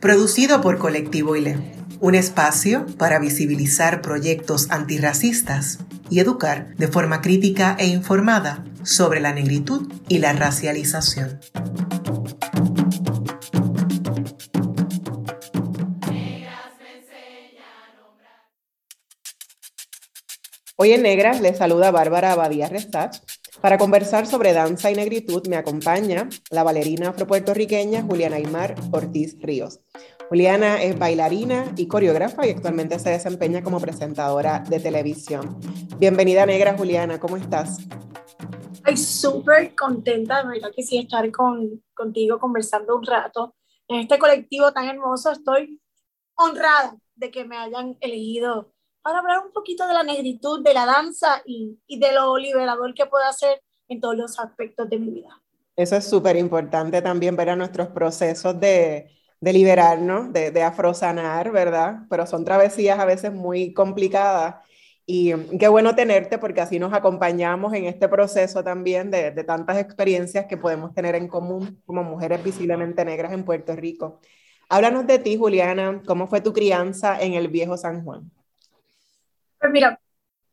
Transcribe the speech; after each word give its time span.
producido 0.00 0.60
por 0.60 0.78
Colectivo 0.78 1.36
ILE, 1.36 1.58
un 2.00 2.14
espacio 2.14 2.86
para 2.98 3.18
visibilizar 3.18 4.02
proyectos 4.02 4.70
antirracistas 4.70 5.78
y 6.10 6.20
educar 6.20 6.74
de 6.76 6.88
forma 6.88 7.20
crítica 7.20 7.76
e 7.78 7.86
informada 7.86 8.64
sobre 8.82 9.20
la 9.20 9.32
negritud 9.32 9.92
y 10.08 10.18
la 10.18 10.32
racialización. 10.32 11.40
Hoy 20.78 20.92
en 20.92 21.02
Negras 21.02 21.40
les 21.40 21.56
saluda 21.56 21.90
Bárbara 21.90 22.32
Abadía 22.32 22.68
Restach 22.68 23.18
para 23.60 23.78
conversar 23.78 24.26
sobre 24.26 24.52
danza 24.52 24.90
y 24.90 24.94
negritud 24.94 25.46
me 25.48 25.56
acompaña 25.56 26.28
la 26.50 26.62
bailarina 26.62 27.10
afropuertorriqueña 27.10 28.02
Juliana 28.02 28.36
Aymar 28.36 28.74
Ortiz 28.90 29.36
Ríos. 29.40 29.80
Juliana 30.28 30.82
es 30.82 30.98
bailarina 30.98 31.72
y 31.76 31.86
coreógrafa 31.86 32.46
y 32.46 32.50
actualmente 32.50 32.98
se 32.98 33.10
desempeña 33.10 33.62
como 33.62 33.80
presentadora 33.80 34.60
de 34.60 34.80
televisión. 34.80 35.58
Bienvenida 35.98 36.44
negra 36.46 36.76
Juliana, 36.76 37.20
¿cómo 37.20 37.36
estás? 37.36 37.78
Estoy 38.74 38.96
súper 38.96 39.74
contenta, 39.74 40.42
de 40.42 40.48
verdad 40.48 40.70
que 40.74 40.82
sí, 40.82 40.98
estar 40.98 41.30
con, 41.30 41.82
contigo 41.94 42.38
conversando 42.38 42.96
un 42.96 43.04
rato. 43.04 43.54
En 43.88 44.00
este 44.00 44.18
colectivo 44.18 44.72
tan 44.72 44.88
hermoso 44.88 45.30
estoy 45.30 45.80
honrada 46.34 46.96
de 47.14 47.30
que 47.30 47.44
me 47.44 47.56
hayan 47.56 47.96
elegido 48.00 48.72
para 49.06 49.20
hablar 49.20 49.38
un 49.46 49.52
poquito 49.52 49.86
de 49.86 49.94
la 49.94 50.02
negritud, 50.02 50.64
de 50.64 50.74
la 50.74 50.84
danza 50.84 51.40
y, 51.46 51.78
y 51.86 52.00
de 52.00 52.10
lo 52.10 52.36
liberador 52.38 52.92
que 52.92 53.06
puede 53.06 53.24
hacer 53.24 53.62
en 53.86 54.00
todos 54.00 54.16
los 54.16 54.40
aspectos 54.40 54.90
de 54.90 54.98
mi 54.98 55.12
vida. 55.12 55.40
Eso 55.76 55.94
es 55.94 56.10
súper 56.10 56.34
importante 56.34 57.00
también 57.00 57.36
ver 57.36 57.50
a 57.50 57.54
nuestros 57.54 57.86
procesos 57.86 58.58
de, 58.58 59.12
de 59.40 59.52
liberarnos, 59.52 60.32
de, 60.32 60.50
de 60.50 60.60
afrosanar, 60.60 61.52
¿verdad? 61.52 61.98
Pero 62.10 62.26
son 62.26 62.44
travesías 62.44 62.98
a 62.98 63.04
veces 63.04 63.32
muy 63.32 63.72
complicadas 63.72 64.56
y 65.06 65.32
qué 65.56 65.68
bueno 65.68 65.94
tenerte 65.94 66.38
porque 66.38 66.62
así 66.62 66.80
nos 66.80 66.92
acompañamos 66.92 67.74
en 67.74 67.84
este 67.84 68.08
proceso 68.08 68.64
también 68.64 69.12
de, 69.12 69.30
de, 69.30 69.44
tantas 69.44 69.78
experiencias 69.78 70.46
que 70.46 70.56
podemos 70.56 70.92
tener 70.94 71.14
en 71.14 71.28
común 71.28 71.80
como 71.86 72.02
mujeres 72.02 72.42
visiblemente 72.42 73.04
negras 73.04 73.32
en 73.32 73.44
Puerto 73.44 73.76
Rico. 73.76 74.18
Háblanos 74.68 75.06
de 75.06 75.20
ti, 75.20 75.36
Juliana, 75.36 76.02
¿cómo 76.04 76.26
fue 76.26 76.40
tu 76.40 76.52
crianza 76.52 77.20
en 77.20 77.34
el 77.34 77.46
viejo 77.46 77.76
San 77.76 78.02
Juan? 78.02 78.32
Pues 79.66 79.72
mira, 79.72 80.00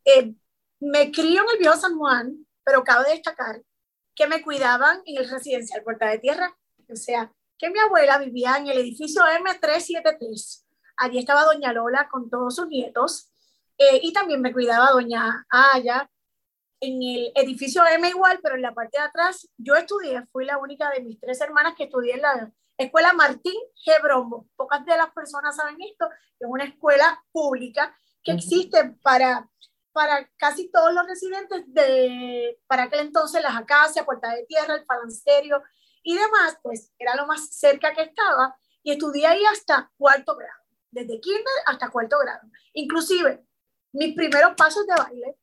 eh, 0.05 0.33
me 0.79 1.11
crío 1.11 1.43
en 1.43 1.49
el 1.53 1.59
viejo 1.59 1.75
San 1.77 1.99
Juan, 1.99 2.47
pero 2.63 2.83
cabe 2.83 3.11
destacar 3.11 3.61
que 4.15 4.25
me 4.25 4.41
cuidaban 4.41 5.03
en 5.05 5.17
el 5.17 5.29
residencial 5.29 5.83
Puerta 5.83 6.09
de 6.09 6.17
Tierra. 6.17 6.57
O 6.91 6.95
sea, 6.95 7.31
que 7.59 7.69
mi 7.69 7.77
abuela 7.77 8.17
vivía 8.17 8.57
en 8.57 8.69
el 8.69 8.79
edificio 8.79 9.21
M373. 9.21 10.65
Allí 10.97 11.19
estaba 11.19 11.43
doña 11.43 11.73
Lola 11.73 12.09
con 12.09 12.27
todos 12.27 12.55
sus 12.55 12.67
nietos. 12.69 13.29
Eh, 13.77 13.99
y 14.01 14.13
también 14.13 14.41
me 14.41 14.51
cuidaba 14.51 14.89
doña 14.89 15.45
Aya 15.47 16.09
en 16.79 17.03
el 17.03 17.31
edificio 17.35 17.85
M 17.85 18.09
igual, 18.09 18.39
pero 18.41 18.55
en 18.55 18.63
la 18.63 18.73
parte 18.73 18.97
de 18.97 19.03
atrás 19.03 19.47
yo 19.57 19.75
estudié, 19.75 20.25
fui 20.31 20.45
la 20.45 20.57
única 20.57 20.89
de 20.89 21.03
mis 21.03 21.19
tres 21.19 21.39
hermanas 21.39 21.75
que 21.77 21.83
estudié 21.83 22.15
en 22.15 22.21
la 22.23 22.51
escuela 22.79 23.13
Martín 23.13 23.61
G. 23.85 24.01
Brombo. 24.01 24.47
Pocas 24.55 24.83
de 24.83 24.97
las 24.97 25.11
personas 25.11 25.55
saben 25.55 25.79
esto, 25.81 26.09
es 26.39 26.47
una 26.49 26.63
escuela 26.63 27.23
pública 27.31 27.95
que 28.23 28.31
existe 28.31 28.95
para, 29.01 29.49
para 29.91 30.29
casi 30.37 30.71
todos 30.71 30.93
los 30.93 31.05
residentes 31.07 31.63
de, 31.67 32.59
para 32.67 32.83
aquel 32.83 33.01
entonces, 33.01 33.41
las 33.41 33.55
acacias, 33.55 34.05
Puerta 34.05 34.33
de 34.33 34.45
Tierra, 34.45 34.75
el 34.75 34.85
Falansterio 34.85 35.61
y 36.03 36.15
demás, 36.15 36.57
pues 36.61 36.91
era 36.97 37.15
lo 37.15 37.27
más 37.27 37.49
cerca 37.49 37.93
que 37.93 38.03
estaba 38.03 38.55
y 38.81 38.91
estudié 38.91 39.27
ahí 39.27 39.43
hasta 39.45 39.91
cuarto 39.97 40.35
grado, 40.35 40.63
desde 40.91 41.19
kinder 41.19 41.43
hasta 41.65 41.89
cuarto 41.89 42.17
grado. 42.19 42.41
Inclusive, 42.73 43.45
mis 43.93 44.15
primeros 44.15 44.53
pasos 44.55 44.85
de 44.87 44.95
baile 44.95 45.37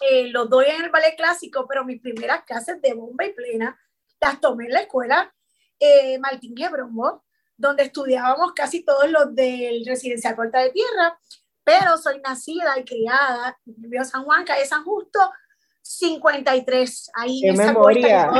eh, 0.00 0.28
los 0.28 0.48
doy 0.50 0.66
en 0.66 0.84
el 0.84 0.90
ballet 0.90 1.16
clásico, 1.16 1.66
pero 1.68 1.84
mis 1.84 2.00
primeras 2.00 2.44
clases 2.44 2.80
de 2.82 2.94
bomba 2.94 3.24
y 3.24 3.32
plena 3.32 3.78
las 4.20 4.40
tomé 4.40 4.66
en 4.66 4.72
la 4.72 4.80
escuela 4.80 5.34
eh, 5.78 6.18
Martín 6.18 6.56
Gebrombo, 6.56 7.24
donde 7.56 7.84
estudiábamos 7.84 8.52
casi 8.52 8.84
todos 8.84 9.10
los 9.10 9.34
del 9.34 9.84
residencial 9.86 10.36
Puerta 10.36 10.60
de 10.60 10.70
Tierra, 10.70 11.18
pero 11.66 11.98
soy 11.98 12.20
nacida 12.20 12.78
y 12.78 12.84
criada 12.84 13.58
en 13.66 14.04
San 14.04 14.22
Juan, 14.22 14.44
calle 14.44 14.64
San 14.64 14.84
Justo, 14.84 15.18
53. 15.82 17.10
Ahí 17.12 17.44
en 17.44 17.54
esa 17.54 17.66
memoria! 17.66 18.30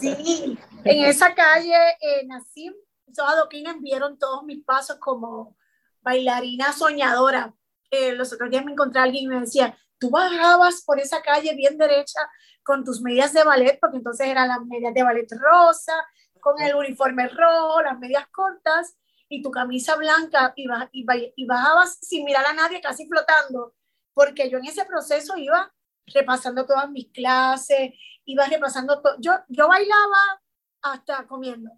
Sí, 0.00 0.58
en 0.84 1.04
esa 1.04 1.32
calle 1.32 1.76
eh, 2.00 2.26
nací. 2.26 2.74
Esos 3.06 3.28
adoquines 3.28 3.80
vieron 3.80 4.18
todos 4.18 4.42
mis 4.42 4.64
pasos 4.64 4.96
como 4.98 5.56
bailarina 6.00 6.72
soñadora. 6.72 7.54
Eh, 7.88 8.14
los 8.14 8.32
otros 8.32 8.50
días 8.50 8.64
me 8.64 8.72
encontré 8.72 8.98
a 8.98 9.04
alguien 9.04 9.24
y 9.24 9.28
me 9.28 9.40
decía, 9.40 9.78
tú 10.00 10.10
bajabas 10.10 10.82
por 10.84 10.98
esa 10.98 11.22
calle 11.22 11.54
bien 11.54 11.78
derecha 11.78 12.20
con 12.64 12.84
tus 12.84 13.00
medias 13.00 13.32
de 13.32 13.44
ballet, 13.44 13.78
porque 13.80 13.98
entonces 13.98 14.26
eran 14.26 14.48
las 14.48 14.64
medias 14.64 14.92
de 14.92 15.04
ballet 15.04 15.28
rosa, 15.38 15.92
con 16.40 16.60
el 16.60 16.74
uniforme 16.74 17.28
rojo, 17.28 17.80
las 17.82 17.96
medias 18.00 18.26
cortas, 18.32 18.96
y 19.32 19.40
tu 19.40 19.50
camisa 19.50 19.96
blanca 19.96 20.52
y, 20.54 20.66
y, 20.92 21.46
bajabas 21.46 21.98
sin 22.02 22.22
mirar 22.22 22.44
a 22.44 22.52
nadie, 22.52 22.82
casi 22.82 23.08
flotando, 23.08 23.74
porque 24.12 24.50
yo 24.50 24.58
en 24.58 24.66
ese 24.66 24.84
proceso 24.84 25.38
iba 25.38 25.72
repasando 26.06 26.66
todas 26.66 26.90
mis 26.90 27.10
clases, 27.12 27.94
iba 28.26 28.44
repasando 28.44 29.00
todo. 29.00 29.16
Yo, 29.20 29.32
yo 29.48 29.68
bailaba 29.68 30.42
hasta 30.82 31.26
comiendo. 31.26 31.70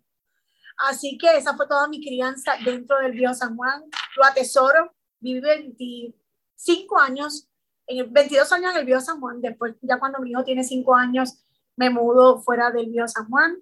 Así 0.78 1.16
que 1.16 1.36
esa 1.36 1.56
fue 1.56 1.68
toda 1.68 1.86
mi 1.86 2.04
crianza 2.04 2.54
dentro 2.64 2.98
del 2.98 3.12
Viejo 3.12 3.34
San 3.34 3.56
Juan. 3.56 3.84
Lo 4.16 4.24
atesoro. 4.24 4.92
Viví 5.20 5.40
25 5.40 6.98
años, 6.98 7.48
en 7.86 8.12
22 8.12 8.52
años 8.52 8.72
en 8.72 8.78
el 8.78 8.84
Viejo 8.84 9.00
San 9.00 9.20
Juan. 9.20 9.40
Después, 9.40 9.76
ya 9.80 10.00
cuando 10.00 10.18
mi 10.18 10.32
hijo 10.32 10.42
tiene 10.42 10.64
5 10.64 10.92
años, 10.96 11.44
me 11.76 11.88
mudo 11.88 12.42
fuera 12.42 12.72
del 12.72 12.90
Viejo 12.90 13.06
San 13.06 13.30
Juan. 13.30 13.56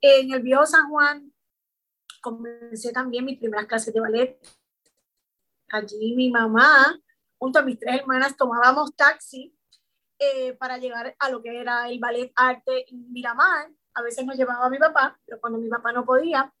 En 0.00 0.32
el 0.32 0.42
Viejo 0.42 0.66
San 0.66 0.90
Juan 0.90 1.32
comencé 2.20 2.92
también 2.92 3.24
mis 3.24 3.38
primeras 3.38 3.66
clases 3.66 3.92
de 3.92 4.00
ballet. 4.00 4.38
Allí 5.70 6.14
mi 6.14 6.30
mamá, 6.30 6.98
junto 7.38 7.58
a 7.58 7.62
mis 7.62 7.78
tres 7.78 8.00
hermanas, 8.00 8.36
tomábamos 8.36 8.94
taxi 8.94 9.54
eh, 10.18 10.54
para 10.54 10.78
llegar 10.78 11.14
a 11.18 11.30
lo 11.30 11.42
que 11.42 11.60
era 11.60 11.88
el 11.88 11.98
ballet 11.98 12.32
arte 12.34 12.90
en 12.90 13.12
Miramar. 13.12 13.70
A 13.94 14.02
veces 14.02 14.24
nos 14.24 14.36
llevaba 14.36 14.68
mi 14.68 14.78
papá, 14.78 15.18
pero 15.24 15.40
cuando 15.40 15.58
mi 15.58 15.68
papá 15.68 15.92
no 15.92 16.04
podía, 16.04 16.52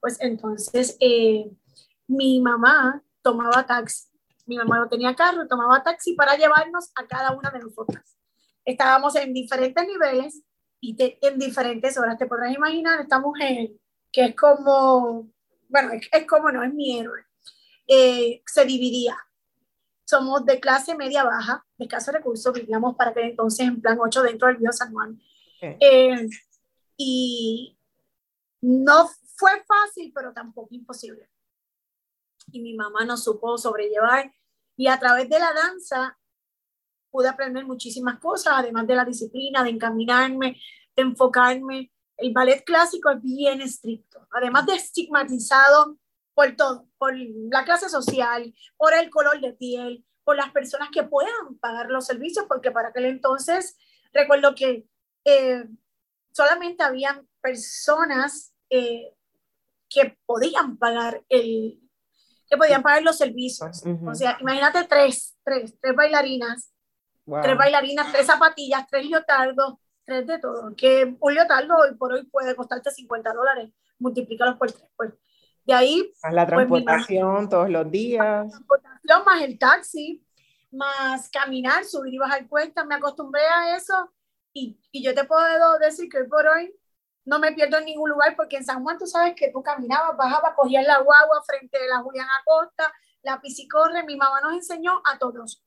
pues 0.00 0.20
entonces 0.20 0.96
eh, 1.00 1.50
mi 2.06 2.40
mamá 2.40 3.02
tomaba 3.22 3.64
taxi. 3.64 4.08
Mi 4.46 4.56
mamá 4.56 4.78
no 4.78 4.88
tenía 4.88 5.14
carro, 5.14 5.46
tomaba 5.48 5.82
taxi 5.82 6.14
para 6.14 6.36
llevarnos 6.36 6.90
a 6.96 7.06
cada 7.06 7.32
una 7.32 7.50
de 7.50 7.60
nosotras. 7.60 8.18
Estábamos 8.64 9.16
en 9.16 9.32
diferentes 9.32 9.86
niveles 9.86 10.42
y 10.80 10.96
en 10.98 11.38
diferentes 11.38 11.96
horas. 11.96 12.18
Te 12.18 12.26
podrás 12.26 12.54
imaginar 12.54 13.00
esta 13.00 13.18
mujer 13.18 13.70
que 14.14 14.26
es 14.26 14.36
como, 14.36 15.28
bueno, 15.68 15.90
es, 15.92 16.26
como 16.26 16.52
no, 16.52 16.62
es 16.62 16.72
mi 16.72 16.96
héroe, 17.00 17.26
eh, 17.88 18.42
se 18.46 18.64
dividía. 18.64 19.16
Somos 20.04 20.46
de 20.46 20.60
clase 20.60 20.94
media 20.94 21.24
baja, 21.24 21.66
de 21.76 21.86
escasos 21.86 22.14
recursos, 22.14 22.54
vivíamos 22.54 22.94
para 22.94 23.12
que 23.12 23.22
entonces 23.22 23.66
en 23.66 23.80
plan 23.80 23.98
8 24.00 24.22
dentro 24.22 24.46
del 24.46 24.58
Río 24.58 24.70
San 24.70 24.92
Juan. 24.92 25.20
Eh, 25.60 26.28
y 26.96 27.76
no 28.60 29.10
fue 29.36 29.50
fácil, 29.66 30.12
pero 30.14 30.32
tampoco 30.32 30.68
imposible. 30.70 31.28
Y 32.52 32.60
mi 32.60 32.74
mamá 32.74 33.04
nos 33.04 33.24
supo 33.24 33.58
sobrellevar 33.58 34.32
y 34.76 34.86
a 34.86 34.98
través 35.00 35.28
de 35.28 35.40
la 35.40 35.52
danza 35.52 36.16
pude 37.10 37.28
aprender 37.28 37.64
muchísimas 37.64 38.20
cosas, 38.20 38.54
además 38.58 38.86
de 38.86 38.94
la 38.94 39.04
disciplina, 39.04 39.64
de 39.64 39.70
encaminarme, 39.70 40.60
de 40.94 41.02
enfocarme 41.02 41.90
el 42.16 42.32
ballet 42.32 42.64
clásico 42.64 43.10
es 43.10 43.22
bien 43.22 43.60
estricto, 43.60 44.26
además 44.30 44.66
de 44.66 44.74
estigmatizado 44.74 45.98
por 46.34 46.54
todo, 46.56 46.88
por 46.98 47.14
la 47.16 47.64
clase 47.64 47.88
social, 47.88 48.54
por 48.76 48.94
el 48.94 49.10
color 49.10 49.40
de 49.40 49.52
piel, 49.52 50.04
por 50.24 50.36
las 50.36 50.50
personas 50.50 50.88
que 50.92 51.02
puedan 51.04 51.58
pagar 51.60 51.90
los 51.90 52.06
servicios, 52.06 52.46
porque 52.48 52.70
para 52.70 52.88
aquel 52.88 53.06
entonces 53.06 53.76
recuerdo 54.12 54.54
que 54.54 54.86
eh, 55.24 55.64
solamente 56.32 56.82
habían 56.82 57.28
personas 57.40 58.54
eh, 58.70 59.12
que 59.88 60.16
podían 60.26 60.76
pagar 60.76 61.22
el, 61.28 61.80
que 62.48 62.56
podían 62.56 62.82
pagar 62.82 63.02
los 63.02 63.16
servicios. 63.16 63.82
O 64.06 64.14
sea, 64.14 64.38
imagínate 64.40 64.84
tres, 64.84 65.36
tres, 65.44 65.74
tres 65.80 65.94
bailarinas, 65.94 66.72
tres 67.42 67.56
bailarinas, 67.56 68.12
tres 68.12 68.26
zapatillas, 68.26 68.86
tres 68.90 69.06
leotardos, 69.06 69.74
tres 70.04 70.26
de 70.26 70.38
todo. 70.38 70.74
Que 70.76 71.16
un 71.18 71.34
leotardo 71.34 71.74
hoy 71.76 71.94
por 71.94 72.12
hoy 72.12 72.24
puede 72.24 72.54
costarte 72.54 72.90
50 72.90 73.32
dólares, 73.32 73.70
multiplícalos 73.98 74.56
por 74.56 74.70
tres. 74.70 74.90
Pues. 74.96 75.12
De 75.64 75.72
ahí. 75.72 76.12
la 76.30 76.46
pues, 76.46 76.56
transportación 76.56 77.48
todos 77.48 77.70
los 77.70 77.90
días. 77.90 78.24
La 78.24 78.48
transportación 78.48 79.24
más 79.24 79.42
el 79.42 79.58
taxi, 79.58 80.24
más 80.70 81.28
caminar, 81.30 81.84
subir 81.84 82.14
y 82.14 82.18
bajar 82.18 82.48
cuestas. 82.48 82.86
Me 82.86 82.94
acostumbré 82.94 83.42
a 83.42 83.76
eso 83.76 84.10
y, 84.52 84.78
y 84.92 85.02
yo 85.02 85.14
te 85.14 85.24
puedo 85.24 85.78
decir 85.78 86.08
que 86.08 86.18
hoy 86.18 86.28
por 86.28 86.46
hoy 86.46 86.74
no 87.24 87.38
me 87.38 87.52
pierdo 87.52 87.78
en 87.78 87.86
ningún 87.86 88.10
lugar 88.10 88.36
porque 88.36 88.56
en 88.56 88.64
San 88.64 88.82
Juan 88.82 88.98
tú 88.98 89.06
sabes 89.06 89.34
que 89.34 89.50
tú 89.50 89.62
caminabas, 89.62 90.16
bajabas, 90.16 90.54
cogías 90.54 90.86
la 90.86 91.00
guagua 91.00 91.42
frente 91.46 91.78
a 91.78 91.96
la 91.96 92.02
Julián 92.02 92.28
Acosta, 92.40 92.92
la 93.22 93.40
piscicorre, 93.40 94.04
mi 94.04 94.16
mamá 94.16 94.40
nos 94.42 94.52
enseñó 94.52 95.00
a 95.04 95.18
todos. 95.18 95.64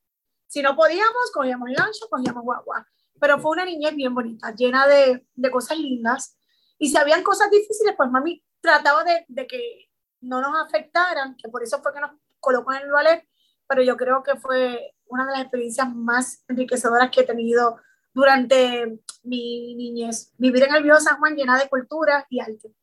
Si 0.48 0.62
no 0.62 0.75
podíamos, 0.75 1.31
cogíamos 1.33 1.69
lancho, 1.72 2.07
cogíamos 2.10 2.44
guagua. 2.44 2.88
Pero 3.19 3.40
fue 3.40 3.52
una 3.52 3.66
niñez 3.66 3.96
bien 3.96 4.14
bonita, 4.14 4.54
llena 4.54 4.88
de, 4.88 5.25
de 5.36 5.52
cosas 5.52 5.78
lindas. 5.78 6.38
Y 6.78 6.90
si 6.90 6.98
habían 6.98 7.24
cosas 7.24 7.50
difíciles, 7.50 7.94
pues 7.98 8.10
mami 8.10 8.44
trataba 8.62 9.04
de, 9.04 9.25
de, 9.28 9.48
que 9.48 9.90
no 10.22 10.42
nos 10.42 10.54
afectaran, 10.66 11.36
que 11.36 11.50
por 11.50 11.64
eso 11.64 11.81
fue 11.81 11.94
que 11.94 12.02
nos 12.02 12.12
colocó 12.40 12.74
en 12.74 12.84
el 12.84 12.92
ballet, 12.92 13.28
pero 13.68 13.81
yo 13.81 13.98
creo 13.98 14.24
que 14.24 14.36
fue 14.36 14.94
una 15.08 15.25
de 15.25 15.31
las 15.31 15.42
experiencias 15.42 15.94
más 15.94 16.44
enriquecedoras 16.48 17.10
que 17.10 17.22
he 17.22 17.25
tenido 17.25 17.78
durante 18.14 19.00
mi 19.24 19.75
niñez. 19.75 20.34
Vivir 20.38 20.64
en 20.64 20.75
el 20.75 20.84
viejo 20.84 21.00
San 21.00 21.18
Juan 21.19 21.36
llena 21.36 21.58
de 21.58 21.69
cultura 21.69 22.25
y 22.30 22.40
arte. 22.40 22.74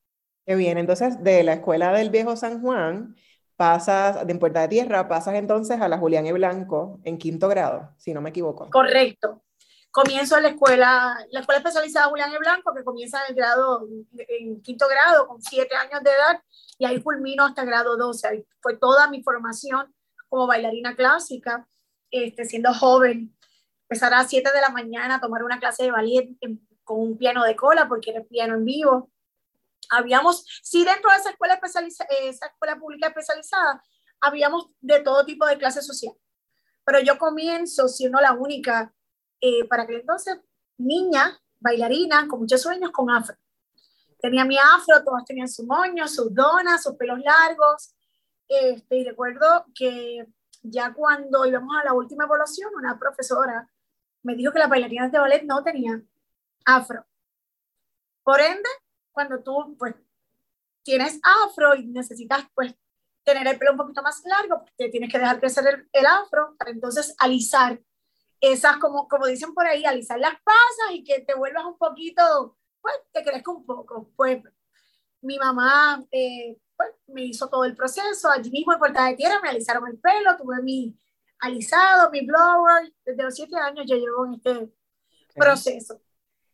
Qué 0.46 0.54
bien, 0.56 0.78
entonces 0.78 1.22
de 1.22 1.42
la 1.42 1.54
escuela 1.54 1.92
del 1.92 2.10
viejo 2.10 2.36
San 2.36 2.60
Juan 2.60 3.16
pasas, 3.56 4.26
de 4.26 4.34
Puerta 4.34 4.62
de 4.62 4.68
Tierra, 4.68 5.08
pasas 5.08 5.34
entonces 5.34 5.80
a 5.80 5.88
la 5.88 5.98
Julián 5.98 6.26
y 6.26 6.32
Blanco 6.32 7.00
en 7.04 7.18
quinto 7.18 7.48
grado, 7.48 7.90
si 7.96 8.12
no 8.12 8.20
me 8.20 8.30
equivoco. 8.30 8.68
Correcto. 8.70 9.42
Comienzo 9.94 10.36
en 10.36 10.42
la 10.42 10.48
escuela, 10.48 11.16
la 11.30 11.38
escuela 11.38 11.58
especializada 11.58 12.08
Julián 12.08 12.32
y 12.32 12.38
Blanco, 12.38 12.74
que 12.74 12.82
comienza 12.82 13.20
en 13.22 13.30
el 13.30 13.36
grado, 13.36 13.86
en 14.28 14.60
quinto 14.60 14.88
grado, 14.88 15.28
con 15.28 15.40
siete 15.40 15.76
años 15.76 16.02
de 16.02 16.10
edad, 16.10 16.42
y 16.78 16.84
ahí 16.84 17.00
culmino 17.00 17.44
hasta 17.44 17.64
grado 17.64 17.96
12. 17.96 18.26
Ahí 18.26 18.44
fue 18.60 18.76
toda 18.76 19.08
mi 19.08 19.22
formación 19.22 19.94
como 20.28 20.48
bailarina 20.48 20.96
clásica, 20.96 21.68
este, 22.10 22.44
siendo 22.44 22.74
joven 22.74 23.36
empezar 23.82 24.12
a 24.12 24.22
las 24.22 24.30
7 24.30 24.50
de 24.52 24.60
la 24.60 24.70
mañana 24.70 25.14
a 25.14 25.20
tomar 25.20 25.44
una 25.44 25.60
clase 25.60 25.84
de 25.84 25.92
ballet 25.92 26.28
con 26.82 26.98
un 26.98 27.16
piano 27.16 27.44
de 27.44 27.54
cola, 27.54 27.86
porque 27.86 28.10
era 28.10 28.24
piano 28.24 28.54
en 28.54 28.64
vivo. 28.64 29.12
Habíamos, 29.90 30.44
sí, 30.64 30.84
dentro 30.84 31.12
de 31.12 31.18
esa 31.18 31.30
escuela, 31.30 31.54
especializada, 31.54 32.10
esa 32.22 32.46
escuela 32.46 32.76
pública 32.80 33.06
especializada, 33.06 33.80
habíamos 34.20 34.70
de 34.80 35.00
todo 35.00 35.24
tipo 35.24 35.46
de 35.46 35.56
clases 35.56 35.86
sociales. 35.86 36.20
Pero 36.84 36.98
yo 36.98 37.16
comienzo 37.16 37.86
siendo 37.86 38.20
la 38.20 38.32
única, 38.32 38.92
eh, 39.46 39.68
para 39.68 39.86
que 39.86 39.96
entonces, 39.96 40.38
niña, 40.78 41.38
bailarina, 41.60 42.26
con 42.26 42.40
muchos 42.40 42.62
sueños, 42.62 42.90
con 42.90 43.10
afro. 43.10 43.36
Tenía 44.18 44.42
mi 44.46 44.56
afro, 44.56 45.04
todos 45.04 45.22
tenían 45.26 45.50
su 45.50 45.66
moño, 45.66 46.08
sus 46.08 46.34
donas, 46.34 46.82
sus 46.82 46.96
pelos 46.96 47.18
largos. 47.18 47.94
Este, 48.48 48.96
y 48.96 49.04
recuerdo 49.04 49.66
que 49.74 50.26
ya 50.62 50.94
cuando 50.94 51.44
íbamos 51.44 51.76
a 51.76 51.84
la 51.84 51.92
última 51.92 52.24
evaluación, 52.24 52.72
una 52.74 52.98
profesora 52.98 53.68
me 54.22 54.34
dijo 54.34 54.50
que 54.50 54.60
las 54.60 54.70
bailarinas 54.70 55.12
de 55.12 55.18
ballet 55.18 55.42
no 55.42 55.62
tenían 55.62 56.08
afro. 56.64 57.04
Por 58.22 58.40
ende, 58.40 58.70
cuando 59.12 59.42
tú 59.42 59.76
pues 59.78 59.94
tienes 60.82 61.20
afro 61.44 61.74
y 61.74 61.84
necesitas 61.84 62.46
pues 62.54 62.74
tener 63.24 63.46
el 63.46 63.58
pelo 63.58 63.72
un 63.72 63.76
poquito 63.76 64.00
más 64.00 64.22
largo, 64.24 64.64
te 64.74 64.88
tienes 64.88 65.12
que 65.12 65.18
dejar 65.18 65.38
crecer 65.38 65.66
el, 65.66 65.88
el, 65.92 66.06
afro 66.06 66.56
para 66.56 66.70
entonces 66.70 67.14
alisar 67.18 67.78
esas, 68.40 68.76
como, 68.78 69.08
como 69.08 69.26
dicen 69.26 69.54
por 69.54 69.66
ahí, 69.66 69.84
alisar 69.84 70.18
las 70.18 70.34
pasas 70.42 70.92
y 70.92 71.04
que 71.04 71.20
te 71.20 71.34
vuelvas 71.34 71.64
un 71.64 71.78
poquito, 71.78 72.56
pues 72.80 72.94
te 73.12 73.22
crezca 73.24 73.50
un 73.50 73.64
poco. 73.64 74.10
Pues 74.16 74.42
mi 75.22 75.38
mamá 75.38 76.04
eh, 76.10 76.58
pues, 76.76 76.90
me 77.06 77.24
hizo 77.24 77.48
todo 77.48 77.64
el 77.64 77.74
proceso, 77.74 78.30
allí 78.30 78.50
mismo 78.50 78.72
en 78.72 78.78
Puerta 78.78 79.06
de 79.06 79.16
Tierra 79.16 79.40
me 79.42 79.50
alisaron 79.50 79.88
el 79.88 79.98
pelo, 79.98 80.36
tuve 80.36 80.62
mi, 80.62 80.96
alisado, 81.40 82.10
mi 82.10 82.26
blower, 82.26 82.92
desde 83.04 83.22
los 83.22 83.34
siete 83.34 83.56
años 83.56 83.86
yo 83.88 83.96
llevo 83.96 84.26
en 84.26 84.34
este 84.34 84.72
proceso. 85.34 86.00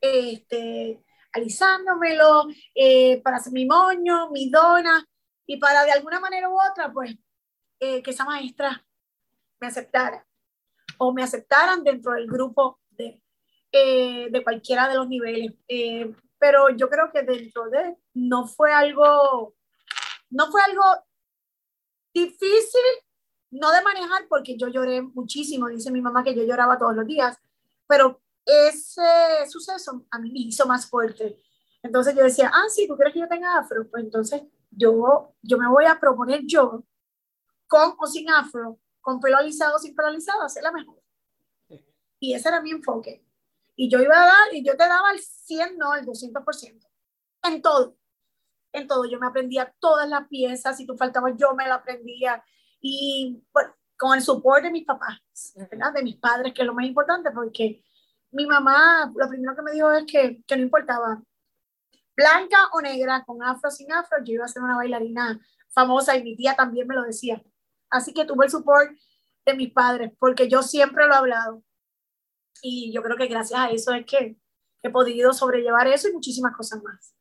Este, 0.00 1.04
alisándomelo, 1.32 2.46
eh, 2.74 3.20
para 3.22 3.36
hacer 3.36 3.52
mi 3.52 3.66
moño, 3.66 4.30
mi 4.30 4.50
dona, 4.50 5.04
y 5.46 5.58
para 5.58 5.84
de 5.84 5.92
alguna 5.92 6.20
manera 6.20 6.48
u 6.48 6.58
otra, 6.60 6.92
pues, 6.92 7.16
eh, 7.80 8.02
que 8.02 8.10
esa 8.10 8.24
maestra 8.24 8.84
me 9.60 9.66
aceptara, 9.66 10.26
o 11.02 11.14
me 11.14 11.22
aceptaran 11.22 11.82
dentro 11.82 12.12
del 12.12 12.26
grupo 12.26 12.78
de, 12.90 13.22
eh, 13.72 14.28
de 14.30 14.44
cualquiera 14.44 14.86
de 14.86 14.96
los 14.96 15.08
niveles. 15.08 15.54
pero 16.38 16.68
yo 16.70 16.88
creo 16.90 17.10
que 17.10 17.22
dentro 17.22 17.70
de, 17.70 17.96
no 18.14 18.46
fue 18.46 18.72
algo, 18.72 19.54
no 20.28 20.50
fue 20.50 20.60
algo 20.62 20.82
difícil, 22.12 22.82
no 23.50 23.70
de 23.72 23.82
manejar 23.82 24.26
porque 24.28 24.58
yo 24.58 24.68
lloré 24.68 25.00
muchísimo, 25.00 25.68
dice 25.68 25.90
mi 25.90 26.02
mamá 26.02 26.22
que 26.22 26.34
yo 26.34 26.44
lloraba 26.44 26.78
todos 26.78 26.94
los 26.94 27.06
días, 27.06 27.38
pero 27.86 28.20
ese 28.44 29.48
suceso 29.48 30.04
a 30.10 30.18
mí 30.18 30.30
me 30.30 30.40
hizo 30.40 30.66
más 30.66 30.88
fuerte. 30.88 31.42
Entonces 31.82 32.14
yo 32.14 32.24
decía, 32.24 32.50
ah, 32.52 32.68
sí, 32.68 32.86
¿tú 32.86 32.94
quieres 32.94 33.14
que 33.14 33.20
yo 33.20 33.28
tenga 33.28 33.56
afro? 33.58 33.88
Pues 33.90 34.04
entonces 34.04 34.42
yo, 34.70 35.34
yo 35.40 35.56
me 35.56 35.68
voy 35.68 35.86
a 35.86 35.98
proponer 35.98 36.42
yo, 36.46 36.84
con 37.66 37.94
o 37.98 38.06
sin 38.06 38.28
afro, 38.28 38.78
con 39.00 39.20
pelo 39.20 39.38
alisado 39.38 39.76
o 39.76 39.78
sin 39.78 39.94
pelo 39.94 40.08
alisado, 40.08 40.42
hacer 40.42 40.62
la 40.62 40.72
mejor. 40.72 41.00
Y 42.18 42.34
ese 42.34 42.48
era 42.48 42.60
mi 42.60 42.70
enfoque. 42.70 43.24
Y 43.76 43.88
yo 43.88 44.00
iba 44.00 44.22
a 44.22 44.26
dar, 44.26 44.54
y 44.54 44.62
yo 44.62 44.72
te 44.76 44.86
daba 44.86 45.10
el 45.12 45.20
100, 45.20 45.78
no, 45.78 45.94
el 45.94 46.04
200%. 46.04 46.86
En 47.44 47.62
todo. 47.62 47.96
En 48.72 48.86
todo. 48.86 49.06
Yo 49.06 49.18
me 49.18 49.26
aprendía 49.26 49.74
todas 49.78 50.08
las 50.08 50.28
piezas. 50.28 50.76
Si 50.76 50.86
tú 50.86 50.96
faltabas, 50.96 51.34
yo 51.36 51.54
me 51.54 51.66
la 51.66 51.76
aprendía 51.76 52.44
y 52.80 53.42
bueno, 53.52 53.74
con 53.96 54.16
el 54.16 54.22
soporte 54.22 54.68
de 54.68 54.72
mis 54.72 54.86
papás, 54.86 55.20
¿verdad? 55.70 55.92
de 55.92 56.02
mis 56.02 56.16
padres, 56.16 56.54
que 56.54 56.62
es 56.62 56.66
lo 56.66 56.74
más 56.74 56.86
importante, 56.86 57.30
porque 57.30 57.84
mi 58.30 58.46
mamá 58.46 59.12
lo 59.14 59.28
primero 59.28 59.54
que 59.54 59.62
me 59.62 59.72
dijo 59.72 59.90
es 59.92 60.04
que, 60.06 60.42
que 60.46 60.56
no 60.56 60.62
importaba 60.62 61.22
blanca 62.16 62.68
o 62.72 62.80
negra, 62.80 63.24
con 63.24 63.42
afro 63.42 63.70
sin 63.70 63.92
afro, 63.92 64.18
yo 64.24 64.34
iba 64.34 64.44
a 64.44 64.48
ser 64.48 64.62
una 64.62 64.76
bailarina 64.76 65.40
famosa 65.68 66.16
y 66.16 66.22
mi 66.22 66.36
tía 66.36 66.54
también 66.54 66.86
me 66.86 66.94
lo 66.94 67.02
decía. 67.02 67.42
Así 67.90 68.12
que 68.12 68.24
tuve 68.24 68.46
el 68.46 68.50
support 68.50 68.90
de 69.46 69.54
mis 69.54 69.72
padres, 69.72 70.12
porque 70.18 70.48
yo 70.48 70.62
siempre 70.62 71.06
lo 71.06 71.14
he 71.14 71.16
hablado. 71.16 71.62
Y 72.62 72.92
yo 72.92 73.02
creo 73.02 73.16
que 73.16 73.26
gracias 73.26 73.60
a 73.60 73.70
eso 73.70 73.92
es 73.94 74.04
que 74.06 74.36
he 74.82 74.90
podido 74.90 75.32
sobrellevar 75.32 75.86
eso 75.88 76.08
y 76.08 76.12
muchísimas 76.12 76.56
cosas 76.56 76.82
más. 76.82 77.14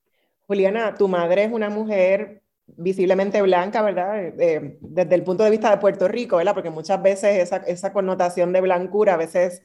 Juliana, 0.48 0.96
tu 0.96 1.08
madre 1.08 1.46
es 1.46 1.52
una 1.52 1.70
mujer 1.70 2.44
visiblemente 2.66 3.42
blanca, 3.42 3.82
¿verdad? 3.82 4.34
Eh, 4.40 4.78
desde 4.82 5.16
el 5.16 5.24
punto 5.24 5.44
de 5.44 5.50
vista 5.50 5.70
de 5.70 5.78
Puerto 5.78 6.08
Rico, 6.08 6.38
¿verdad? 6.38 6.54
Porque 6.54 6.70
muchas 6.70 7.02
veces 7.02 7.40
esa, 7.40 7.58
esa, 7.58 7.94
connotación 7.94 8.54
de 8.54 8.62
blancura 8.62 9.14
a 9.14 9.18
veces 9.18 9.62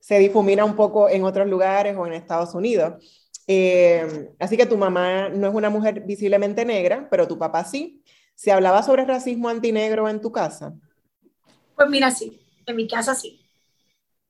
se 0.00 0.18
difumina 0.18 0.64
un 0.64 0.76
poco 0.76 1.08
en 1.08 1.24
otros 1.24 1.46
lugares 1.48 1.96
o 1.96 2.06
en 2.06 2.12
Estados 2.12 2.54
Unidos. 2.54 3.04
Eh, 3.46 4.30
así 4.38 4.56
que 4.56 4.66
tu 4.66 4.76
mamá 4.76 5.28
no 5.28 5.48
es 5.48 5.54
una 5.54 5.70
mujer 5.70 6.00
visiblemente 6.00 6.64
negra, 6.64 7.08
pero 7.10 7.26
tu 7.26 7.38
papá 7.38 7.64
sí. 7.64 8.02
¿Se 8.38 8.52
hablaba 8.52 8.84
sobre 8.84 9.04
racismo 9.04 9.48
antinegro 9.48 10.08
en 10.08 10.20
tu 10.20 10.30
casa? 10.30 10.72
Pues 11.74 11.90
mira, 11.90 12.12
sí, 12.12 12.40
en 12.66 12.76
mi 12.76 12.86
casa 12.86 13.16
sí. 13.16 13.44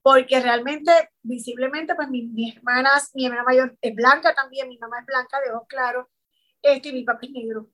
Porque 0.01 0.41
realmente, 0.41 1.11
visiblemente, 1.21 1.95
pues 1.95 2.09
mis, 2.09 2.57
hermanas, 2.57 3.11
mi 3.13 3.27
hermana 3.27 3.45
mayor 3.45 3.77
es 3.83 3.95
blanca 3.95 4.35
también, 4.35 4.67
mi 4.71 4.79
mamá 4.79 5.01
es 5.01 5.05
blanca 5.05 5.39
de 5.43 5.53
ojos 5.53 5.69
claros, 5.69 6.07
este, 6.63 6.89
y 6.89 6.93
mi 6.95 7.05
papá 7.05 7.19
es 7.21 7.33
negro. 7.33 7.69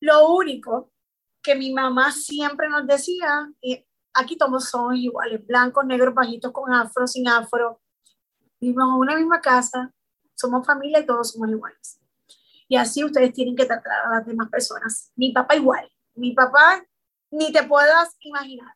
Lo 0.00 0.28
único 0.34 0.90
que 1.40 1.54
mi 1.54 1.72
mamá 1.72 2.10
siempre 2.10 2.68
nos 2.68 2.84
decía, 2.84 3.48
y 3.60 3.86
aquí 4.14 4.36
todos 4.36 4.68
somos 4.68 4.96
iguales, 4.96 5.46
blancos, 5.46 5.86
negros, 5.86 6.14
bajitos, 6.14 6.50
con 6.50 6.74
afro, 6.74 7.06
sin 7.06 7.28
afro. 7.28 7.80
Vivimos 8.58 8.88
en 8.88 8.94
una 8.94 9.14
misma 9.14 9.40
casa, 9.40 9.94
somos 10.34 10.66
familia 10.66 10.98
y 10.98 11.06
todos 11.06 11.30
somos 11.30 11.48
iguales. 11.48 12.00
Y 12.68 12.76
así 12.76 13.02
ustedes 13.02 13.32
tienen 13.32 13.56
que 13.56 13.64
tratar 13.64 14.06
a 14.06 14.10
las 14.16 14.26
demás 14.26 14.48
personas. 14.50 15.10
Mi 15.16 15.32
papá 15.32 15.56
igual. 15.56 15.90
Mi 16.14 16.32
papá 16.32 16.84
ni 17.30 17.50
te 17.52 17.62
puedas 17.62 18.14
imaginar. 18.20 18.74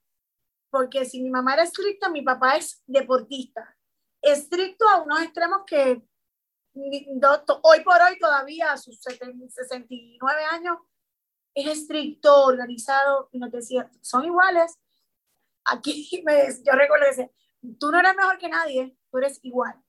Porque 0.70 1.04
si 1.04 1.22
mi 1.22 1.30
mamá 1.30 1.54
era 1.54 1.64
estricta, 1.64 2.08
mi 2.08 2.22
papá 2.22 2.56
es 2.56 2.82
deportista. 2.86 3.76
Estricto 4.22 4.88
a 4.88 5.02
unos 5.02 5.22
extremos 5.22 5.62
que 5.66 6.02
hoy 6.74 7.80
por 7.84 8.00
hoy 8.00 8.18
todavía 8.18 8.72
a 8.72 8.78
sus 8.78 9.00
69 9.00 10.44
años 10.50 10.78
es 11.54 11.66
estricto, 11.66 12.44
organizado, 12.44 13.28
y 13.32 13.38
nos 13.38 13.50
decía, 13.52 13.90
son 14.00 14.24
iguales. 14.24 14.78
Aquí 15.64 16.22
me, 16.24 16.48
yo 16.64 16.72
recuerdo 16.72 17.04
que 17.04 17.10
decía, 17.10 17.30
tú 17.78 17.90
no 17.90 17.98
eres 17.98 18.16
mejor 18.16 18.38
que 18.38 18.48
nadie, 18.48 18.96
tú 19.10 19.18
eres 19.18 19.38
igual. 19.42 19.81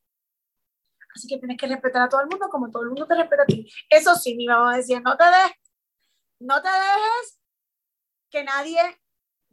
Así 1.15 1.27
que 1.27 1.37
tienes 1.37 1.57
que 1.57 1.67
respetar 1.67 2.03
a 2.03 2.09
todo 2.09 2.21
el 2.21 2.27
mundo 2.27 2.47
como 2.49 2.71
todo 2.71 2.83
el 2.83 2.89
mundo 2.89 3.05
te 3.05 3.15
respeta 3.15 3.43
a 3.43 3.45
ti. 3.45 3.71
Eso 3.89 4.15
sí, 4.15 4.35
mi 4.35 4.47
mamá 4.47 4.77
decía, 4.77 4.99
no 4.99 5.15
te 5.15 5.25
des 5.25 5.51
no 6.39 6.61
te 6.61 6.67
dejes 6.67 7.39
que 8.29 8.43
nadie 8.43 8.79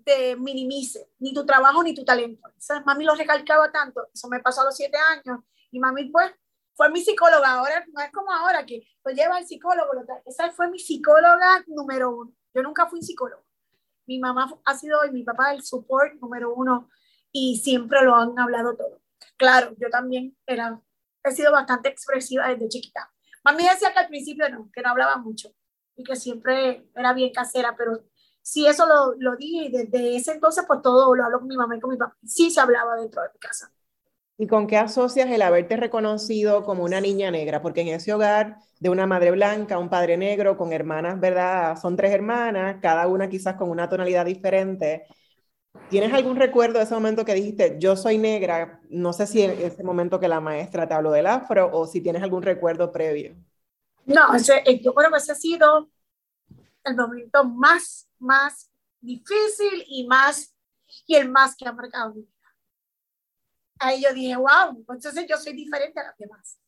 te 0.05 0.37
minimice, 0.37 1.11
ni 1.19 1.33
tu 1.33 1.45
trabajo 1.45 1.83
ni 1.83 1.95
tu 1.95 2.05
talento. 2.05 2.49
mami 2.85 3.05
lo 3.05 3.14
recalcaba 3.14 3.71
tanto, 3.71 4.09
eso 4.12 4.29
me 4.29 4.40
pasó 4.40 4.62
a 4.62 4.64
los 4.64 4.76
siete 4.76 4.99
años, 4.99 5.40
y 5.71 5.79
mami 5.79 6.11
pues 6.11 6.33
fue 6.75 6.90
mi 6.90 7.00
psicóloga, 7.00 7.52
ahora 7.52 7.85
no 7.93 8.00
es 8.00 8.11
como 8.11 8.33
ahora 8.33 8.64
que 8.64 8.83
lo 9.05 9.12
lleva 9.12 9.38
el 9.38 9.47
psicólogo, 9.47 9.90
esa 10.25 10.50
fue 10.52 10.69
mi 10.71 10.79
psicóloga 10.79 11.62
número 11.67 12.11
uno. 12.17 12.33
Yo 12.55 12.62
nunca 12.62 12.87
fui 12.87 13.02
psicólogo. 13.02 13.45
Mi 14.07 14.19
mamá 14.19 14.52
ha 14.64 14.75
sido 14.76 15.05
y 15.05 15.12
mi 15.12 15.23
papá 15.23 15.52
el 15.52 15.62
support 15.62 16.14
número 16.14 16.52
uno 16.55 16.88
y 17.31 17.59
siempre 17.59 18.02
lo 18.02 18.17
han 18.17 18.37
hablado 18.38 18.76
todo. 18.76 19.00
Claro, 19.37 19.75
yo 19.79 19.88
también 19.90 20.37
era, 20.47 20.81
he 21.25 21.33
sido 21.33 21.53
bastante 21.53 21.89
expresiva 21.89 22.49
desde 22.49 22.69
chiquita. 22.69 23.11
Mami 23.45 23.65
decía 23.65 23.93
que 23.93 23.99
al 24.00 24.09
principio 24.09 24.49
no, 24.50 24.71
que 24.73 24.83
no 24.83 24.91
hablaba 24.91 25.17
mucho 25.17 25.50
y 25.97 26.05
que 26.05 26.17
siempre 26.17 26.87
era 26.95 27.12
bien 27.12 27.33
casera, 27.33 27.75
pero 27.77 28.05
sí 28.43 28.67
eso 28.67 28.87
lo, 28.87 29.15
lo 29.19 29.37
dije 29.37 29.67
y 29.67 29.71
desde 29.73 30.17
ese 30.17 30.33
entonces 30.33 30.65
pues 30.67 30.83
todo 30.83 31.15
lo 31.15 31.25
hablo 31.25 31.39
con 31.41 31.49
mi 31.49 31.57
mamá 31.57 31.77
y 31.77 31.81
con 31.81 31.91
mi 31.91 31.97
papá. 31.97 32.17
Sí 32.25 32.50
se 32.50 32.61
hablaba 32.61 32.97
dentro 32.97 33.23
de 33.23 33.29
mi 33.33 33.39
casa. 33.39 33.73
¿Y 34.39 34.47
con 34.47 34.67
qué 34.67 34.79
asocias 34.79 35.29
el 35.31 35.43
haberte 35.43 35.77
reconocido 35.77 36.65
como 36.65 36.83
una 36.85 37.00
niña 37.00 37.31
negra? 37.31 37.61
Porque 37.61 37.83
en 37.83 37.89
ese 37.89 38.12
hogar 38.15 38.57
de 38.79 38.89
una 38.89 39.07
madre 39.07 39.31
blanca, 39.33 39.79
un 39.79 39.91
padre 39.91 40.17
negro, 40.17 40.57
con 40.57 40.73
hermanas, 40.73 41.21
¿verdad? 41.21 41.77
Son 41.79 41.95
tres 41.95 42.12
hermanas, 42.12 42.79
cada 42.81 43.07
una 43.07 43.29
quizás 43.29 43.57
con 43.57 43.69
una 43.71 43.89
tonalidad 43.91 44.25
diferente. 44.25 45.05
¿Tienes 45.89 46.12
algún 46.12 46.37
recuerdo 46.37 46.79
de 46.79 46.85
ese 46.85 46.95
momento 46.95 47.25
que 47.25 47.35
dijiste, 47.35 47.77
yo 47.79 47.97
soy 47.97 48.17
negra? 48.17 48.81
No 48.89 49.12
sé 49.12 49.27
si 49.27 49.43
en 49.43 49.50
ese 49.61 49.83
momento 49.83 50.21
que 50.21 50.29
la 50.29 50.41
maestra 50.41 50.87
te 50.87 50.95
habló 50.95 51.11
del 51.11 51.27
afro 51.27 51.71
o 51.73 51.87
si 51.87 52.00
tienes 52.00 52.23
algún 52.23 52.43
recuerdo 52.43 52.93
previo. 52.93 53.37
No, 54.07 54.35
ese, 54.35 54.62
eh, 54.67 54.81
yo 54.81 54.95
creo 54.95 55.11
que 55.11 55.19
ese 55.19 55.33
ha 55.33 55.35
sido 55.35 55.91
el 56.85 56.97
momento 56.97 57.45
más, 57.45 58.09
más 58.19 58.71
difícil 59.00 59.85
y 59.87 60.07
más, 60.07 60.55
y 61.07 61.17
el 61.17 61.29
más 61.29 61.57
que 61.57 61.67
ha 61.67 61.73
marcado 61.73 62.15
mi 62.15 62.23
vida. 62.23 62.31
Ahí 63.79 64.03
yo 64.03 64.12
dije, 64.12 64.37
wow, 64.37 64.85
entonces 64.89 65.27
yo 65.29 65.37
soy 65.37 65.55
diferente 65.55 65.99
a 66.00 66.05
las 66.05 66.19
demás. 66.19 66.59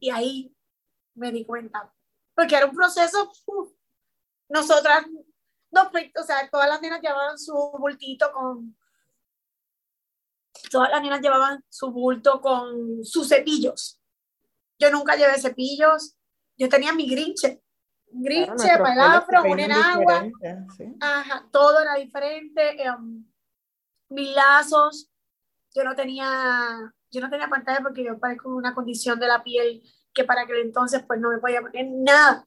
Y 0.00 0.10
ahí 0.10 0.54
me 1.14 1.30
di 1.32 1.44
cuenta, 1.44 1.92
porque 2.34 2.56
era 2.56 2.66
un 2.66 2.74
proceso, 2.74 3.30
nosotras, 4.48 5.04
no, 5.70 5.82
o 5.82 6.22
sea, 6.24 6.48
todas 6.50 6.68
las 6.68 6.80
nenas 6.80 7.00
llevaban 7.00 7.38
su 7.38 7.52
bultito 7.78 8.32
con, 8.32 8.76
todas 10.70 10.90
las 10.90 11.02
nenas 11.02 11.20
llevaban 11.20 11.64
su 11.68 11.90
bulto 11.90 12.40
con 12.40 13.04
sus 13.04 13.28
cepillos. 13.28 14.00
Yo 14.78 14.90
nunca 14.90 15.16
llevé 15.16 15.38
cepillos, 15.38 16.16
yo 16.56 16.68
tenía 16.68 16.92
mi 16.92 17.08
grinche, 17.08 17.62
grinche 18.06 18.78
para 18.78 18.92
el 18.92 19.00
afro, 19.00 19.42
un 19.42 19.60
en 19.60 19.72
agua, 19.72 20.24
Ajá, 21.00 21.48
todo 21.50 21.80
era 21.80 21.94
diferente, 21.94 22.82
em, 22.82 23.24
mis 24.08 24.34
lazos, 24.34 25.10
yo 25.74 25.84
no 25.84 25.94
tenía, 25.94 26.92
yo 27.10 27.20
no 27.20 27.28
tenía 27.28 27.48
pantalla 27.48 27.80
porque 27.82 28.04
yo 28.04 28.18
parezco 28.18 28.54
una 28.54 28.74
condición 28.74 29.18
de 29.18 29.28
la 29.28 29.42
piel 29.42 29.82
que 30.14 30.24
para 30.24 30.42
aquel 30.42 30.58
entonces 30.58 31.04
pues 31.06 31.20
no 31.20 31.30
me 31.30 31.38
podía 31.38 31.60
poner 31.60 31.86
nada 31.90 32.46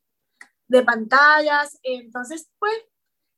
de 0.67 0.83
pantallas, 0.83 1.79
entonces 1.83 2.49
pues 2.57 2.73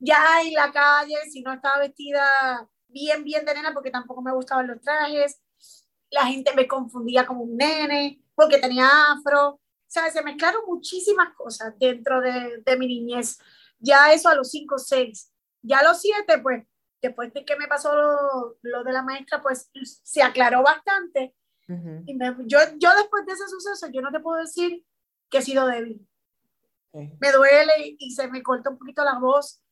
ya 0.04 0.42
en 0.42 0.54
la 0.54 0.72
calle, 0.72 1.16
si 1.32 1.42
no 1.42 1.54
estaba 1.54 1.80
vestida 1.80 2.68
bien, 2.88 3.24
bien 3.24 3.46
de 3.46 3.54
nena 3.54 3.74
porque 3.74 3.92
tampoco 3.92 4.22
me 4.22 4.34
gustaban 4.34 4.68
los 4.68 4.82
trajes, 4.82 5.42
la 6.12 6.26
gente 6.26 6.54
me 6.56 6.68
confundía 6.68 7.26
como 7.26 7.44
un 7.44 7.58
nene 7.58 8.22
porque 8.36 8.60
tenía 8.60 8.88
afro, 9.14 9.50
o 9.50 9.60
sea, 9.88 10.10
se 10.12 10.24
mezclaron 10.24 10.62
muchísimas 10.68 11.36
cosas 11.36 11.74
dentro 11.78 12.22
de, 12.22 12.62
de 12.66 12.78
mi 12.78 12.88
niñez. 12.88 13.38
Ya 13.80 14.12
eso 14.12 14.30
a 14.30 14.36
los 14.36 14.50
5, 14.50 14.78
6. 14.78 15.32
Ya 15.62 15.80
a 15.80 15.84
los 15.84 16.02
7, 16.02 16.40
pues, 16.40 16.66
después 17.02 17.32
de 17.34 17.46
que 17.46 17.56
me 17.56 17.68
pasó 17.68 17.96
lo, 17.96 18.58
lo 18.62 18.84
de 18.84 18.92
la 18.92 19.04
maestra, 19.04 19.42
pues 19.42 19.70
se 20.04 20.24
aclaró 20.24 20.64
bastante 20.64 21.36
y 22.06 22.18
yo, 22.48 22.60
yo 22.78 22.90
después 22.96 23.26
de 23.26 23.34
ese 23.34 23.48
suceso, 23.48 23.88
yo 23.92 24.02
no 24.02 24.12
te 24.12 24.20
puedo 24.20 24.40
decir 24.40 24.86
que 25.30 25.38
he 25.38 25.42
sido 25.42 25.68
débil. 25.68 26.08
Me 26.92 27.32
duele 27.32 27.96
y 27.98 28.12
se 28.12 28.28
me 28.28 28.44
corta 28.44 28.70
un 28.70 28.78
poquito 28.78 29.04
la 29.04 29.18
voz 29.18 29.63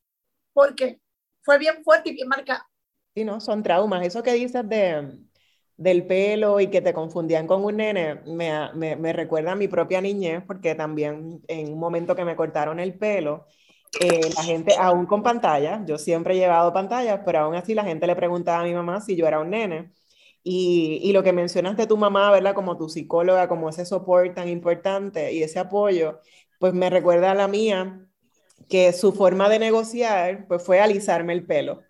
porque 0.53 0.99
fue 1.43 1.57
bien 1.57 1.83
fuerte 1.83 2.09
y 2.09 2.13
bien 2.13 2.27
marcada. 2.27 2.67
Sí, 3.15 3.23
no, 3.23 3.41
son 3.41 3.63
traumas. 3.63 4.05
Eso 4.05 4.23
que 4.23 4.33
dices 4.33 4.67
de, 4.67 5.19
del 5.77 6.05
pelo 6.05 6.59
y 6.59 6.67
que 6.67 6.81
te 6.81 6.93
confundían 6.93 7.47
con 7.47 7.63
un 7.65 7.77
nene, 7.77 8.21
me, 8.25 8.71
me, 8.73 8.95
me, 8.95 9.13
recuerda 9.13 9.53
a 9.53 9.55
mi 9.55 9.67
propia 9.67 9.99
niñez, 9.99 10.43
porque 10.45 10.75
también 10.75 11.41
en 11.47 11.73
un 11.73 11.79
momento 11.79 12.15
que 12.15 12.25
me 12.25 12.35
cortaron 12.35 12.79
el 12.79 12.97
pelo, 12.97 13.47
eh, 13.99 14.29
la 14.35 14.43
gente, 14.43 14.75
aún 14.77 15.05
con 15.05 15.23
pantalla, 15.23 15.83
yo 15.85 15.97
siempre 15.97 16.35
he 16.35 16.37
llevado 16.37 16.71
pantallas, 16.73 17.21
pero 17.25 17.39
aún 17.39 17.55
así 17.55 17.73
la 17.73 17.83
gente 17.83 18.07
le 18.07 18.15
preguntaba 18.15 18.61
a 18.61 18.63
mi 18.63 18.73
mamá 18.73 19.01
si 19.01 19.15
yo 19.15 19.27
era 19.27 19.39
un 19.39 19.49
nene. 19.49 19.91
Y, 20.43 20.99
y, 21.03 21.13
lo 21.13 21.23
que 21.23 21.33
mencionas 21.33 21.77
de 21.77 21.87
tu 21.87 21.97
mamá, 21.97 22.31
¿verdad? 22.31 22.55
Como 22.55 22.77
tu 22.77 22.89
psicóloga, 22.89 23.47
como 23.47 23.69
ese 23.69 23.85
soporte 23.85 24.31
tan 24.31 24.49
importante 24.49 25.33
y 25.33 25.43
ese 25.43 25.59
apoyo, 25.59 26.19
pues 26.59 26.73
me 26.73 26.89
recuerda 26.89 27.31
a 27.31 27.35
la 27.35 27.47
mía, 27.47 28.07
que 28.71 28.93
su 28.93 29.11
forma 29.11 29.49
de 29.49 29.59
negociar, 29.59 30.47
pues 30.47 30.63
fue 30.63 30.79
alisarme 30.79 31.33
el 31.33 31.45
pelo, 31.45 31.83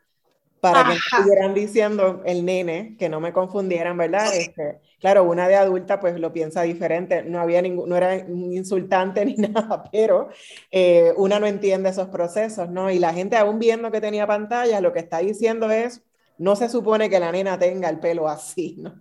para 0.60 0.82
que 0.84 0.90
no 0.90 0.96
estuvieran 0.96 1.54
diciendo 1.54 2.24
el 2.26 2.44
nene, 2.44 2.96
que 2.98 3.08
no 3.08 3.20
me 3.20 3.34
confundieran, 3.34 3.98
¿verdad? 3.98 4.36
Este, 4.36 4.80
claro, 5.00 5.24
una 5.24 5.48
de 5.48 5.58
adulta 5.58 6.00
pues 6.00 6.20
lo 6.20 6.34
piensa 6.34 6.64
diferente, 6.64 7.22
no, 7.22 7.40
había 7.40 7.62
ningún, 7.62 7.88
no 7.88 7.96
era 7.96 8.18
insultante 8.18 9.24
ni 9.28 9.36
nada, 9.36 9.84
pero 9.92 10.30
eh, 10.72 11.14
una 11.18 11.40
no 11.40 11.46
entiende 11.46 11.90
esos 11.90 12.08
procesos, 12.08 12.68
¿no? 12.68 12.90
Y 12.90 12.98
la 12.98 13.14
gente 13.14 13.38
aún 13.38 13.60
viendo 13.60 13.92
que 13.92 14.02
tenía 14.02 14.26
pantalla, 14.26 14.82
lo 14.82 14.92
que 14.92 15.00
está 15.00 15.20
diciendo 15.20 15.70
es, 15.70 16.02
no 16.42 16.56
se 16.56 16.70
supone 16.70 17.08
que 17.08 17.20
la 17.20 17.32
nena 17.32 17.60
tenga 17.60 17.88
el 17.88 18.00
pelo 18.00 18.28
así, 18.28 18.76
¿no? 18.80 18.96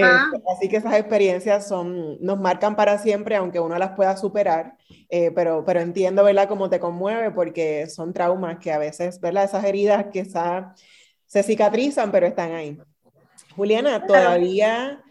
Ah. 0.00 0.30
Este, 0.32 0.44
así 0.54 0.68
que 0.68 0.76
esas 0.76 0.94
experiencias 0.94 1.66
son, 1.66 2.18
nos 2.20 2.38
marcan 2.38 2.76
para 2.76 2.98
siempre, 2.98 3.34
aunque 3.34 3.58
uno 3.58 3.76
las 3.78 3.96
pueda 3.96 4.16
superar, 4.16 4.76
eh, 5.08 5.32
pero, 5.32 5.64
pero 5.64 5.80
entiendo, 5.80 6.22
¿verdad?, 6.22 6.48
cómo 6.48 6.70
te 6.70 6.78
conmueve, 6.78 7.32
porque 7.32 7.88
son 7.88 8.12
traumas 8.12 8.58
que 8.60 8.70
a 8.70 8.78
veces, 8.78 9.20
¿verdad?, 9.20 9.44
esas 9.44 9.64
heridas 9.64 10.06
que 10.12 10.24
se 10.24 11.42
cicatrizan, 11.42 12.12
pero 12.12 12.28
están 12.28 12.52
ahí. 12.52 12.78
Juliana, 13.56 14.06
todavía 14.06 15.02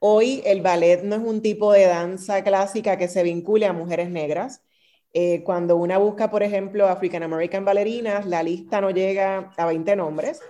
hoy 0.00 0.42
el 0.44 0.60
ballet 0.60 1.02
no 1.04 1.16
es 1.16 1.22
un 1.22 1.40
tipo 1.40 1.72
de 1.72 1.86
danza 1.86 2.44
clásica 2.44 2.98
que 2.98 3.08
se 3.08 3.22
vincule 3.22 3.64
a 3.64 3.72
mujeres 3.72 4.10
negras. 4.10 4.62
Eh, 5.14 5.42
cuando 5.42 5.76
una 5.76 5.96
busca, 5.96 6.30
por 6.30 6.42
ejemplo, 6.42 6.86
African 6.86 7.22
American 7.22 7.64
bailarinas, 7.64 8.26
la 8.26 8.42
lista 8.42 8.82
no 8.82 8.90
llega 8.90 9.52
a 9.56 9.64
20 9.64 9.96
nombres. 9.96 10.42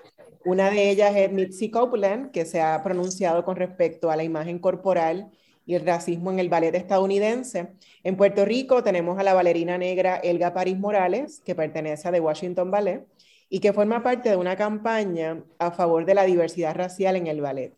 Una 0.45 0.71
de 0.71 0.91
ellas 0.91 1.17
es 1.17 1.33
Mitzi 1.33 1.71
Copeland, 1.71 2.31
que 2.31 2.45
se 2.45 2.61
ha 2.61 2.83
pronunciado 2.83 3.45
con 3.45 3.57
respecto 3.57 4.11
a 4.11 4.17
la 4.17 4.25
imagen 4.25 4.59
corporal 4.59 5.31
y 5.65 5.75
el 5.75 5.87
racismo 5.87 6.31
en 6.31 6.39
el 6.39 6.51
ballet 6.51 6.75
estadounidense. 6.75 7.75
En 8.03 8.17
Puerto 8.17 8.45
Rico 8.45 8.83
tenemos 8.83 9.19
a 9.19 9.23
la 9.23 9.33
bailarina 9.35 9.79
negra 9.79 10.17
Elga 10.17 10.53
París 10.53 10.79
Morales, 10.79 11.41
que 11.45 11.55
pertenece 11.55 12.09
a 12.09 12.13
The 12.13 12.21
Washington 12.21 12.71
Ballet 12.71 13.07
y 13.49 13.61
que 13.61 13.73
forma 13.73 14.03
parte 14.03 14.29
de 14.31 14.37
una 14.37 14.57
campaña 14.57 15.43
a 15.59 15.71
favor 15.71 16.05
de 16.05 16.15
la 16.15 16.25
diversidad 16.25 16.75
racial 16.75 17.17
en 17.17 17.27
el 17.27 17.41
ballet. 17.41 17.75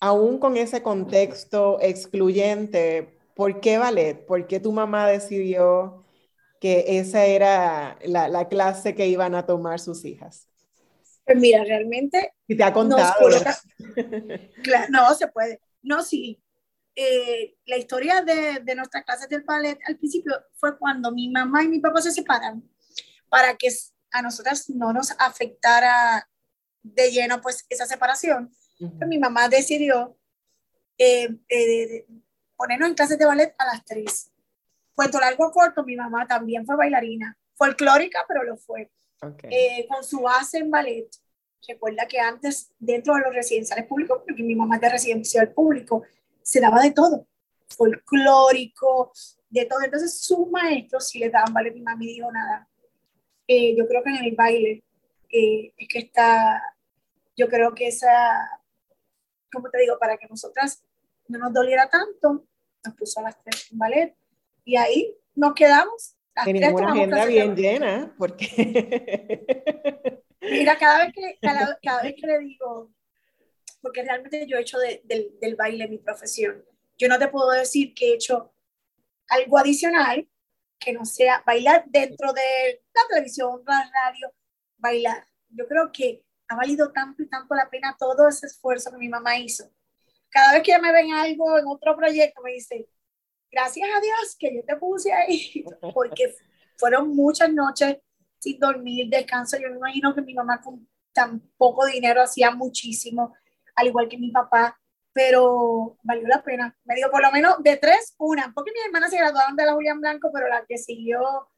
Aún 0.00 0.38
con 0.40 0.56
ese 0.56 0.82
contexto 0.82 1.78
excluyente, 1.80 3.18
¿por 3.34 3.60
qué 3.60 3.78
ballet? 3.78 4.26
¿Por 4.26 4.46
qué 4.46 4.60
tu 4.60 4.72
mamá 4.72 5.08
decidió 5.08 6.04
que 6.60 6.98
esa 7.00 7.26
era 7.26 7.98
la, 8.04 8.28
la 8.28 8.48
clase 8.48 8.94
que 8.94 9.08
iban 9.08 9.34
a 9.34 9.46
tomar 9.46 9.80
sus 9.80 10.04
hijas? 10.04 10.47
Pues 11.28 11.40
mira, 11.40 11.62
realmente... 11.62 12.32
Y 12.46 12.56
te 12.56 12.64
ha 12.64 12.72
contado. 12.72 13.28
no, 14.88 15.14
se 15.14 15.28
puede. 15.28 15.60
No, 15.82 16.02
sí. 16.02 16.42
Eh, 16.96 17.54
la 17.66 17.76
historia 17.76 18.22
de, 18.22 18.60
de 18.62 18.74
nuestras 18.74 19.04
clases 19.04 19.28
del 19.28 19.42
ballet 19.42 19.78
al 19.86 19.98
principio 19.98 20.32
fue 20.54 20.78
cuando 20.78 21.12
mi 21.12 21.28
mamá 21.28 21.62
y 21.62 21.68
mi 21.68 21.80
papá 21.80 22.00
se 22.00 22.12
separan 22.12 22.66
para 23.28 23.56
que 23.56 23.68
a 24.10 24.22
nosotras 24.22 24.70
no 24.70 24.94
nos 24.94 25.10
afectara 25.18 26.26
de 26.82 27.10
lleno 27.10 27.42
pues 27.42 27.66
esa 27.68 27.84
separación. 27.84 28.50
Pues, 28.78 29.06
mi 29.06 29.18
mamá 29.18 29.50
decidió 29.50 30.16
eh, 30.96 31.28
eh, 31.50 32.06
ponernos 32.56 32.88
en 32.88 32.94
clases 32.94 33.18
de 33.18 33.26
ballet 33.26 33.54
a 33.58 33.66
las 33.66 33.84
tres. 33.84 34.32
Cuento 34.94 35.20
largo 35.20 35.50
corto, 35.52 35.84
mi 35.84 35.94
mamá 35.94 36.26
también 36.26 36.64
fue 36.64 36.74
bailarina, 36.74 37.36
folclórica, 37.54 38.24
pero 38.26 38.44
lo 38.44 38.56
fue. 38.56 38.90
Eh, 39.20 39.86
con 39.88 40.04
su 40.04 40.20
base 40.20 40.58
en 40.58 40.70
ballet. 40.70 41.08
Recuerda 41.66 42.06
que 42.06 42.20
antes, 42.20 42.72
dentro 42.78 43.14
de 43.14 43.22
los 43.22 43.34
residenciales 43.34 43.86
públicos, 43.86 44.22
porque 44.24 44.42
mi 44.42 44.54
mamá 44.54 44.76
es 44.76 44.80
de 44.80 44.88
residencial 44.88 45.52
público, 45.52 46.04
se 46.40 46.60
daba 46.60 46.80
de 46.80 46.92
todo, 46.92 47.26
folclórico, 47.68 49.12
de 49.50 49.66
todo. 49.66 49.80
Entonces, 49.82 50.20
sus 50.20 50.48
maestros 50.48 51.08
sí 51.08 51.18
les 51.18 51.32
daban 51.32 51.52
ballet. 51.52 51.74
Mi 51.74 51.82
mamá 51.82 51.96
me 51.96 52.06
dijo 52.06 52.30
nada. 52.30 52.68
Eh, 53.46 53.74
yo 53.76 53.86
creo 53.88 54.02
que 54.02 54.10
en 54.10 54.24
el 54.24 54.34
baile 54.36 54.84
eh, 55.30 55.72
es 55.76 55.88
que 55.88 55.98
está, 55.98 56.62
yo 57.36 57.48
creo 57.48 57.74
que 57.74 57.88
esa, 57.88 58.62
como 59.52 59.70
te 59.70 59.78
digo, 59.78 59.98
para 59.98 60.16
que 60.16 60.26
nosotras 60.28 60.84
no 61.28 61.38
nos 61.38 61.52
doliera 61.52 61.88
tanto, 61.88 62.46
nos 62.84 62.94
puso 62.94 63.20
a 63.20 63.24
las 63.24 63.42
tres 63.42 63.70
en 63.72 63.78
ballet 63.78 64.16
y 64.64 64.76
ahí 64.76 65.14
nos 65.34 65.54
quedamos 65.54 66.17
Tenía 66.44 66.70
una 66.70 66.92
agenda 66.92 67.24
bien 67.24 67.56
llena, 67.56 68.14
porque... 68.18 68.46
Mira, 70.40 70.78
cada 70.78 71.04
vez 71.04 71.12
que, 71.14 71.38
cada, 71.40 72.02
vez 72.02 72.14
que 72.14 72.26
le 72.26 72.38
digo, 72.38 72.90
porque 73.82 74.02
realmente 74.02 74.46
yo 74.46 74.56
he 74.56 74.60
hecho 74.62 74.78
del 74.78 75.56
baile 75.56 75.88
mi 75.88 75.98
profesión, 75.98 76.64
yo 76.96 77.08
no 77.08 77.18
te 77.18 77.28
puedo 77.28 77.50
decir 77.50 77.94
que 77.94 78.10
he 78.10 78.14
hecho 78.14 78.52
algo 79.28 79.58
adicional 79.58 80.28
que 80.78 80.92
no 80.92 81.04
sea 81.04 81.42
bailar 81.44 81.84
dentro 81.86 82.32
de 82.32 82.82
la 82.94 83.00
televisión, 83.08 83.62
la 83.66 83.90
radio, 84.04 84.32
bailar. 84.76 85.26
Yo 85.48 85.66
creo 85.66 85.90
que 85.92 86.24
ha 86.48 86.56
valido 86.56 86.92
tanto 86.92 87.22
y 87.22 87.28
tanto 87.28 87.54
la 87.54 87.68
pena 87.68 87.96
todo 87.98 88.28
ese 88.28 88.46
esfuerzo 88.46 88.90
que 88.90 88.98
mi 88.98 89.08
mamá 89.08 89.38
hizo. 89.38 89.70
Cada 90.30 90.52
vez 90.52 90.62
que 90.62 90.70
ella 90.72 90.80
me 90.80 90.92
ven 90.92 91.12
algo 91.12 91.58
en 91.58 91.66
otro 91.66 91.96
proyecto, 91.96 92.42
me 92.42 92.52
dice, 92.52 92.88
gracias 93.50 93.88
a 93.94 94.00
Dios 94.00 94.36
que 94.38 94.54
yo 94.54 94.64
te 94.64 94.76
puse 94.76 95.12
ahí, 95.12 95.64
porque 95.94 96.34
fueron 96.76 97.14
muchas 97.14 97.52
noches 97.52 97.98
sin 98.38 98.58
dormir, 98.58 99.08
descanso. 99.08 99.56
Yo 99.58 99.70
me 99.70 99.76
imagino 99.76 100.14
que 100.14 100.22
mi 100.22 100.34
mamá 100.34 100.60
con 100.60 100.88
tan 101.12 101.40
poco 101.56 101.86
dinero 101.86 102.22
hacía 102.22 102.50
muchísimo, 102.50 103.34
al 103.74 103.88
igual 103.88 104.08
que 104.08 104.18
mi 104.18 104.30
papá, 104.30 104.78
pero 105.12 105.96
valió 106.02 106.28
la 106.28 106.42
pena. 106.42 106.76
Me 106.84 106.94
dio 106.94 107.10
por 107.10 107.22
lo 107.22 107.32
menos 107.32 107.62
de 107.62 107.76
tres, 107.76 108.14
una, 108.18 108.52
porque 108.54 108.72
mis 108.72 108.84
hermanas 108.84 109.10
se 109.10 109.18
graduaron 109.18 109.56
de 109.56 109.66
la 109.66 109.72
Julián 109.72 110.00
Blanco, 110.00 110.30
pero 110.32 110.48
la 110.48 110.64
que 110.64 110.78
siguió 110.78 111.48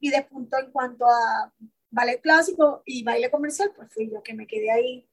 y 0.00 0.10
despuntó 0.10 0.58
en 0.58 0.70
cuanto 0.70 1.06
a 1.06 1.52
ballet 1.90 2.20
clásico 2.20 2.82
y 2.84 3.04
baile 3.04 3.30
comercial, 3.30 3.72
pues 3.76 3.92
fui 3.92 4.10
yo 4.10 4.22
que 4.22 4.34
me 4.34 4.46
quedé 4.46 4.70
ahí 4.70 5.08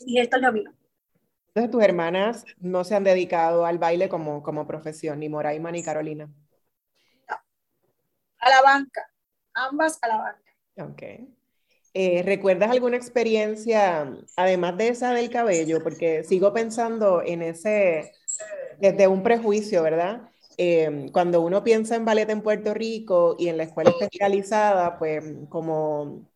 y 0.00 0.20
esto 0.20 0.36
es 0.36 0.42
lo 0.42 0.52
mío. 0.52 0.72
Entonces, 1.54 1.70
tus 1.70 1.82
hermanas 1.82 2.44
no 2.60 2.82
se 2.82 2.94
han 2.94 3.04
dedicado 3.04 3.66
al 3.66 3.78
baile 3.78 4.08
como, 4.08 4.42
como 4.42 4.66
profesión, 4.66 5.20
ni 5.20 5.28
Moraima 5.28 5.70
ni 5.70 5.82
Carolina. 5.82 6.30
No. 7.28 7.36
A 8.38 8.48
la 8.48 8.62
banca, 8.62 9.06
ambas 9.52 9.98
a 10.00 10.08
la 10.08 10.16
banca. 10.16 10.52
Ok. 10.78 11.02
Eh, 11.94 12.22
¿Recuerdas 12.22 12.70
alguna 12.70 12.96
experiencia, 12.96 14.10
además 14.36 14.78
de 14.78 14.88
esa 14.88 15.12
del 15.12 15.28
cabello? 15.28 15.82
Porque 15.82 16.24
sigo 16.24 16.54
pensando 16.54 17.22
en 17.22 17.42
ese, 17.42 18.12
desde 18.78 19.06
un 19.06 19.22
prejuicio, 19.22 19.82
¿verdad? 19.82 20.30
Eh, 20.56 21.10
cuando 21.12 21.42
uno 21.42 21.62
piensa 21.62 21.96
en 21.96 22.06
ballet 22.06 22.30
en 22.30 22.40
Puerto 22.40 22.72
Rico 22.72 23.36
y 23.38 23.48
en 23.48 23.58
la 23.58 23.64
escuela 23.64 23.90
especializada, 23.90 24.98
pues 24.98 25.22
como 25.50 26.30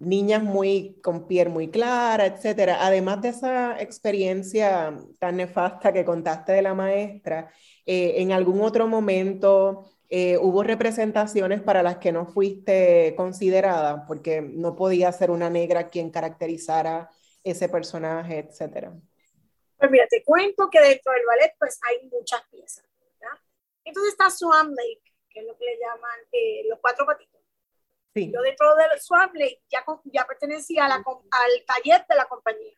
niñas 0.00 0.42
muy 0.42 0.98
con 1.02 1.26
piel 1.28 1.50
muy 1.50 1.70
clara, 1.70 2.26
etcétera. 2.26 2.78
Además 2.80 3.20
de 3.22 3.28
esa 3.28 3.80
experiencia 3.80 4.96
tan 5.18 5.36
nefasta 5.36 5.92
que 5.92 6.04
contaste 6.04 6.52
de 6.52 6.62
la 6.62 6.74
maestra, 6.74 7.52
eh, 7.86 8.14
¿en 8.16 8.32
algún 8.32 8.62
otro 8.62 8.88
momento 8.88 9.90
eh, 10.08 10.38
hubo 10.38 10.62
representaciones 10.62 11.62
para 11.62 11.82
las 11.82 11.98
que 11.98 12.12
no 12.12 12.26
fuiste 12.26 13.14
considerada 13.16 14.06
porque 14.06 14.40
no 14.40 14.74
podía 14.74 15.12
ser 15.12 15.30
una 15.30 15.50
negra 15.50 15.90
quien 15.90 16.10
caracterizara 16.10 17.10
ese 17.44 17.68
personaje, 17.68 18.38
etcétera? 18.38 18.92
Pues 19.78 19.90
mira, 19.90 20.06
te 20.08 20.24
cuento 20.24 20.68
que 20.70 20.80
dentro 20.80 21.12
del 21.12 21.22
ballet 21.26 21.54
pues 21.58 21.78
hay 21.88 22.08
muchas 22.08 22.42
piezas. 22.50 22.84
Entonces 23.84 24.12
está 24.12 24.30
Swan 24.30 24.70
Lake, 24.74 25.02
que 25.28 25.40
es 25.40 25.46
lo 25.46 25.56
que 25.56 25.64
le 25.64 25.78
llaman 25.78 26.20
eh, 26.32 26.64
los 26.68 26.78
cuatro 26.80 27.06
patitos 27.06 27.29
yo 28.14 28.42
dentro 28.42 28.74
del 28.76 29.00
Swap 29.00 29.32
ya, 29.68 29.84
ya 30.04 30.24
pertenecía 30.24 30.86
a 30.86 30.88
la, 30.88 30.96
al 30.96 31.64
taller 31.66 32.04
de 32.08 32.16
la 32.16 32.26
compañía. 32.26 32.74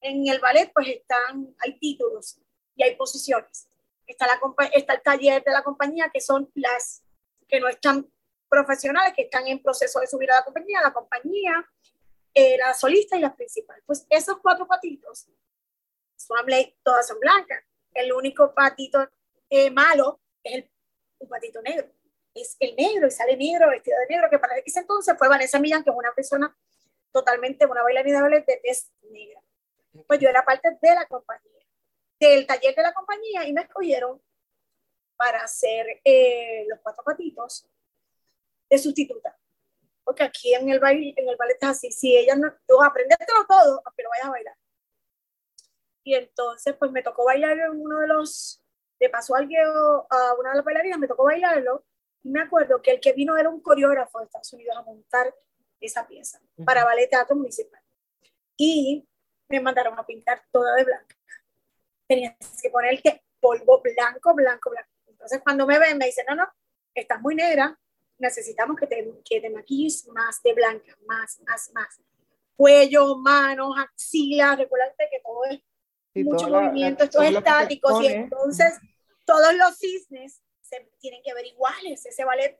En 0.00 0.26
el 0.26 0.40
ballet 0.40 0.70
pues 0.74 0.88
están, 0.88 1.54
hay 1.58 1.78
títulos 1.78 2.38
y 2.74 2.82
hay 2.82 2.96
posiciones. 2.96 3.68
Está, 4.06 4.26
la, 4.26 4.40
está 4.72 4.94
el 4.94 5.02
taller 5.02 5.44
de 5.44 5.52
la 5.52 5.62
compañía 5.62 6.10
que 6.12 6.20
son 6.20 6.50
las 6.54 7.02
que 7.48 7.60
no 7.60 7.68
están 7.68 8.10
profesionales, 8.48 9.14
que 9.14 9.22
están 9.22 9.46
en 9.46 9.62
proceso 9.62 10.00
de 10.00 10.06
subir 10.06 10.30
a 10.32 10.36
la 10.36 10.44
compañía, 10.44 10.82
la 10.82 10.92
compañía, 10.92 11.64
eh, 12.34 12.56
la 12.58 12.74
solista 12.74 13.16
y 13.16 13.20
la 13.20 13.34
principal. 13.34 13.80
Pues 13.86 14.04
esos 14.10 14.38
cuatro 14.42 14.66
patitos, 14.66 15.28
Swam 16.16 16.46
todas 16.82 17.06
son 17.06 17.20
blancas. 17.20 17.62
El 17.94 18.12
único 18.12 18.52
patito 18.54 19.08
eh, 19.48 19.70
malo 19.70 20.20
es 20.42 20.54
el, 20.54 20.70
un 21.18 21.28
patito 21.28 21.62
negro 21.62 21.92
es 22.34 22.56
el 22.60 22.74
negro 22.76 23.06
y 23.06 23.10
sale 23.10 23.36
negro, 23.36 23.70
vestido 23.70 23.98
de 24.00 24.14
negro, 24.14 24.30
que 24.30 24.38
para 24.38 24.56
ese 24.58 24.80
entonces 24.80 25.14
fue 25.18 25.28
Vanessa 25.28 25.58
Millán, 25.58 25.84
que 25.84 25.90
es 25.90 25.96
una 25.96 26.14
persona 26.14 26.56
totalmente, 27.12 27.66
una 27.66 27.82
bailarina 27.82 28.22
de 28.28 28.40
de 28.40 28.60
tez 28.62 28.90
negra. 29.02 29.40
Pues 30.06 30.18
yo 30.20 30.28
era 30.28 30.44
parte 30.44 30.70
de 30.80 30.94
la 30.94 31.06
compañía, 31.06 31.66
del 32.18 32.46
taller 32.46 32.74
de 32.74 32.82
la 32.82 32.94
compañía 32.94 33.46
y 33.46 33.52
me 33.52 33.62
escogieron 33.62 34.20
para 35.16 35.42
hacer 35.42 36.00
eh, 36.04 36.64
los 36.68 36.80
cuatro 36.80 37.04
patitos 37.04 37.68
de 38.68 38.78
sustituta. 38.78 39.38
Porque 40.04 40.24
aquí 40.24 40.54
en 40.54 40.68
el 40.70 40.80
baile, 40.80 41.14
en 41.16 41.28
el 41.28 41.36
ballet 41.36 41.58
es 41.60 41.68
así, 41.68 41.92
si 41.92 42.16
ella 42.16 42.34
no, 42.34 42.52
tú 42.66 42.82
aprendértelo 42.82 43.44
todo, 43.46 43.82
pero 43.94 44.08
vayas 44.08 44.26
a 44.26 44.30
bailar. 44.30 44.56
Y 46.02 46.14
entonces, 46.14 46.74
pues 46.76 46.90
me 46.90 47.02
tocó 47.02 47.24
bailar 47.24 47.56
en 47.58 47.80
uno 47.80 48.00
de 48.00 48.08
los, 48.08 48.60
le 48.98 49.08
pasó 49.08 49.36
algo 49.36 50.06
a 50.10 50.34
una 50.34 50.50
de 50.50 50.56
las 50.56 50.64
bailarinas, 50.64 50.98
me 50.98 51.06
tocó 51.06 51.24
bailarlo, 51.24 51.84
y 52.22 52.30
me 52.30 52.40
acuerdo 52.40 52.80
que 52.80 52.92
el 52.92 53.00
que 53.00 53.12
vino 53.12 53.36
era 53.36 53.48
un 53.48 53.60
coreógrafo 53.60 54.18
de 54.18 54.26
Estados 54.26 54.52
Unidos 54.52 54.76
a 54.76 54.82
montar 54.82 55.34
esa 55.80 56.06
pieza 56.06 56.40
para 56.64 56.84
Ballet 56.84 57.08
Teatro 57.08 57.34
Municipal. 57.34 57.80
Y 58.56 59.06
me 59.48 59.60
mandaron 59.60 59.98
a 59.98 60.06
pintar 60.06 60.42
toda 60.52 60.76
de 60.76 60.84
blanco. 60.84 61.14
Tenías 62.06 62.36
que 62.62 62.70
poner 62.70 63.02
que 63.02 63.22
polvo 63.40 63.82
blanco, 63.82 64.34
blanco, 64.34 64.70
blanco. 64.70 64.90
Entonces 65.06 65.40
cuando 65.42 65.66
me 65.66 65.78
ven 65.78 65.98
me 65.98 66.06
dicen, 66.06 66.24
no, 66.28 66.36
no, 66.36 66.48
estás 66.94 67.20
muy 67.20 67.34
negra, 67.34 67.78
necesitamos 68.18 68.76
que 68.78 68.86
te, 68.86 69.12
que 69.24 69.40
te 69.40 69.50
maquilles 69.50 70.06
más 70.08 70.40
de 70.42 70.54
blanca, 70.54 70.96
más, 71.06 71.40
más, 71.46 71.70
más. 71.74 72.00
Cuello, 72.56 73.16
manos, 73.16 73.74
axilas, 73.78 74.58
recuérdate 74.58 75.08
que 75.10 75.20
todo 75.20 75.44
es 76.14 76.24
mucho 76.24 76.48
movimiento, 76.48 77.04
esto 77.04 77.22
es 77.22 77.34
estático, 77.34 78.00
y 78.00 78.06
entonces 78.06 78.78
todos 79.24 79.54
los 79.54 79.76
cisnes 79.78 80.42
tienen 80.98 81.22
que 81.22 81.34
ver 81.34 81.46
iguales. 81.46 82.06
Ese 82.06 82.24
ballet 82.24 82.58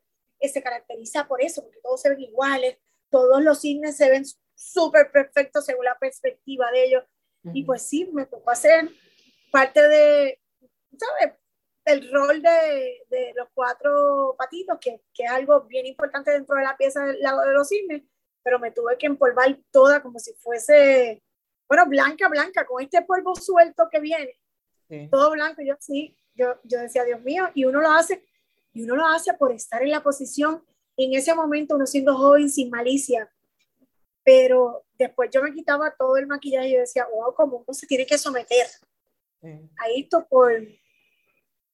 se 0.49 0.63
caracteriza 0.63 1.27
por 1.29 1.43
eso, 1.43 1.63
porque 1.63 1.81
todos 1.83 2.01
se 2.01 2.11
ven 2.11 2.21
iguales, 2.21 2.79
todos 3.11 3.43
los 3.43 3.61
cines 3.61 3.97
se 3.97 4.11
ven 4.11 4.25
súper 4.55 5.11
perfectos 5.13 5.65
según 5.65 5.85
la 5.85 5.99
perspectiva 5.99 6.71
de 6.71 6.85
ellos. 6.85 7.05
Y 7.53 7.65
pues 7.65 7.83
sí, 7.83 8.09
me 8.13 8.27
tocó 8.27 8.51
hacer 8.51 8.89
parte 9.51 9.87
de, 9.89 10.41
¿sabes? 10.97 11.37
El 11.85 12.13
rol 12.13 12.41
de, 12.41 13.05
de 13.11 13.33
los 13.35 13.49
cuatro 13.53 14.37
patitos, 14.39 14.79
que, 14.81 15.03
que, 15.13 15.25
es 15.25 15.31
algo 15.31 15.63
bien 15.63 15.87
importante 15.87 16.31
dentro 16.31 16.55
de 16.55 16.63
la 16.63 16.77
pieza 16.77 17.05
del 17.05 17.21
lado 17.21 17.41
de 17.41 17.53
los 17.53 17.67
cines, 17.67 18.03
pero 18.45 18.61
me 18.61 18.71
tuve 18.71 18.97
que 18.97 19.07
empolvar 19.07 19.59
toda 19.73 20.01
como 20.01 20.21
si 20.21 20.33
fuese, 20.35 21.21
bueno, 21.69 21.87
blanca, 21.87 22.29
blanca, 22.29 22.65
con 22.65 22.81
este 22.83 23.03
polvo 23.03 23.35
suelto 23.35 23.89
que 23.91 23.99
viene. 24.01 24.39
Todo 25.11 25.31
blanco, 25.31 25.63
yo 25.63 25.75
sí, 25.81 26.17
yo, 26.35 26.59
yo 26.65 26.81
decía, 26.81 27.05
Dios 27.05 27.21
mío, 27.23 27.49
y 27.55 27.65
uno 27.65 27.81
lo 27.81 27.91
hace, 27.91 28.25
y 28.73 28.83
uno 28.83 28.97
lo 28.97 29.07
hace 29.07 29.35
por 29.35 29.53
estar 29.53 29.83
en 29.83 29.91
la 29.91 30.03
posición, 30.03 30.65
en 30.97 31.15
ese 31.15 31.35
momento 31.35 31.75
uno 31.75 31.87
siendo 31.87 32.17
joven 32.17 32.49
sin 32.51 32.71
malicia, 32.71 33.31
pero 34.25 34.85
después 34.95 35.31
yo 35.33 35.43
me 35.43 35.53
quitaba 35.53 35.95
todo 35.97 36.17
el 36.17 36.27
maquillaje 36.27 36.69
y 36.69 36.77
decía, 36.77 37.07
wow, 37.13 37.35
como 37.35 37.59
uno 37.59 37.75
se 37.75 37.87
tiene 37.87 38.07
que 38.07 38.19
someter 38.19 38.67
a 39.43 39.91
esto 39.97 40.27
por, 40.29 40.53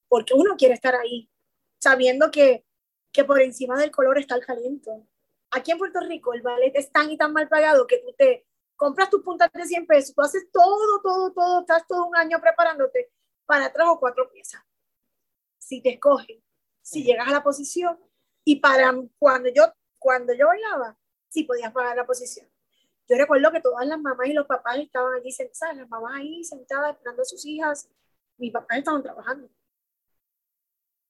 porque 0.08 0.34
uno 0.34 0.56
quiere 0.56 0.74
estar 0.74 0.94
ahí, 0.94 1.30
sabiendo 1.78 2.30
que, 2.30 2.64
que 3.12 3.24
por 3.24 3.40
encima 3.40 3.78
del 3.78 3.90
color 3.90 4.18
está 4.18 4.36
el 4.36 4.46
talento. 4.46 5.06
Aquí 5.50 5.70
en 5.70 5.78
Puerto 5.78 6.00
Rico 6.00 6.32
el 6.32 6.42
ballet 6.42 6.72
es 6.74 6.90
tan 6.90 7.10
y 7.10 7.18
tan 7.18 7.32
mal 7.32 7.48
pagado 7.48 7.86
que 7.86 7.98
tú 7.98 8.14
te 8.16 8.46
compras 8.76 9.10
tus 9.10 9.22
puntas 9.22 9.50
de 9.52 9.66
100 9.66 9.86
pesos, 9.86 10.14
tú 10.14 10.22
haces 10.22 10.48
todo, 10.50 11.00
todo, 11.02 11.32
todo, 11.32 11.60
estás 11.60 11.86
todo 11.86 12.06
un 12.06 12.16
año 12.16 12.40
preparándote 12.40 13.10
para 13.48 13.72
tres 13.72 13.86
o 13.88 13.98
cuatro 13.98 14.30
piezas. 14.30 14.62
Si 15.56 15.82
te 15.82 15.94
escogen, 15.94 16.44
si 16.82 17.02
llegas 17.02 17.28
a 17.28 17.32
la 17.32 17.42
posición 17.42 17.98
y 18.44 18.60
para 18.60 18.94
cuando 19.18 19.48
yo, 19.48 19.72
cuando 19.98 20.34
yo 20.34 20.48
bailaba, 20.48 20.98
sí 21.30 21.44
podías 21.44 21.72
pagar 21.72 21.96
la 21.96 22.06
posición. 22.06 22.46
Yo 23.08 23.16
recuerdo 23.16 23.50
que 23.50 23.62
todas 23.62 23.86
las 23.86 23.98
mamás 23.98 24.28
y 24.28 24.34
los 24.34 24.46
papás 24.46 24.76
estaban 24.76 25.14
allí 25.14 25.32
sentadas, 25.32 25.78
las 25.78 25.88
mamás 25.88 26.12
ahí 26.16 26.44
sentadas 26.44 26.92
esperando 26.92 27.22
a 27.22 27.24
sus 27.24 27.44
hijas, 27.46 27.88
mis 28.36 28.52
papás 28.52 28.78
estaban 28.78 29.02
trabajando. 29.02 29.48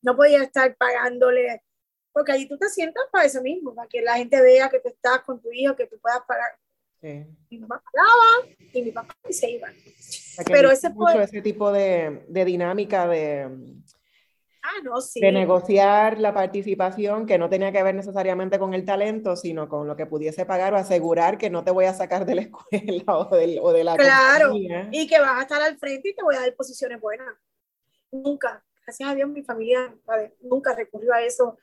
No 0.00 0.14
podía 0.14 0.44
estar 0.44 0.76
pagándole, 0.76 1.64
porque 2.12 2.30
allí 2.30 2.46
tú 2.46 2.56
te 2.56 2.68
sientas 2.68 3.04
para 3.10 3.24
eso 3.24 3.42
mismo, 3.42 3.74
para 3.74 3.88
que 3.88 4.00
la 4.00 4.14
gente 4.14 4.40
vea 4.40 4.70
que 4.70 4.78
tú 4.78 4.88
estás 4.90 5.22
con 5.22 5.42
tu 5.42 5.50
hijo, 5.50 5.74
que 5.74 5.88
tú 5.88 5.98
puedas 5.98 6.22
pagar. 6.24 6.56
Mi 7.02 7.58
mamá 7.58 7.82
pagaba 7.82 8.54
y 8.72 8.82
mi 8.82 8.90
papá 8.90 9.14
se 9.30 9.50
iba. 9.50 9.68
Pero 10.46 10.70
ese 10.70 10.90
mucho 10.90 11.20
ese 11.20 11.42
tipo 11.42 11.72
de, 11.72 12.24
de 12.28 12.44
dinámica 12.44 13.06
de, 13.06 13.44
ah, 14.62 14.82
no, 14.82 15.00
sí. 15.00 15.20
de 15.20 15.32
negociar 15.32 16.18
la 16.18 16.34
participación 16.34 17.26
que 17.26 17.38
no 17.38 17.48
tenía 17.48 17.72
que 17.72 17.82
ver 17.82 17.94
necesariamente 17.94 18.58
con 18.58 18.74
el 18.74 18.84
talento, 18.84 19.36
sino 19.36 19.68
con 19.68 19.86
lo 19.86 19.96
que 19.96 20.06
pudiese 20.06 20.46
pagar 20.46 20.74
o 20.74 20.76
asegurar 20.76 21.38
que 21.38 21.50
no 21.50 21.64
te 21.64 21.70
voy 21.70 21.86
a 21.86 21.94
sacar 21.94 22.26
de 22.26 22.34
la 22.34 22.40
escuela 22.42 23.18
o, 23.18 23.36
del, 23.36 23.58
o 23.60 23.72
de 23.72 23.84
la 23.84 23.96
Claro, 23.96 24.54
y 24.54 25.06
que 25.06 25.20
vas 25.20 25.38
a 25.38 25.42
estar 25.42 25.62
al 25.62 25.78
frente 25.78 26.10
y 26.10 26.14
te 26.14 26.22
voy 26.22 26.36
a 26.36 26.40
dar 26.40 26.54
posiciones 26.54 27.00
buenas. 27.00 27.34
Nunca, 28.10 28.64
gracias 28.84 29.08
a 29.08 29.14
Dios, 29.14 29.28
mi 29.28 29.42
familia 29.42 29.94
nunca 30.40 30.74
recurrió 30.74 31.12
a 31.12 31.22
eso 31.22 31.58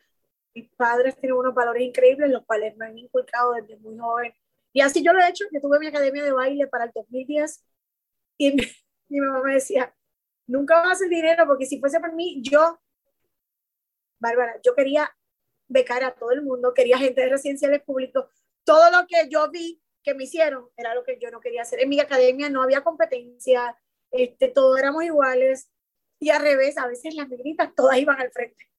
mis 0.55 0.69
padres 0.71 1.17
tienen 1.17 1.37
unos 1.37 1.53
valores 1.53 1.83
increíbles, 1.83 2.31
los 2.31 2.45
cuales 2.45 2.75
me 2.77 2.85
han 2.85 2.97
inculcado 2.97 3.53
desde 3.53 3.75
muy 3.77 3.97
joven. 3.97 4.33
Y 4.75 4.81
así 4.81 5.01
yo 5.01 5.13
lo 5.13 5.21
he 5.21 5.29
hecho. 5.29 5.45
Yo 5.53 5.61
tuve 5.61 5.79
mi 5.79 5.87
academia 5.87 6.21
de 6.21 6.33
baile 6.33 6.67
para 6.67 6.83
el 6.83 6.91
2010 6.93 7.63
y 8.37 8.51
mi, 9.09 9.19
mamá 9.21 9.41
me 9.41 9.53
decía, 9.53 9.95
nunca 10.47 10.75
vas 10.75 10.87
a 10.87 10.91
hacer 10.91 11.07
dinero 11.07 11.45
porque 11.47 11.65
si 11.65 11.79
fuese 11.79 12.01
por 12.01 12.13
mí, 12.13 12.41
yo, 12.43 12.77
Bárbara, 14.19 14.59
yo 14.65 14.75
quería 14.75 15.09
becar 15.69 16.03
a 16.03 16.13
todo 16.13 16.31
el 16.31 16.41
mundo, 16.41 16.73
quería 16.73 16.97
gente 16.97 17.21
de 17.21 17.29
residenciales 17.29 17.83
públicos. 17.83 18.25
Todo 18.65 18.91
lo 18.91 19.07
que 19.07 19.29
yo 19.29 19.49
vi 19.49 19.81
que 20.03 20.13
me 20.13 20.25
hicieron 20.25 20.67
era 20.75 20.93
lo 20.93 21.05
que 21.05 21.17
yo 21.21 21.31
no 21.31 21.39
quería 21.39 21.61
hacer. 21.61 21.79
En 21.79 21.87
mi 21.87 22.01
academia 22.01 22.49
no 22.49 22.61
había 22.61 22.83
competencia, 22.83 23.77
este, 24.11 24.49
todos 24.49 24.77
éramos 24.77 25.05
iguales 25.05 25.69
y 26.19 26.31
al 26.31 26.41
revés, 26.41 26.77
a 26.77 26.87
veces 26.87 27.15
las 27.15 27.29
negritas 27.29 27.73
todas 27.75 27.97
iban 27.97 28.19
al 28.19 28.31
frente. 28.31 28.69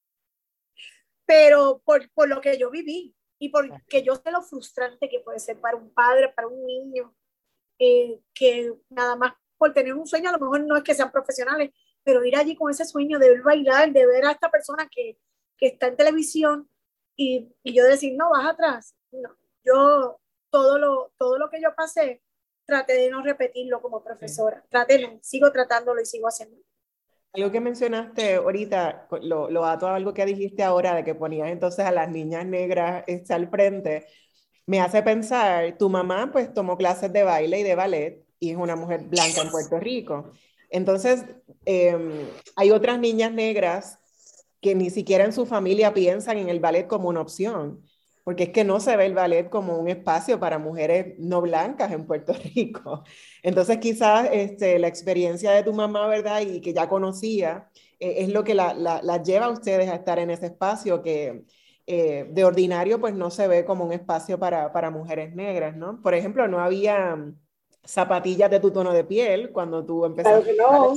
Pero 1.25 1.81
por, 1.87 2.11
por 2.11 2.29
lo 2.29 2.43
que 2.43 2.59
yo 2.59 2.71
viví 2.71 3.17
y 3.38 3.51
porque 3.51 4.03
yo 4.03 4.16
sé 4.16 4.31
lo 4.31 4.42
frustrante 4.42 5.09
que 5.09 5.20
puede 5.20 5.38
ser 5.38 5.61
para 5.61 5.77
un 5.77 5.92
padre, 5.92 6.33
para 6.35 6.49
un 6.49 6.64
niño, 6.64 7.14
eh, 7.79 8.20
que 8.35 8.72
nada 8.88 9.16
más 9.16 9.35
por 9.59 9.72
tener 9.72 9.94
un 9.94 10.07
sueño, 10.07 10.29
a 10.29 10.33
lo 10.33 10.38
mejor 10.38 10.66
no 10.66 10.77
es 10.77 10.83
que 10.83 10.94
sean 10.94 11.11
profesionales, 11.11 11.70
pero 12.03 12.25
ir 12.25 12.37
allí 12.37 12.57
con 12.57 12.70
ese 12.70 12.85
sueño 12.85 13.18
de 13.18 13.31
ver 13.31 13.42
bailar, 13.42 13.92
de 13.92 14.07
ver 14.07 14.25
a 14.27 14.33
esta 14.33 14.51
persona 14.51 14.88
que, 14.90 15.18
que 15.57 15.66
está 15.68 15.88
en 15.88 15.96
televisión 15.96 16.70
y, 17.16 17.53
y, 17.62 17.75
yo 17.75 17.85
decir, 17.85 18.14
no, 18.16 18.31
vas 18.31 18.46
atrás. 18.46 18.94
No, 19.11 19.37
yo 19.64 20.20
todo 20.51 20.79
lo, 20.79 21.12
todo 21.18 21.38
lo 21.38 21.49
que 21.49 21.61
yo 21.61 21.75
pasé, 21.75 22.22
traté 22.66 22.94
de 22.94 23.11
no 23.11 23.22
repetirlo 23.22 23.81
como 23.81 24.05
profesora. 24.05 24.64
Traté, 24.68 25.01
no, 25.01 25.18
sigo 25.22 25.51
tratándolo 25.53 26.01
y 26.01 26.07
sigo 26.07 26.29
haciéndolo. 26.29 26.62
Algo 27.33 27.51
que 27.53 27.61
mencionaste 27.61 28.37
ahorita, 28.37 29.09
lo, 29.23 29.51
lo 29.51 29.65
ato 29.67 29.87
a 29.87 29.95
algo 29.95 30.15
que 30.15 30.25
dijiste 30.25 30.62
ahora, 30.62 30.95
de 30.95 31.05
que 31.05 31.15
ponías 31.15 31.51
entonces 31.51 31.85
a 31.85 31.93
las 31.93 32.09
niñas 32.09 32.47
negras 32.47 33.05
este, 33.07 33.35
al 33.35 33.49
frente, 33.49 34.07
me 34.67 34.81
hace 34.81 35.03
pensar, 35.03 35.77
tu 35.79 35.89
mamá 35.89 36.31
pues 36.33 36.53
tomó 36.53 36.77
clases 36.77 37.12
de 37.12 37.23
baile 37.23 37.61
y 37.61 37.62
de 37.62 37.75
ballet 37.75 38.27
y 38.41 38.51
es 38.51 38.57
una 38.57 38.75
mujer 38.77 39.03
blanca 39.05 39.43
en 39.43 39.51
Puerto 39.51 39.79
Rico. 39.79 40.33
Entonces, 40.71 41.25
eh, 41.65 41.97
hay 42.57 42.71
otras 42.71 42.99
niñas 42.99 43.33
negras 43.33 43.99
que 44.61 44.75
ni 44.75 44.91
siquiera 44.91 45.25
en 45.25 45.33
su 45.33 45.47
familia 45.47 45.95
piensan 45.95 46.39
en 46.39 46.49
el 46.49 46.61
ballet 46.61 46.87
como 46.87 47.09
una 47.09 47.21
opción, 47.21 47.83
porque 48.27 48.43
es 48.43 48.49
que 48.49 48.65
no 48.65 48.81
se 48.81 48.97
ve 48.97 49.07
el 49.07 49.15
ballet 49.15 49.49
como 49.49 49.79
un 49.79 49.87
espacio 49.87 50.41
para 50.41 50.59
mujeres 50.59 51.15
no 51.17 51.41
blancas 51.43 51.93
en 51.93 52.09
Puerto 52.09 52.33
Rico. 52.57 53.05
Entonces 53.41 53.79
quizás 53.79 54.29
este, 54.33 54.81
la 54.81 54.89
experiencia 54.89 55.53
de 55.53 55.62
tu 55.62 55.73
mamá, 55.73 56.09
¿verdad? 56.09 56.41
Y 56.41 56.61
que 56.61 56.75
ya 56.75 56.89
conocía, 56.89 57.71
eh, 58.01 58.15
es 58.19 58.31
lo 58.31 58.43
que 58.43 58.57
la, 58.57 58.75
la, 58.75 59.23
lleva 59.23 59.47
a 59.47 59.51
ustedes 59.51 59.89
a 59.89 59.95
estar 59.95 60.19
en 60.19 60.31
ese 60.31 60.47
espacio 60.47 61.03
que 61.03 61.45
eh, 61.87 62.27
de 62.29 62.45
ordinario 62.45 63.01
pues 63.01 63.15
no 63.15 63.31
se 63.31 63.47
ve 63.47 63.65
como 63.65 63.85
un 63.85 63.93
espacio 63.93 64.41
para, 64.41 64.73
para 64.73 64.91
mujeres 64.91 65.33
negras, 65.33 65.77
¿no? 65.77 66.03
Por 66.03 66.12
ejemplo, 66.12 66.49
no 66.49 66.59
había 66.59 67.17
zapatillas 67.85 68.51
de 68.51 68.59
tu 68.59 68.73
tono 68.73 68.93
de 68.93 69.05
piel 69.05 69.53
cuando 69.53 69.87
tú 69.87 70.05
empezaste. 70.05 70.53
Claro 70.53 70.93
que 70.93 70.97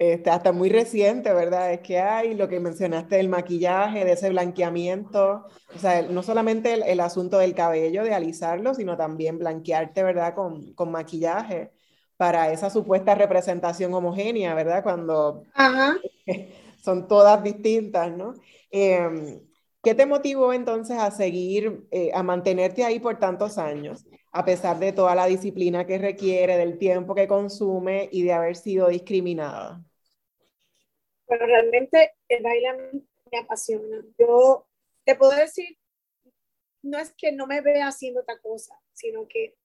Este, 0.00 0.30
hasta 0.30 0.52
muy 0.52 0.70
reciente, 0.70 1.30
¿verdad? 1.34 1.74
Es 1.74 1.80
que 1.80 1.98
hay 1.98 2.32
lo 2.32 2.48
que 2.48 2.58
mencionaste 2.58 3.16
del 3.16 3.28
maquillaje, 3.28 4.06
de 4.06 4.12
ese 4.12 4.30
blanqueamiento, 4.30 5.46
o 5.76 5.78
sea, 5.78 6.00
no 6.00 6.22
solamente 6.22 6.72
el, 6.72 6.82
el 6.84 7.00
asunto 7.00 7.36
del 7.36 7.54
cabello, 7.54 8.02
de 8.02 8.14
alisarlo, 8.14 8.72
sino 8.72 8.96
también 8.96 9.38
blanquearte, 9.38 10.02
¿verdad? 10.02 10.34
Con, 10.34 10.72
con, 10.72 10.90
maquillaje 10.90 11.70
para 12.16 12.50
esa 12.50 12.70
supuesta 12.70 13.14
representación 13.14 13.92
homogénea, 13.92 14.54
¿verdad? 14.54 14.82
Cuando 14.82 15.42
Ajá. 15.52 15.98
son 16.82 17.06
todas 17.06 17.42
distintas, 17.44 18.10
¿no? 18.10 18.32
Eh, 18.70 19.38
¿Qué 19.82 19.94
te 19.94 20.06
motivó 20.06 20.54
entonces 20.54 20.96
a 20.96 21.10
seguir, 21.10 21.86
eh, 21.90 22.10
a 22.14 22.22
mantenerte 22.22 22.84
ahí 22.84 23.00
por 23.00 23.18
tantos 23.18 23.58
años? 23.58 24.06
a 24.32 24.44
pesar 24.44 24.78
de 24.78 24.92
toda 24.92 25.16
la 25.16 25.26
disciplina 25.26 25.84
que 25.86 25.98
requiere, 25.98 26.56
del 26.56 26.78
tiempo 26.78 27.16
que 27.16 27.26
consume 27.26 28.08
y 28.12 28.22
de 28.22 28.32
haber 28.32 28.54
sido 28.54 28.86
discriminada? 28.86 29.82
Bueno, 31.30 31.46
realmente 31.46 32.16
el 32.28 32.42
baile 32.42 32.72
me 33.30 33.38
apasiona. 33.38 34.04
Yo 34.18 34.66
te 35.04 35.14
puedo 35.14 35.30
decir, 35.30 35.78
no 36.82 36.98
es 36.98 37.14
que 37.16 37.30
no 37.30 37.46
me 37.46 37.60
vea 37.60 37.86
haciendo 37.86 38.22
otra 38.22 38.36
cosa, 38.40 38.74
sino 38.92 39.28
que 39.28 39.56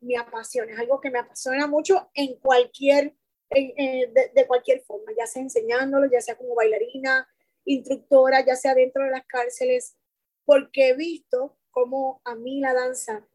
me 0.00 0.16
apasiona, 0.16 0.72
es 0.72 0.78
algo 0.78 1.02
que 1.02 1.10
me 1.10 1.18
apasiona 1.18 1.66
mucho 1.66 2.08
en 2.14 2.36
cualquier, 2.36 3.14
en, 3.50 4.14
de, 4.14 4.30
de, 4.34 4.46
cualquier 4.46 4.80
forma, 4.80 5.12
ya 5.14 5.26
sea 5.26 5.42
enseñándolo, 5.42 6.10
ya 6.10 6.22
sea 6.22 6.38
como 6.38 6.54
bailarina, 6.54 7.28
instructora, 7.66 8.42
ya 8.42 8.56
sea 8.56 8.74
dentro 8.74 9.04
de 9.04 9.10
las 9.10 9.26
cárceles, 9.26 9.98
porque 10.46 10.88
he 10.88 10.96
visto 10.96 11.58
cómo 11.70 12.22
a 12.24 12.34
mí 12.34 12.60
la 12.60 12.72
danza 12.72 13.28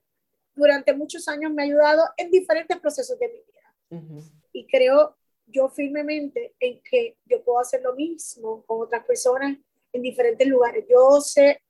durante 0.55 0.95
muchos 0.95 1.27
años 1.27 1.51
me 1.51 1.61
ha 1.61 1.65
ayudado 1.65 2.03
en 2.17 2.31
diferentes 2.31 2.79
procesos 2.79 3.19
de 3.19 3.27
mi 3.27 3.43
vida. 3.43 3.75
Uh 3.91 3.95
-huh. 3.95 4.31
Y 4.53 4.65
creo 4.65 5.18
yo 5.51 5.69
firmemente 5.69 6.55
en 6.59 6.81
que 6.81 7.17
yo 7.25 7.43
puedo 7.43 7.59
hacer 7.59 7.81
lo 7.81 7.95
mismo 7.95 8.63
con 8.65 8.81
otras 8.81 9.05
personas 9.05 9.57
en 9.91 10.01
diferentes 10.01 10.47
lugares. 10.47 10.85
Yo 10.89 11.21
sé, 11.21 11.61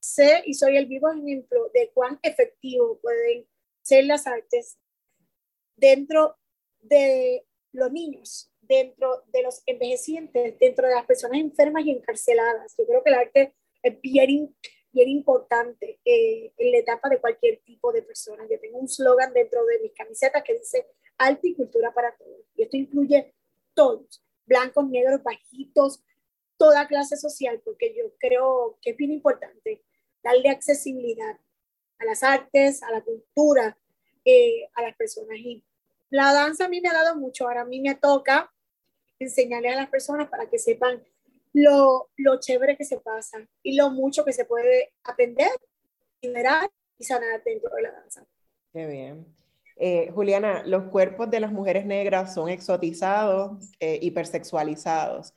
sé 0.00 0.42
y 0.46 0.54
soy 0.54 0.76
el 0.76 0.86
vivo 0.86 1.10
ejemplo 1.10 1.70
de 1.72 1.90
cuán 1.94 2.18
efectivo 2.22 2.98
pueden 3.00 3.46
ser 3.82 4.04
las 4.04 4.26
artes 4.26 4.78
dentro 5.76 6.36
de 6.80 7.46
los 7.72 7.92
niños, 7.92 8.52
dentro 8.60 9.22
de 9.26 9.42
los 9.42 9.62
envejecientes, 9.66 10.58
dentro 10.58 10.88
de 10.88 10.94
las 10.94 11.06
personas 11.06 11.40
enfermas 11.40 11.84
y 11.84 11.90
encarceladas. 11.90 12.74
Yo 12.78 12.86
creo 12.86 13.02
que 13.02 13.10
el 13.10 13.16
arte 13.16 13.54
es 13.82 14.00
bien, 14.00 14.54
bien 14.92 15.08
importante 15.08 16.00
eh, 16.04 16.52
en 16.56 16.72
la 16.72 16.78
etapa 16.78 17.08
de 17.08 17.20
cualquier 17.20 17.60
tipo 17.60 17.92
de 17.92 18.02
persona. 18.02 18.46
Yo 18.50 18.58
tengo 18.60 18.78
un 18.78 18.88
slogan 18.88 19.32
dentro 19.32 19.64
de 19.66 19.80
mis 19.80 19.92
camisetas 19.92 20.42
que 20.42 20.54
dice 20.54 20.86
arte 21.18 21.48
y 21.48 21.54
cultura 21.54 21.92
para 21.92 22.14
todos. 22.16 22.40
Y 22.54 22.62
esto 22.62 22.76
incluye 22.76 23.34
todos, 23.74 24.22
blancos, 24.46 24.88
negros, 24.88 25.22
bajitos, 25.22 26.02
toda 26.56 26.86
clase 26.86 27.16
social, 27.16 27.60
porque 27.64 27.94
yo 27.96 28.14
creo 28.18 28.78
que 28.80 28.90
es 28.90 28.96
bien 28.96 29.10
importante 29.10 29.82
darle 30.22 30.48
accesibilidad 30.48 31.38
a 31.98 32.04
las 32.04 32.22
artes, 32.22 32.82
a 32.82 32.90
la 32.90 33.02
cultura, 33.02 33.78
eh, 34.24 34.68
a 34.74 34.82
las 34.82 34.96
personas. 34.96 35.36
Y 35.38 35.64
la 36.10 36.32
danza 36.32 36.66
a 36.66 36.68
mí 36.68 36.80
me 36.80 36.88
ha 36.88 36.94
dado 36.94 37.16
mucho. 37.16 37.46
Ahora 37.46 37.62
a 37.62 37.66
mí 37.66 37.80
me 37.80 37.94
toca 37.94 38.52
enseñarle 39.18 39.68
a 39.68 39.76
las 39.76 39.90
personas 39.90 40.28
para 40.28 40.48
que 40.48 40.58
sepan 40.58 41.02
lo, 41.52 42.10
lo 42.16 42.40
chévere 42.40 42.76
que 42.76 42.84
se 42.84 42.98
pasa 42.98 43.46
y 43.62 43.76
lo 43.76 43.90
mucho 43.90 44.24
que 44.24 44.32
se 44.32 44.44
puede 44.44 44.92
aprender, 45.04 45.52
generar 46.20 46.70
y 46.98 47.04
sanar 47.04 47.42
dentro 47.44 47.74
de 47.74 47.82
la 47.82 47.92
danza. 47.92 48.26
Qué 48.72 48.86
bien. 48.86 49.43
Eh, 49.76 50.10
Juliana, 50.14 50.62
los 50.64 50.84
cuerpos 50.84 51.30
de 51.30 51.40
las 51.40 51.52
mujeres 51.52 51.84
negras 51.84 52.34
son 52.34 52.48
exotizados, 52.48 53.72
eh, 53.80 53.98
hipersexualizados. 54.02 55.34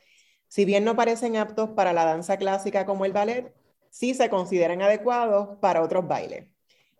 Si 0.48 0.66
bien 0.66 0.86
no 0.86 0.96
parecen 0.96 1.38
aptos 1.38 1.72
para 1.72 1.94
la 1.94 2.06
danza 2.06 2.38
clásica 2.38 2.86
como 2.86 3.06
el 3.06 3.14
ballet, 3.14 3.54
sí 3.90 4.14
se 4.14 4.30
consideran 4.30 4.82
adecuados 4.82 5.58
para 5.60 5.82
otros 5.82 6.08
bailes. 6.08 6.48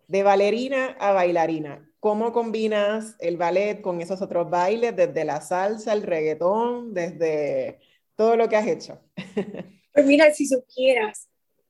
De 0.08 0.22
bailarina 0.22 0.96
a 0.98 1.12
bailarina, 1.12 1.90
¿cómo 2.00 2.32
combinas 2.32 3.16
el 3.20 3.36
ballet 3.36 3.80
con 3.80 4.00
esos 4.00 4.20
otros 4.22 4.50
bailes, 4.50 4.96
desde 4.96 5.24
la 5.24 5.40
salsa, 5.40 5.92
el 5.92 6.02
reggaetón, 6.02 6.92
desde 6.94 7.78
todo 8.16 8.36
lo 8.36 8.48
que 8.48 8.56
has 8.56 8.66
hecho? 8.66 9.00
Pues 9.92 10.06
mira, 10.06 10.32
si 10.32 10.46
supieras 10.46 11.28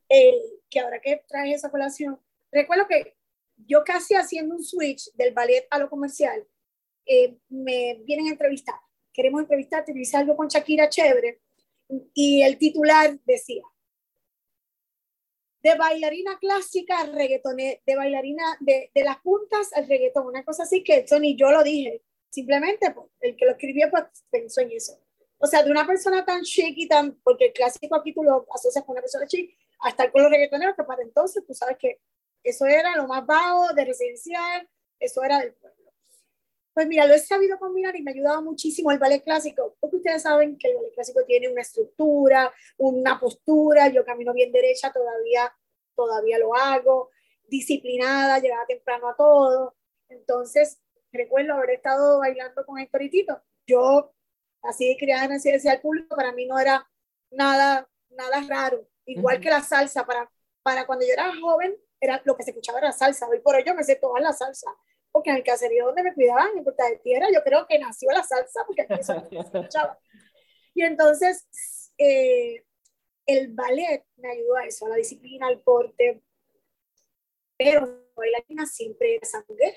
eh, 0.08 0.34
que 0.68 0.80
ahora 0.80 1.00
que 1.00 1.22
traes 1.26 1.56
esa 1.56 1.70
colación, 1.70 2.20
recuerdo 2.52 2.86
que 2.86 3.17
yo 3.66 3.84
casi 3.84 4.14
haciendo 4.14 4.54
un 4.54 4.64
switch 4.64 5.12
del 5.14 5.34
ballet 5.34 5.66
a 5.70 5.78
lo 5.78 5.90
comercial, 5.90 6.46
eh, 7.06 7.36
me 7.48 8.00
vienen 8.04 8.26
a 8.26 8.30
entrevistar. 8.30 8.76
Queremos 9.12 9.42
entrevistarte, 9.42 9.92
dice 9.92 10.16
algo 10.16 10.36
con 10.36 10.48
Shakira 10.48 10.88
chévere. 10.88 11.40
Y 12.14 12.42
el 12.42 12.58
titular 12.58 13.18
decía, 13.24 13.62
de 15.62 15.74
bailarina 15.74 16.38
clásica 16.38 17.00
al 17.00 17.14
reggaetón, 17.14 17.56
de 17.56 17.96
bailarina 17.96 18.44
de, 18.60 18.90
de, 18.94 19.04
las 19.04 19.18
puntas 19.20 19.72
al 19.72 19.88
reggaetón, 19.88 20.26
una 20.26 20.44
cosa 20.44 20.64
así 20.64 20.84
que 20.84 20.98
eso 20.98 21.18
ni 21.18 21.34
yo 21.36 21.50
lo 21.50 21.62
dije, 21.62 22.02
simplemente 22.30 22.90
pues, 22.90 23.06
el 23.20 23.36
que 23.36 23.46
lo 23.46 23.52
escribió 23.52 23.90
pues, 23.90 24.04
pensó 24.30 24.60
en 24.60 24.72
eso. 24.72 25.00
O 25.38 25.46
sea, 25.46 25.62
de 25.62 25.70
una 25.70 25.86
persona 25.86 26.24
tan 26.24 26.42
chic 26.42 26.74
y 26.76 26.88
tan, 26.88 27.14
porque 27.22 27.46
el 27.46 27.52
clásico 27.52 27.96
aquí 27.96 28.12
tú 28.12 28.22
lo 28.22 28.46
asocias 28.52 28.84
con 28.84 28.92
una 28.92 29.00
persona 29.00 29.26
chic, 29.26 29.56
hasta 29.80 30.10
con 30.10 30.22
los 30.22 30.30
reggaetoneros, 30.30 30.76
que 30.76 30.84
para 30.84 31.02
entonces 31.02 31.44
tú 31.46 31.54
sabes 31.54 31.76
que 31.78 32.00
eso 32.42 32.66
era 32.66 32.96
lo 32.96 33.06
más 33.06 33.24
bajo 33.26 33.72
de 33.74 33.84
residencial, 33.84 34.68
eso 34.98 35.22
era 35.22 35.40
del 35.40 35.54
pueblo. 35.54 35.76
Pues 36.72 36.86
mira, 36.86 37.06
lo 37.06 37.14
he 37.14 37.18
sabido 37.18 37.58
combinar 37.58 37.96
y 37.96 38.02
me 38.02 38.10
ha 38.10 38.14
ayudado 38.14 38.42
muchísimo 38.42 38.92
el 38.92 38.98
ballet 38.98 39.24
clásico, 39.24 39.76
porque 39.80 39.96
ustedes 39.96 40.22
saben 40.22 40.56
que 40.58 40.68
el 40.68 40.76
ballet 40.76 40.94
clásico 40.94 41.24
tiene 41.24 41.48
una 41.48 41.62
estructura, 41.62 42.52
una 42.76 43.18
postura, 43.18 43.88
yo 43.88 44.04
camino 44.04 44.32
bien 44.32 44.52
derecha, 44.52 44.92
todavía, 44.92 45.52
todavía 45.96 46.38
lo 46.38 46.54
hago, 46.54 47.10
disciplinada, 47.44 48.38
llegaba 48.38 48.66
temprano 48.66 49.08
a 49.08 49.16
todo. 49.16 49.74
Entonces, 50.08 50.80
recuerdo 51.10 51.54
haber 51.54 51.70
estado 51.70 52.20
bailando 52.20 52.64
con 52.64 52.78
Héctor 52.78 53.02
y 53.02 53.10
Tito. 53.10 53.42
Yo, 53.66 54.14
así 54.62 54.88
de 54.88 54.96
criada 54.96 55.24
en 55.24 55.30
residencial 55.32 55.80
público, 55.80 56.14
para 56.14 56.32
mí 56.32 56.46
no 56.46 56.58
era 56.60 56.88
nada, 57.30 57.88
nada 58.10 58.40
raro 58.48 58.88
igual 59.08 59.40
que 59.40 59.50
la 59.50 59.62
salsa, 59.62 60.04
para, 60.04 60.30
para 60.62 60.86
cuando 60.86 61.06
yo 61.06 61.12
era 61.12 61.32
joven, 61.40 61.74
era 62.00 62.22
lo 62.24 62.36
que 62.36 62.42
se 62.42 62.50
escuchaba 62.50 62.78
era 62.78 62.92
salsa, 62.92 63.28
hoy 63.28 63.40
por 63.40 63.56
ello 63.56 63.74
me 63.74 63.84
sé 63.84 63.96
toda 63.96 64.20
la 64.20 64.32
salsa, 64.32 64.70
porque 65.10 65.30
en 65.30 65.36
el 65.36 65.42
caserío 65.42 65.86
donde 65.86 66.02
me 66.02 66.14
cuidaban, 66.14 66.56
en 66.56 66.64
Puerta 66.64 66.88
de 66.88 66.98
Tierra, 66.98 67.26
yo 67.32 67.42
creo 67.42 67.66
que 67.66 67.78
nació 67.78 68.10
la 68.12 68.22
salsa, 68.22 68.64
porque 68.66 68.82
aquí 68.82 69.02
se 69.02 69.16
escuchaba. 69.16 69.98
Y 70.74 70.82
entonces, 70.82 71.46
eh, 71.98 72.64
el 73.26 73.52
ballet 73.52 74.04
me 74.16 74.30
ayudó 74.30 74.56
a 74.56 74.66
eso, 74.66 74.86
a 74.86 74.90
la 74.90 74.96
disciplina, 74.96 75.48
al 75.48 75.60
porte, 75.60 76.22
pero 77.56 78.06
bailarina 78.14 78.66
siempre 78.66 79.16
era 79.16 79.26
sanguera. 79.26 79.76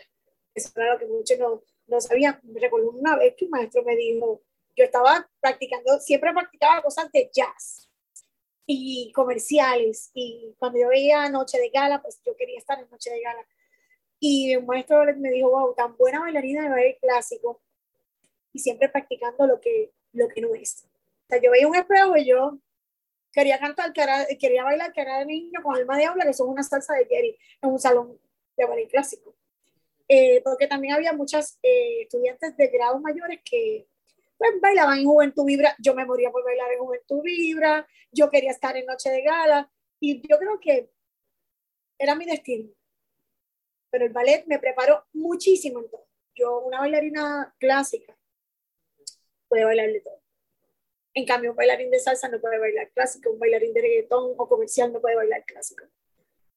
Eso 0.53 0.71
era 0.75 0.93
lo 0.93 0.99
que 0.99 1.07
muchos 1.07 1.39
no, 1.39 1.63
no 1.87 2.01
sabían. 2.01 2.39
Me 2.43 2.59
recuerdo 2.59 2.91
una 2.91 3.17
vez 3.17 3.35
que 3.35 3.45
un 3.45 3.51
maestro 3.51 3.83
me 3.83 3.95
dijo, 3.95 4.43
yo 4.75 4.85
estaba 4.85 5.29
practicando, 5.39 5.99
siempre 5.99 6.33
practicaba 6.33 6.81
cosas 6.81 7.11
de 7.11 7.29
jazz 7.33 7.90
y 8.73 9.11
comerciales. 9.11 10.11
Y 10.13 10.55
cuando 10.57 10.79
yo 10.79 10.89
veía 10.89 11.29
Noche 11.29 11.59
de 11.59 11.69
Gala, 11.69 12.01
pues 12.01 12.21
yo 12.25 12.35
quería 12.35 12.57
estar 12.57 12.79
en 12.79 12.89
Noche 12.89 13.11
de 13.11 13.21
Gala. 13.21 13.45
Y 14.19 14.55
un 14.55 14.65
maestro 14.65 15.03
me 15.17 15.31
dijo, 15.31 15.49
wow, 15.49 15.73
tan 15.73 15.97
buena 15.97 16.19
bailarina 16.19 16.63
de 16.63 16.69
baile 16.69 16.97
clásico 17.01 17.61
y 18.53 18.59
siempre 18.59 18.89
practicando 18.89 19.47
lo 19.47 19.59
que, 19.59 19.91
lo 20.13 20.27
que 20.27 20.41
no 20.41 20.53
es. 20.55 20.85
O 20.85 21.27
sea, 21.29 21.41
yo 21.41 21.51
veía 21.51 21.67
un 21.67 21.75
espejo 21.75 22.15
y 22.17 22.25
yo 22.25 22.59
quería 23.31 23.59
cantar, 23.59 23.93
quería 23.93 24.63
bailar 24.63 24.93
que 24.93 25.01
era 25.01 25.19
de 25.19 25.25
niño 25.25 25.61
con 25.63 25.75
alma 25.75 25.97
de 25.97 26.05
habla, 26.05 26.25
que 26.25 26.33
son 26.33 26.49
una 26.49 26.63
salsa 26.63 26.93
de 26.93 27.05
Jerry 27.05 27.37
en 27.61 27.69
un 27.69 27.79
salón 27.79 28.19
de 28.57 28.65
ballet 28.65 28.89
clásico. 28.89 29.35
Eh, 30.07 30.41
porque 30.43 30.67
también 30.67 30.93
había 30.93 31.13
muchas 31.13 31.57
eh, 31.63 32.01
estudiantes 32.01 32.55
de 32.57 32.67
grados 32.67 33.01
mayores 33.01 33.39
que 33.45 33.87
pues, 34.49 34.61
bailaban 34.61 34.99
en 34.99 35.05
Juventud 35.05 35.45
Vibra. 35.45 35.75
Yo 35.79 35.93
me 35.93 36.05
moría 36.05 36.31
por 36.31 36.43
bailar 36.43 36.71
en 36.71 36.79
Juventud 36.79 37.21
Vibra, 37.21 37.87
yo 38.11 38.29
quería 38.29 38.51
estar 38.51 38.75
en 38.75 38.85
Noche 38.85 39.09
de 39.09 39.21
Gala, 39.21 39.71
y 39.99 40.27
yo 40.27 40.37
creo 40.39 40.59
que 40.59 40.91
era 41.99 42.15
mi 42.15 42.25
destino. 42.25 42.69
Pero 43.91 44.05
el 44.05 44.13
ballet 44.13 44.45
me 44.47 44.57
preparó 44.57 45.05
muchísimo 45.13 45.79
en 45.79 45.89
todo. 45.89 46.07
Yo, 46.33 46.59
una 46.61 46.79
bailarina 46.79 47.53
clásica, 47.59 48.17
puede 49.47 49.65
bailar 49.65 49.91
de 49.91 50.01
todo. 50.01 50.21
En 51.13 51.25
cambio, 51.25 51.51
un 51.51 51.57
bailarín 51.57 51.91
de 51.91 51.99
salsa 51.99 52.29
no 52.29 52.39
puede 52.39 52.57
bailar 52.57 52.89
clásico, 52.91 53.31
un 53.31 53.39
bailarín 53.39 53.73
de 53.73 53.81
reggaetón 53.81 54.33
o 54.37 54.47
comercial 54.47 54.93
no 54.93 55.01
puede 55.01 55.17
bailar 55.17 55.43
clásico. 55.45 55.85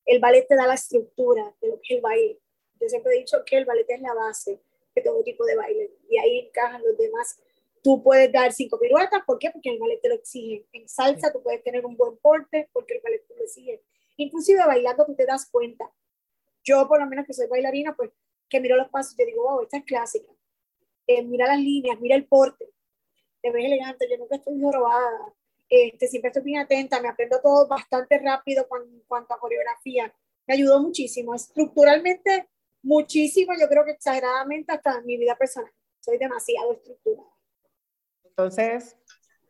El 0.07 0.21
ballet 0.21 0.47
te 0.47 0.55
da 0.55 0.67
la 0.67 0.75
estructura 0.75 1.55
de 1.61 1.69
lo 1.69 1.81
que 1.81 1.83
es 1.83 1.91
el 1.97 2.01
baile. 2.01 2.41
Yo 2.81 2.89
siempre 2.89 3.15
he 3.15 3.19
dicho 3.19 3.45
que 3.45 3.57
el 3.57 3.65
ballet 3.65 3.87
es 3.89 4.01
la 4.01 4.15
base 4.15 4.63
de 4.95 5.03
todo 5.03 5.23
tipo 5.25 5.45
de 5.45 5.57
baile 5.57 5.91
y 6.09 6.19
ahí 6.19 6.39
encajan 6.47 6.83
los 6.83 6.97
demás. 6.97 7.41
Tú 7.85 8.03
puedes 8.03 8.33
dar 8.33 8.53
cinco 8.53 8.81
piruetas, 8.81 9.23
¿por 9.25 9.39
qué? 9.39 9.53
Porque 9.53 9.71
el 9.71 9.79
ballet 9.79 10.01
te 10.01 10.09
lo 10.09 10.17
exige. 10.17 10.67
En 10.73 10.89
salsa 10.89 11.33
tú 11.33 11.41
puedes 11.41 11.63
tener 11.63 11.87
un 11.87 11.97
buen 11.97 12.17
porte 12.17 12.69
porque 12.73 12.95
el 12.95 13.01
ballet 13.01 13.25
te 13.29 13.37
lo 13.37 13.45
exige. 13.45 13.85
Inclusive 14.17 14.67
bailando 14.67 15.07
tú 15.07 15.15
te 15.15 15.27
das 15.27 15.49
cuenta. 15.51 15.89
Yo 16.65 16.89
por 16.89 16.99
lo 16.99 17.07
menos 17.07 17.27
que 17.27 17.35
soy 17.35 17.47
bailarina, 17.47 17.95
pues 17.95 18.11
que 18.49 18.59
miro 18.59 18.77
los 18.77 18.89
pasos, 18.89 19.15
yo 19.17 19.27
digo, 19.27 19.43
wow, 19.43 19.63
esta 19.63 19.77
es 19.77 19.85
clásica. 19.85 20.33
Eh, 21.07 21.23
mira 21.23 21.47
las 21.47 21.61
líneas, 21.61 22.01
mira 22.01 22.17
el 22.17 22.27
porte 22.27 22.75
te 23.45 23.51
ves 23.51 23.67
elegante, 23.67 24.09
yo 24.11 24.17
nunca 24.17 24.37
estoy 24.37 24.59
jorobada, 24.59 25.35
este, 25.69 26.09
siempre 26.09 26.31
estoy 26.31 26.43
bien 26.43 26.61
atenta, 26.61 26.99
me 27.03 27.09
aprendo 27.09 27.39
todo 27.43 27.69
bastante 27.69 28.19
rápido 28.19 28.67
en 28.83 29.03
cuanto 29.07 29.35
a 29.35 29.39
coreografía. 29.39 30.11
Me 30.47 30.55
ayudó 30.55 30.81
muchísimo, 30.81 31.35
estructuralmente 31.35 32.49
muchísimo, 32.83 33.53
yo 33.61 33.69
creo 33.69 33.85
que 33.85 33.91
exageradamente 33.91 34.73
hasta 34.73 34.99
en 34.99 35.05
mi 35.05 35.19
vida 35.19 35.37
personal. 35.37 35.71
Soy 36.01 36.17
demasiado 36.17 36.73
estructurada. 36.73 37.34
Entonces, 38.37 38.97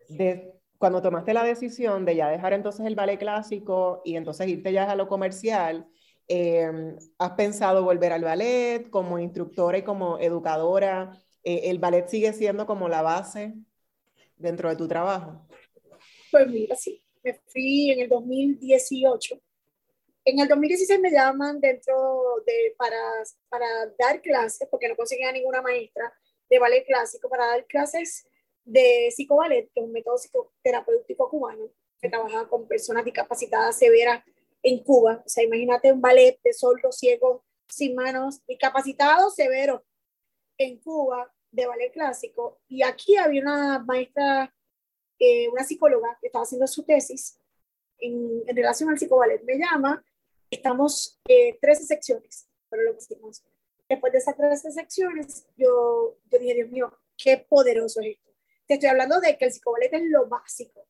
de, 0.09 0.53
cuando 0.77 1.01
tomaste 1.01 1.33
la 1.33 1.43
decisión 1.43 2.05
de 2.05 2.17
ya 2.17 2.29
dejar 2.29 2.53
entonces 2.53 2.85
el 2.85 2.95
ballet 2.95 3.19
clásico 3.19 4.03
y 4.05 4.17
entonces 4.17 4.47
irte 4.47 4.73
ya 4.73 4.91
a 4.91 4.97
lo 4.97 5.09
comercial, 5.09 5.89
eh, 6.29 6.71
¿has 7.19 7.31
pensado 7.33 7.83
volver 7.83 8.13
al 8.13 8.25
ballet 8.25 8.91
como 8.91 9.19
instructora 9.19 9.79
y 9.79 9.83
como 9.83 10.19
educadora? 10.19 11.19
Eh, 11.43 11.63
¿El 11.65 11.79
ballet 11.79 12.09
sigue 12.09 12.33
siendo 12.35 12.67
como 12.67 12.89
la 12.89 13.01
base 13.01 13.55
dentro 14.37 14.69
de 14.69 14.77
tu 14.77 14.87
trabajo? 14.87 15.47
Pues 16.31 16.47
mira, 16.49 16.77
sí, 16.77 17.03
me 17.23 17.33
fui 17.47 17.91
en 17.91 18.01
el 18.01 18.09
2018. 18.11 19.41
En 20.27 20.41
el 20.41 20.49
2016 20.49 21.01
me 21.01 21.11
llaman 21.11 21.61
dentro 21.61 22.43
de, 22.47 22.75
para, 22.77 23.01
para 23.49 23.67
dar 23.99 24.21
clases, 24.21 24.69
porque 24.71 24.89
no 24.89 24.97
conseguía 24.97 25.33
ninguna 25.33 25.63
maestra 25.63 26.13
de 26.51 26.59
ballet 26.59 26.85
clásico, 26.85 27.31
para 27.31 27.47
dar 27.47 27.67
clases 27.67 28.27
de 28.65 29.11
psicoballet, 29.11 29.71
que 29.73 29.81
es 29.81 29.87
un 29.87 29.93
método 29.93 30.17
psicoterapéutico 30.17 31.29
cubano, 31.29 31.71
que 32.01 32.09
trabaja 32.09 32.49
con 32.49 32.67
personas 32.67 33.05
discapacitadas 33.05 33.79
severas 33.79 34.25
en 34.63 34.83
Cuba. 34.83 35.23
O 35.25 35.29
sea, 35.29 35.45
imagínate 35.45 35.93
un 35.93 36.01
ballet 36.01 36.39
de 36.43 36.53
sordos, 36.53 36.97
ciegos, 36.97 37.43
sin 37.69 37.95
manos, 37.95 38.45
discapacitados 38.47 39.35
severos 39.35 39.83
en 40.59 40.79
Cuba, 40.79 41.35
de 41.55 41.67
ballet 41.67 41.93
clásico 41.93 42.61
y 42.69 42.83
aquí 42.83 43.17
había 43.17 43.41
una 43.43 43.79
maestra, 43.79 44.53
eh, 45.19 45.49
una 45.49 45.63
psicóloga 45.63 46.19
que 46.21 46.27
estaba 46.27 46.43
haciendo 46.43 46.67
su 46.67 46.83
tesis 46.85 47.39
en, 47.99 48.43
en 48.47 48.57
relación 48.57 48.91
al 48.91 48.99
psicoballet. 48.99 49.43
Me 49.45 49.59
llama, 49.59 50.05
estamos 50.51 51.21
eh, 51.29 51.57
13 51.61 51.85
secciones, 51.85 52.49
pero 52.69 52.83
lo 52.83 52.93
que 52.93 52.99
hicimos. 52.99 53.45
Después 53.89 54.13
de 54.13 54.19
esas 54.19 54.37
13 54.37 54.73
secciones, 54.73 55.47
yo, 55.57 56.17
yo 56.31 56.39
dije, 56.39 56.55
Dios 56.55 56.71
mío, 56.71 56.99
qué 57.17 57.39
poderoso 57.49 58.01
es 58.01 58.17
esto. 58.17 58.34
Te 58.67 58.75
estoy 58.75 58.89
hablando 58.89 59.21
de 59.21 59.37
que 59.37 59.45
el 59.45 59.53
psicoballet 59.53 59.93
es 59.93 60.03
lo 60.05 60.27
básico. 60.27 60.87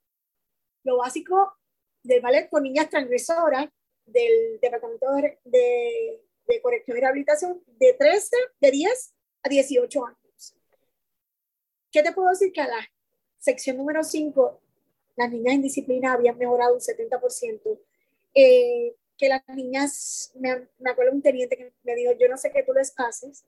Lo 0.84 0.98
básico 0.98 1.56
del 2.02 2.20
ballet 2.20 2.48
con 2.48 2.62
niñas 2.62 2.88
transgresoras 2.88 3.68
del 4.06 4.60
Departamento 4.60 5.06
de, 5.44 6.20
de, 6.46 6.62
Corrección 6.62 6.96
y 6.96 7.00
Rehabilitación 7.00 7.62
de 7.66 7.94
13, 7.94 8.37
de 8.60 8.70
10 8.70 9.14
a 9.42 9.48
18 9.48 10.06
años. 10.06 10.56
¿Qué 11.90 12.02
te 12.02 12.12
puedo 12.12 12.28
decir? 12.28 12.52
Que 12.52 12.60
a 12.60 12.68
la 12.68 12.90
sección 13.38 13.76
número 13.76 14.04
5, 14.04 14.60
las 15.16 15.30
niñas 15.30 15.54
en 15.54 15.62
disciplina 15.62 16.12
habían 16.12 16.37
mejorado 16.38 16.74
un 16.74 16.80
70%. 16.80 17.80
Eh, 18.34 18.94
que 19.16 19.28
las 19.28 19.42
niñas, 19.48 20.32
me, 20.34 20.68
me 20.78 20.90
acuerdo 20.90 21.12
un 21.12 21.22
teniente 21.22 21.56
que 21.56 21.72
me 21.82 21.94
dijo, 21.94 22.12
yo 22.18 22.28
no 22.28 22.37
sé 22.37 22.50
qué 22.50 22.62
tú 22.62 22.72
les 22.72 22.92
haces, 22.96 23.44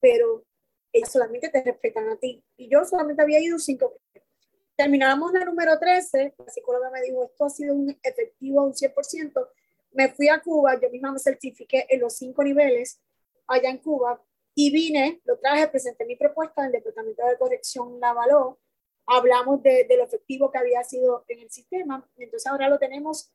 pero 0.00 0.44
ellas 0.92 1.12
solamente 1.12 1.48
te 1.48 1.62
respetan 1.62 2.08
a 2.08 2.16
ti. 2.16 2.42
Y 2.56 2.68
yo 2.68 2.84
solamente 2.84 3.22
había 3.22 3.40
ido 3.40 3.58
cinco 3.58 3.90
veces. 3.90 4.28
Terminábamos 4.76 5.32
la 5.32 5.44
número 5.44 5.78
13, 5.78 6.34
la 6.38 6.48
psicóloga 6.48 6.90
me 6.90 7.02
dijo, 7.02 7.24
esto 7.24 7.44
ha 7.44 7.50
sido 7.50 7.74
un 7.74 7.90
efectivo 8.02 8.64
un 8.64 8.74
100%. 8.74 9.48
Me 9.92 10.08
fui 10.10 10.28
a 10.28 10.40
Cuba, 10.40 10.78
yo 10.80 10.88
misma 10.90 11.12
me 11.12 11.18
certifiqué 11.18 11.86
en 11.88 12.00
los 12.00 12.16
cinco 12.16 12.44
niveles 12.44 13.00
allá 13.48 13.70
en 13.70 13.78
Cuba 13.78 14.22
y 14.54 14.70
vine, 14.70 15.20
lo 15.24 15.38
traje, 15.38 15.66
presenté 15.68 16.04
mi 16.04 16.16
propuesta, 16.16 16.66
el 16.66 16.72
Departamento 16.72 17.24
de 17.26 17.38
Corrección 17.38 17.98
la 18.00 18.10
avaló, 18.10 18.58
hablamos 19.06 19.62
de, 19.62 19.84
de, 19.88 19.96
lo 19.96 20.04
efectivo 20.04 20.50
que 20.50 20.58
había 20.58 20.82
sido 20.84 21.24
en 21.28 21.40
el 21.40 21.50
sistema, 21.50 22.08
entonces 22.16 22.46
ahora 22.46 22.68
lo 22.68 22.78
tenemos 22.78 23.32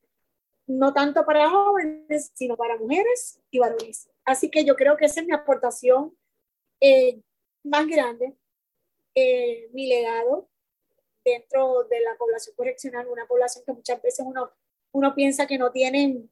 no 0.68 0.94
tanto 0.94 1.26
para 1.26 1.50
jóvenes, 1.50 2.32
sino 2.34 2.56
para 2.56 2.78
mujeres 2.78 3.40
y 3.52 3.60
varones. 3.60 4.10
Así 4.24 4.50
que 4.50 4.64
yo 4.64 4.76
creo 4.76 4.98
que 4.98 5.06
esa 5.06 5.22
es 5.22 5.28
mi 5.28 5.34
aportación 5.34 6.16
eh, 6.80 7.22
más 7.64 7.88
grande, 7.88 8.36
eh, 9.16 9.70
mi 9.74 9.88
legado 9.88 10.50
dentro 11.24 11.84
de 11.86 12.02
la 12.02 12.16
población 12.18 12.56
correccional, 12.56 13.08
una 13.08 13.26
población 13.28 13.64
que 13.66 13.74
muchas 13.74 14.02
veces 14.02 14.26
uno, 14.28 14.52
uno 14.92 15.16
piensa 15.16 15.48
que 15.48 15.58
no 15.58 15.72
tienen, 15.72 16.30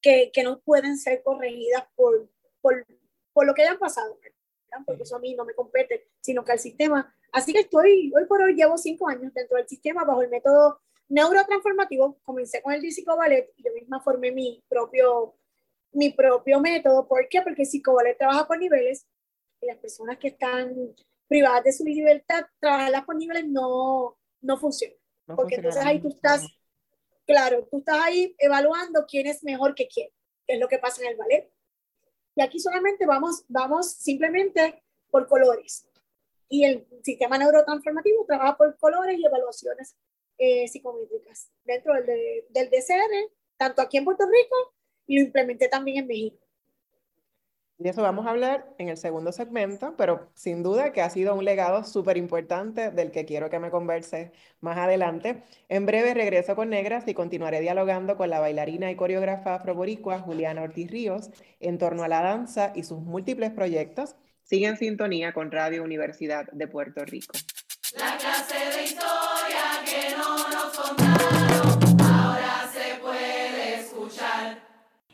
que, 0.00 0.30
que 0.32 0.42
no 0.42 0.60
pueden 0.60 0.96
ser 0.98 1.22
corregidas 1.22 1.84
por, 1.94 2.28
por 2.60 2.86
por 3.32 3.46
lo 3.46 3.54
que 3.54 3.62
hayan 3.62 3.78
pasado, 3.78 4.18
porque 4.86 5.02
eso 5.02 5.16
a 5.16 5.20
mí 5.20 5.34
no 5.34 5.44
me 5.44 5.54
compete, 5.54 6.08
sino 6.20 6.44
que 6.44 6.52
al 6.52 6.58
sistema. 6.58 7.14
Así 7.32 7.52
que 7.52 7.60
estoy, 7.60 8.12
hoy 8.14 8.26
por 8.26 8.42
hoy 8.42 8.54
llevo 8.54 8.76
cinco 8.76 9.08
años 9.08 9.32
dentro 9.34 9.56
del 9.56 9.68
sistema 9.68 10.04
bajo 10.04 10.22
el 10.22 10.30
método 10.30 10.80
neurotransformativo. 11.08 12.18
Comencé 12.22 12.62
con 12.62 12.72
el 12.72 12.90
Psico 12.90 13.16
Ballet 13.16 13.52
y 13.56 13.64
yo 13.64 13.72
misma 13.72 14.00
formé 14.00 14.32
mi 14.32 14.62
propio, 14.68 15.34
mi 15.92 16.10
propio 16.10 16.60
método. 16.60 17.06
¿Por 17.06 17.28
qué? 17.28 17.42
Porque 17.42 17.62
el 17.62 17.68
Psico 17.68 17.94
Ballet 17.94 18.16
trabaja 18.16 18.46
por 18.46 18.58
niveles 18.58 19.06
las 19.66 19.78
personas 19.78 20.18
que 20.18 20.28
están 20.28 20.94
privadas 21.28 21.64
de 21.64 21.72
su 21.72 21.84
libertad, 21.84 22.44
trabajarlas 22.60 23.04
por 23.04 23.16
niveles 23.16 23.46
no, 23.46 24.16
no 24.40 24.56
funciona. 24.58 24.94
porque 25.26 25.56
entonces 25.56 25.84
ahí 25.84 26.00
tú 26.00 26.08
estás, 26.08 26.46
claro, 27.26 27.66
tú 27.70 27.78
estás 27.78 27.98
ahí 28.00 28.34
evaluando 28.38 29.06
quién 29.06 29.26
es 29.26 29.42
mejor 29.42 29.74
que 29.74 29.88
quién, 29.88 30.08
que 30.46 30.54
es 30.54 30.60
lo 30.60 30.68
que 30.68 30.78
pasa 30.78 31.02
en 31.02 31.08
el 31.08 31.16
ballet 31.16 31.50
y 32.34 32.42
aquí 32.42 32.58
solamente 32.58 33.06
vamos, 33.06 33.44
vamos 33.48 33.92
simplemente 33.92 34.82
por 35.10 35.26
colores. 35.26 35.86
Y 36.48 36.64
el 36.64 36.86
sistema 37.02 37.38
neurotransformativo 37.38 38.24
trabaja 38.26 38.56
por 38.56 38.76
colores 38.78 39.18
y 39.18 39.26
evaluaciones 39.26 39.96
eh, 40.38 40.68
psicométricas 40.68 41.50
dentro 41.64 41.94
del, 41.94 42.44
del 42.50 42.70
DCR, 42.70 43.30
tanto 43.56 43.82
aquí 43.82 43.98
en 43.98 44.04
Puerto 44.04 44.24
Rico 44.24 44.74
y 45.06 45.18
lo 45.18 45.26
implementé 45.26 45.68
también 45.68 45.98
en 45.98 46.06
México. 46.06 46.38
De 47.82 47.88
eso 47.88 48.00
vamos 48.00 48.26
a 48.26 48.30
hablar 48.30 48.72
en 48.78 48.88
el 48.88 48.96
segundo 48.96 49.32
segmento, 49.32 49.94
pero 49.96 50.28
sin 50.34 50.62
duda 50.62 50.92
que 50.92 51.02
ha 51.02 51.10
sido 51.10 51.34
un 51.34 51.44
legado 51.44 51.82
súper 51.82 52.16
importante 52.16 52.92
del 52.92 53.10
que 53.10 53.24
quiero 53.24 53.50
que 53.50 53.58
me 53.58 53.72
converse 53.72 54.30
más 54.60 54.78
adelante. 54.78 55.42
En 55.68 55.84
breve 55.84 56.14
regreso 56.14 56.54
con 56.54 56.70
Negras 56.70 57.08
y 57.08 57.14
continuaré 57.14 57.60
dialogando 57.60 58.16
con 58.16 58.30
la 58.30 58.38
bailarina 58.38 58.88
y 58.92 58.94
coreógrafa 58.94 59.56
afroboricua 59.56 60.20
Juliana 60.20 60.62
Ortiz 60.62 60.92
Ríos 60.92 61.30
en 61.58 61.78
torno 61.78 62.04
a 62.04 62.08
la 62.08 62.22
danza 62.22 62.70
y 62.72 62.84
sus 62.84 63.00
múltiples 63.00 63.50
proyectos. 63.50 64.14
Sigue 64.44 64.68
en 64.68 64.76
sintonía 64.76 65.32
con 65.32 65.50
Radio 65.50 65.82
Universidad 65.82 66.46
de 66.52 66.68
Puerto 66.68 67.04
Rico. 67.04 67.32
La 67.98 68.16
clase 68.16 68.78
de 68.78 68.84
historia 68.84 69.82
que 69.84 70.16
no 70.16 70.48
nos 70.50 70.78
contaron, 70.78 71.41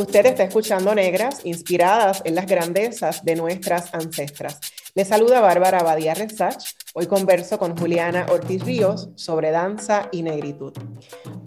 Usted 0.00 0.24
está 0.24 0.44
escuchando 0.44 0.94
Negras, 0.94 1.44
inspiradas 1.44 2.22
en 2.24 2.34
las 2.34 2.46
grandezas 2.46 3.22
de 3.22 3.36
nuestras 3.36 3.92
ancestras. 3.92 4.58
Le 4.94 5.04
saluda 5.04 5.42
Bárbara 5.42 5.82
Badía 5.82 6.14
Resach. 6.14 6.74
Hoy 6.94 7.06
converso 7.06 7.58
con 7.58 7.76
Juliana 7.76 8.24
Ortiz 8.30 8.64
Ríos 8.64 9.10
sobre 9.16 9.50
danza 9.50 10.08
y 10.10 10.22
negritud. 10.22 10.72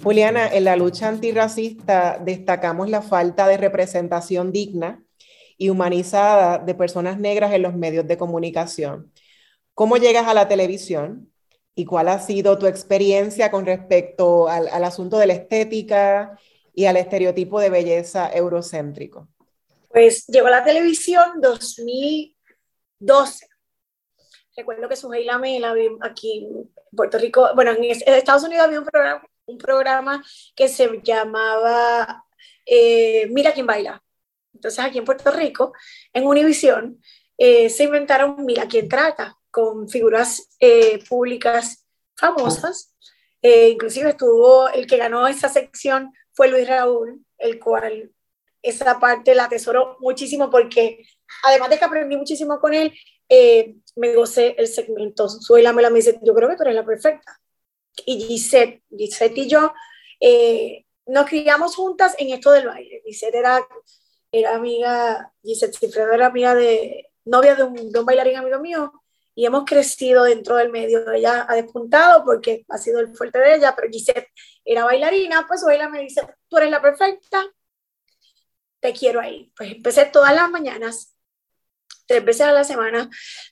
Juliana, 0.03 0.53
en 0.53 0.65
la 0.65 0.75
lucha 0.75 1.07
antirracista 1.07 2.21
destacamos 2.23 2.91
la 2.91 3.01
falta 3.01 3.47
de 3.47 3.57
representación 3.57 4.51
digna 4.51 5.03
y 5.57 5.69
humanizada 5.69 6.59
de 6.59 6.75
personas 6.75 7.17
negras 7.17 7.53
en 7.53 7.63
los 7.63 7.73
medios 7.73 8.07
de 8.07 8.19
comunicación. 8.19 9.11
¿Cómo 9.73 9.97
llegas 9.97 10.27
a 10.27 10.35
la 10.35 10.47
televisión? 10.47 11.31
¿Y 11.73 11.85
cuál 11.85 12.07
ha 12.07 12.19
sido 12.19 12.59
tu 12.59 12.67
experiencia 12.67 13.49
con 13.49 13.65
respecto 13.65 14.47
al 14.47 14.83
asunto 14.83 15.17
de 15.17 15.25
la 15.25 15.33
estética 15.33 16.37
y 16.73 16.85
al 16.85 16.97
estereotipo 16.97 17.59
de 17.59 17.69
belleza 17.69 18.31
eurocéntrico? 18.33 19.29
Pues 19.89 20.25
llegó 20.27 20.47
a 20.47 20.51
la 20.51 20.63
televisión 20.63 21.39
2012. 21.39 23.47
Recuerdo 24.55 24.89
que 24.89 24.95
Suheila 24.95 25.37
Mela 25.37 25.73
aquí 26.01 26.45
en 26.45 26.71
Puerto 26.95 27.17
Rico, 27.17 27.49
bueno, 27.55 27.71
en 27.71 27.83
Estados 27.89 28.43
Unidos 28.43 28.65
había 28.65 28.79
un 28.79 28.85
programa, 28.85 29.23
un 29.45 29.57
programa 29.57 30.23
que 30.55 30.67
se 30.67 31.01
llamaba 31.03 32.25
eh, 32.65 33.27
Mira 33.31 33.53
quién 33.53 33.65
baila. 33.65 34.01
Entonces 34.53 34.79
aquí 34.79 34.99
en 34.99 35.05
Puerto 35.05 35.31
Rico, 35.31 35.73
en 36.11 36.25
Univisión, 36.25 37.01
eh, 37.37 37.69
se 37.69 37.83
inventaron 37.83 38.45
Mira 38.45 38.67
quién 38.67 38.87
trata, 38.87 39.37
con 39.51 39.89
figuras 39.89 40.49
eh, 40.59 41.03
públicas 41.07 41.85
famosas. 42.15 42.95
inclusive 43.41 44.11
estuvo 44.11 44.69
el 44.69 44.87
que 44.87 44.97
ganó 44.97 45.27
esa 45.27 45.49
sección 45.49 46.13
fue 46.33 46.49
Luis 46.49 46.67
Raúl, 46.67 47.25
el 47.37 47.59
cual 47.59 48.11
esa 48.61 48.99
parte 48.99 49.35
la 49.35 49.45
atesoro 49.45 49.97
muchísimo 49.99 50.49
porque 50.49 51.05
además 51.43 51.69
de 51.69 51.77
que 51.77 51.85
aprendí 51.85 52.15
muchísimo 52.15 52.59
con 52.59 52.73
él, 52.73 52.93
eh, 53.29 53.75
me 53.95 54.15
gocé 54.15 54.55
el 54.57 54.67
segmento. 54.67 55.27
Me 55.49 55.61
la 55.61 55.73
me 55.89 55.97
dice, 55.97 56.19
yo 56.21 56.33
creo 56.33 56.49
que 56.49 56.55
tú 56.55 56.63
eres 56.63 56.75
la 56.75 56.85
perfecta. 56.85 57.39
Y 58.05 58.21
Gisette, 58.25 58.83
Gisette 58.95 59.37
y 59.37 59.47
yo 59.47 59.73
eh, 60.19 60.85
nos 61.05 61.27
criamos 61.27 61.75
juntas 61.75 62.15
en 62.17 62.29
esto 62.29 62.51
del 62.51 62.67
baile. 62.67 63.01
Gisette 63.05 63.35
era, 63.35 63.65
era 64.31 64.55
amiga, 64.55 65.31
Gisette 65.43 65.77
Cifredo 65.77 66.13
era 66.13 66.27
amiga 66.27 66.55
de, 66.55 67.11
novia 67.25 67.55
de 67.55 67.63
un, 67.63 67.91
de 67.91 67.99
un 67.99 68.05
bailarín 68.05 68.37
amigo 68.37 68.59
mío, 68.59 68.91
y 69.35 69.45
hemos 69.45 69.65
crecido 69.65 70.23
dentro 70.23 70.55
del 70.55 70.69
medio. 70.69 71.11
Ella 71.11 71.45
ha 71.49 71.55
despuntado 71.55 72.23
porque 72.23 72.65
ha 72.69 72.77
sido 72.77 72.99
el 72.99 73.15
fuerte 73.15 73.39
de 73.39 73.55
ella, 73.55 73.73
pero 73.75 73.89
Gisette 73.91 74.29
era 74.65 74.85
bailarina, 74.85 75.45
pues 75.47 75.63
ella 75.69 75.89
me 75.89 76.01
dice, 76.01 76.21
tú 76.47 76.57
eres 76.57 76.71
la 76.71 76.81
perfecta, 76.81 77.45
te 78.79 78.93
quiero 78.93 79.19
ahí. 79.19 79.51
Pues 79.55 79.71
empecé 79.71 80.05
todas 80.05 80.33
las 80.33 80.49
mañanas, 80.49 81.15
tres 82.05 82.23
veces 82.23 82.41
a 82.41 82.51
la 82.51 82.63
semana, 82.63 83.09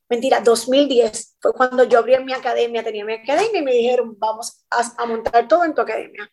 mentira, 0.10 0.42
2010 0.42 1.38
fue 1.40 1.54
cuando 1.54 1.84
yo 1.86 2.00
abrí 2.00 2.18
mi 2.24 2.34
academia, 2.34 2.84
tenía 2.84 3.06
mi 3.06 3.14
academia 3.14 3.60
y 3.60 3.64
me 3.64 3.74
dijeron, 3.74 4.16
vamos 4.20 4.66
a, 4.70 5.06
montar 5.06 5.48
todo 5.48 5.66
en 5.66 5.74
tu 5.74 5.82
academia. 5.82 6.32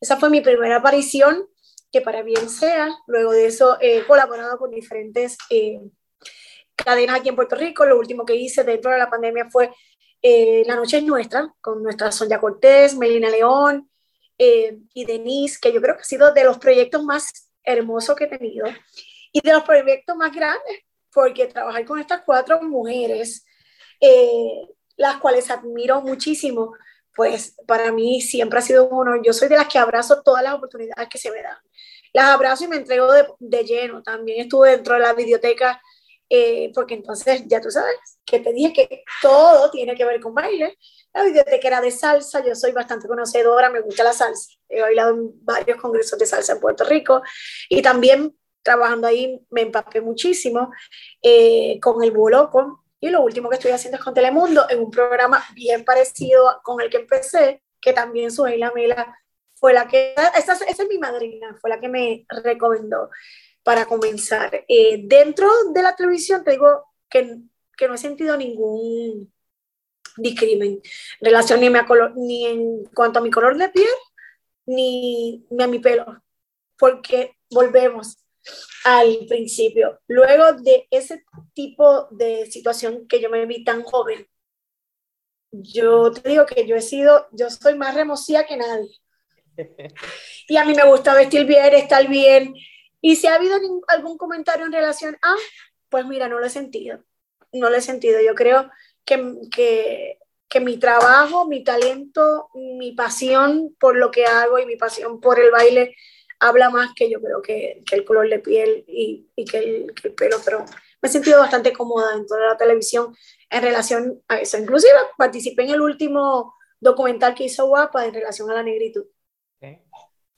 Esa 0.00 0.16
fue 0.16 0.30
mi 0.30 0.40
primera 0.40 0.76
aparición, 0.76 1.46
que 1.92 2.00
para 2.00 2.22
bien 2.22 2.48
sea, 2.48 2.88
luego 3.06 3.32
de 3.32 3.46
eso 3.46 3.78
he 3.80 4.04
colaborado 4.06 4.58
con 4.58 4.70
diferentes... 4.70 5.36
Eh, 5.50 5.80
cadenas 6.76 7.20
aquí 7.20 7.30
en 7.30 7.36
Puerto 7.36 7.56
Rico. 7.56 7.86
Lo 7.86 7.98
último 7.98 8.26
que 8.26 8.36
hice 8.36 8.62
dentro 8.62 8.90
de 8.90 8.98
la 8.98 9.08
pandemia 9.08 9.48
fue 9.50 9.70
eh, 10.20 10.62
La 10.66 10.76
Noche 10.76 10.98
es 10.98 11.04
Nuestra, 11.04 11.52
con 11.62 11.82
nuestra 11.82 12.12
Sonia 12.12 12.38
Cortés, 12.38 12.96
Melina 12.96 13.30
León 13.30 13.88
eh, 14.38 14.78
y 14.94 15.04
Denise, 15.04 15.58
que 15.60 15.72
yo 15.72 15.80
creo 15.80 15.94
que 15.94 16.02
ha 16.02 16.04
sido 16.04 16.32
de 16.32 16.44
los 16.44 16.58
proyectos 16.58 17.02
más 17.02 17.50
hermosos 17.64 18.16
que 18.16 18.24
he 18.24 18.28
tenido 18.28 18.66
y 19.32 19.40
de 19.40 19.52
los 19.52 19.64
proyectos 19.64 20.16
más 20.16 20.32
grandes, 20.34 20.80
porque 21.12 21.46
trabajar 21.46 21.84
con 21.84 21.98
estas 21.98 22.22
cuatro 22.24 22.62
mujeres, 22.62 23.44
eh, 24.00 24.68
las 24.96 25.16
cuales 25.18 25.50
admiro 25.50 26.00
muchísimo, 26.02 26.74
pues 27.14 27.56
para 27.66 27.90
mí 27.92 28.20
siempre 28.20 28.58
ha 28.58 28.62
sido 28.62 28.86
un 28.88 29.00
honor. 29.00 29.22
Yo 29.24 29.32
soy 29.32 29.48
de 29.48 29.56
las 29.56 29.68
que 29.68 29.78
abrazo 29.78 30.22
todas 30.22 30.42
las 30.42 30.54
oportunidades 30.54 31.08
que 31.08 31.18
se 31.18 31.30
me 31.30 31.42
dan. 31.42 31.56
Las 32.12 32.26
abrazo 32.26 32.64
y 32.64 32.68
me 32.68 32.76
entrego 32.76 33.10
de, 33.12 33.26
de 33.38 33.64
lleno. 33.64 34.02
También 34.02 34.40
estuve 34.42 34.70
dentro 34.70 34.94
de 34.94 35.00
la 35.00 35.14
biblioteca 35.14 35.80
eh, 36.28 36.72
porque 36.74 36.94
entonces 36.94 37.44
ya 37.46 37.60
tú 37.60 37.70
sabes 37.70 37.96
que 38.24 38.40
te 38.40 38.52
dije 38.52 38.72
que 38.72 39.04
todo 39.22 39.70
tiene 39.70 39.94
que 39.94 40.04
ver 40.04 40.20
con 40.20 40.34
baile. 40.34 40.76
La 41.14 41.22
biblioteca 41.22 41.68
era 41.68 41.80
de 41.80 41.90
salsa, 41.90 42.44
yo 42.44 42.54
soy 42.54 42.72
bastante 42.72 43.06
conocedora, 43.06 43.70
me 43.70 43.80
gusta 43.80 44.02
la 44.02 44.12
salsa. 44.12 44.50
He 44.68 44.80
bailado 44.80 45.14
en 45.14 45.44
varios 45.44 45.80
congresos 45.80 46.18
de 46.18 46.26
salsa 46.26 46.54
en 46.54 46.60
Puerto 46.60 46.84
Rico 46.84 47.22
y 47.68 47.80
también 47.82 48.36
trabajando 48.62 49.06
ahí 49.06 49.40
me 49.50 49.62
empapé 49.62 50.00
muchísimo 50.00 50.70
eh, 51.22 51.78
con 51.80 52.02
el 52.02 52.10
búho. 52.10 52.82
Y 52.98 53.10
lo 53.10 53.22
último 53.22 53.48
que 53.48 53.56
estoy 53.56 53.70
haciendo 53.70 53.98
es 53.98 54.04
con 54.04 54.14
Telemundo, 54.14 54.66
en 54.68 54.80
un 54.80 54.90
programa 54.90 55.44
bien 55.54 55.84
parecido 55.84 56.60
con 56.64 56.80
el 56.80 56.90
que 56.90 56.96
empecé, 56.96 57.62
que 57.80 57.92
también 57.92 58.32
Suheila 58.32 58.72
Mela 58.74 59.16
fue 59.54 59.72
la 59.72 59.86
que, 59.86 60.14
esa, 60.36 60.52
esa 60.54 60.82
es 60.82 60.88
mi 60.88 60.98
madrina, 60.98 61.56
fue 61.60 61.70
la 61.70 61.78
que 61.78 61.88
me 61.88 62.26
recomendó 62.42 63.10
para 63.66 63.84
comenzar. 63.84 64.64
Eh, 64.68 65.00
dentro 65.08 65.50
de 65.74 65.82
la 65.82 65.96
televisión 65.96 66.44
te 66.44 66.52
digo 66.52 66.84
que, 67.10 67.38
que 67.76 67.88
no 67.88 67.94
he 67.94 67.98
sentido 67.98 68.36
ningún 68.36 69.32
discrimen 70.16 70.80
en 71.20 71.26
relación 71.26 71.60
ni, 71.60 71.72
color, 71.84 72.12
ni 72.16 72.46
en 72.46 72.84
cuanto 72.94 73.18
a 73.18 73.22
mi 73.22 73.30
color 73.32 73.58
de 73.58 73.68
piel, 73.70 73.88
ni, 74.66 75.44
ni 75.50 75.64
a 75.64 75.66
mi 75.66 75.80
pelo, 75.80 76.22
porque 76.78 77.32
volvemos 77.50 78.16
al 78.84 79.26
principio. 79.28 80.00
Luego 80.06 80.52
de 80.52 80.86
ese 80.92 81.24
tipo 81.52 82.06
de 82.12 82.48
situación 82.48 83.08
que 83.08 83.20
yo 83.20 83.30
me 83.30 83.46
vi 83.46 83.64
tan 83.64 83.82
joven, 83.82 84.28
yo 85.50 86.12
te 86.12 86.28
digo 86.28 86.46
que 86.46 86.68
yo 86.68 86.76
he 86.76 86.82
sido, 86.82 87.26
yo 87.32 87.50
soy 87.50 87.74
más 87.74 87.96
remocía 87.96 88.46
que 88.46 88.56
nadie. 88.56 88.94
Y 90.48 90.56
a 90.56 90.64
mí 90.64 90.72
me 90.72 90.88
gusta 90.88 91.14
vestir 91.14 91.44
bien, 91.44 91.74
estar 91.74 92.06
bien, 92.06 92.54
y 93.00 93.16
si 93.16 93.26
ha 93.26 93.34
habido 93.34 93.56
algún 93.88 94.18
comentario 94.18 94.66
en 94.66 94.72
relación 94.72 95.16
a, 95.22 95.34
pues 95.88 96.06
mira, 96.06 96.28
no 96.28 96.38
lo 96.38 96.46
he 96.46 96.50
sentido. 96.50 97.04
No 97.52 97.70
lo 97.70 97.76
he 97.76 97.80
sentido. 97.80 98.20
Yo 98.20 98.34
creo 98.34 98.70
que, 99.04 99.34
que, 99.50 100.18
que 100.48 100.60
mi 100.60 100.78
trabajo, 100.78 101.46
mi 101.46 101.62
talento, 101.64 102.48
mi 102.54 102.92
pasión 102.92 103.74
por 103.78 103.96
lo 103.96 104.10
que 104.10 104.26
hago 104.26 104.58
y 104.58 104.66
mi 104.66 104.76
pasión 104.76 105.20
por 105.20 105.38
el 105.38 105.50
baile 105.50 105.94
habla 106.38 106.70
más 106.70 106.90
que 106.94 107.10
yo 107.10 107.20
creo 107.20 107.40
que, 107.42 107.82
el 107.90 108.04
color 108.04 108.28
de 108.28 108.38
piel 108.40 108.84
y, 108.86 109.30
y 109.36 109.44
que, 109.44 109.58
el, 109.58 109.94
que, 109.94 110.08
el, 110.08 110.14
pelo, 110.14 110.36
pero 110.44 110.64
me 111.00 111.08
he 111.08 111.12
sentido 111.12 111.40
bastante 111.40 111.72
cómoda 111.72 112.14
en 112.14 112.26
toda 112.26 112.46
la 112.46 112.56
televisión 112.56 113.16
en 113.48 113.62
relación 113.62 114.22
a 114.28 114.40
eso. 114.40 114.58
Inclusive 114.58 114.92
participé 115.16 115.64
en 115.64 115.70
el 115.70 115.80
último 115.80 116.54
documental 116.80 117.34
que 117.34 117.44
hizo 117.44 117.66
Guapa 117.66 118.06
en 118.06 118.14
relación 118.14 118.50
a 118.50 118.54
la 118.54 118.62
negritud 118.62 119.06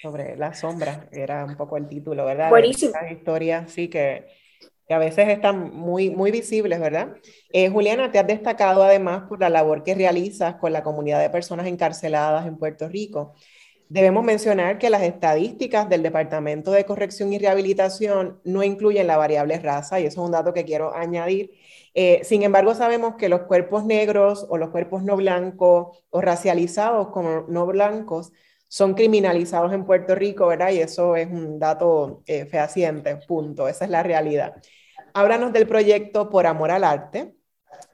sobre 0.01 0.37
la 0.37 0.55
sombra, 0.55 1.09
era 1.13 1.45
un 1.45 1.57
poco 1.57 1.77
el 1.77 1.89
título, 1.89 2.25
¿verdad? 2.25 2.51
Buenísimo. 2.51 2.93
historias, 3.11 3.71
sí, 3.73 3.89
que, 3.89 4.27
que, 4.87 4.95
a 4.95 4.99
veces 4.99 5.29
están 5.29 5.75
muy, 5.75 6.11
muy 6.11 6.31
visibles, 6.31 6.79
¿verdad? 6.79 7.17
Eh, 7.53 7.69
Juliana, 7.69 8.13
te 8.13 8.19
has 8.19 8.27
destacado 8.27 8.83
además 8.85 9.25
por 9.29 9.41
la 9.41 9.51
labor 9.51 9.83
que 9.83 9.95
realizas 9.95 10.57
con 10.57 10.73
la 10.73 10.83
comunidad 10.83 11.21
de 11.21 11.31
personas 11.31 11.67
encarceladas 11.67 12.47
en 12.47 12.57
Puerto 12.59 12.89
Rico. 12.89 13.35
Debemos 13.89 14.23
mencionar 14.23 14.79
que 14.79 14.91
las 14.91 15.03
estadísticas 15.03 15.89
del 15.89 16.03
Departamento 16.03 16.71
de 16.71 16.85
Corrección 16.85 17.33
y 17.33 17.39
Rehabilitación 17.39 18.39
no 18.45 18.63
incluyen 18.63 19.07
la 19.07 19.17
variable 19.17 19.59
raza, 19.59 19.99
y 19.99 20.05
eso 20.05 20.21
es 20.21 20.27
un 20.27 20.33
dato 20.33 20.53
que 20.53 20.65
quiero 20.65 20.95
añadir. 20.95 21.53
Eh, 21.95 22.21
sin 22.23 22.43
embargo, 22.43 22.75
sabemos 22.75 23.17
que 23.17 23.29
los 23.29 23.43
cuerpos 23.43 23.85
negros 23.85 24.47
o 24.49 24.59
los 24.59 24.69
cuerpos 24.69 25.03
no 25.03 25.17
blancos 25.17 26.05
o 26.11 26.21
racializados 26.21 27.09
como 27.09 27.47
no 27.49 27.67
blancos 27.67 28.31
son 28.69 28.95
criminalizados 28.95 29.73
en 29.73 29.85
Puerto 29.85 30.15
Rico, 30.15 30.47
¿verdad? 30.47 30.71
Y 30.71 30.79
eso 30.81 31.17
es 31.17 31.29
un 31.29 31.59
dato 31.59 32.23
eh, 32.27 32.47
fehaciente, 32.47 33.17
punto, 33.17 33.69
esa 33.69 33.85
es 33.85 33.91
la 33.91 34.03
realidad. 34.03 34.55
Háblanos 35.15 35.53
del 35.53 35.67
proyecto 35.67 36.29
Por 36.31 36.47
Amor 36.47 36.71
al 36.71 36.85
Arte. 36.85 37.35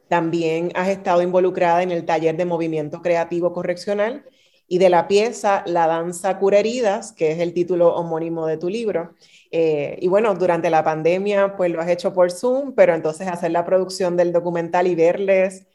También 0.08 0.72
has 0.74 0.88
estado 0.88 1.22
involucrada 1.22 1.82
en 1.82 1.90
el 1.90 2.04
taller 2.04 2.36
de 2.36 2.44
movimiento 2.44 3.02
creativo 3.02 3.52
correccional 3.52 4.24
y 4.66 4.78
de 4.78 4.88
la 4.90 5.08
pieza 5.08 5.62
La 5.66 5.86
danza 5.86 6.38
cura 6.38 6.58
heridas, 6.58 7.12
que 7.12 7.32
es 7.32 7.38
el 7.38 7.54
título 7.54 7.94
homónimo 7.94 8.46
de 8.46 8.58
tu 8.58 8.68
libro. 8.68 9.14
Eh, 9.50 9.98
y 10.00 10.08
bueno, 10.08 10.34
durante 10.34 10.70
la 10.70 10.82
pandemia, 10.84 11.56
pues 11.56 11.70
lo 11.70 11.80
has 11.80 11.88
hecho 11.88 12.12
por 12.12 12.30
Zoom, 12.32 12.74
pero 12.74 12.94
entonces 12.94 13.28
hacer 13.28 13.50
la 13.52 13.64
producción 13.64 14.16
del 14.16 14.32
documental 14.32 14.86
y 14.86 14.94
verles 14.94 15.66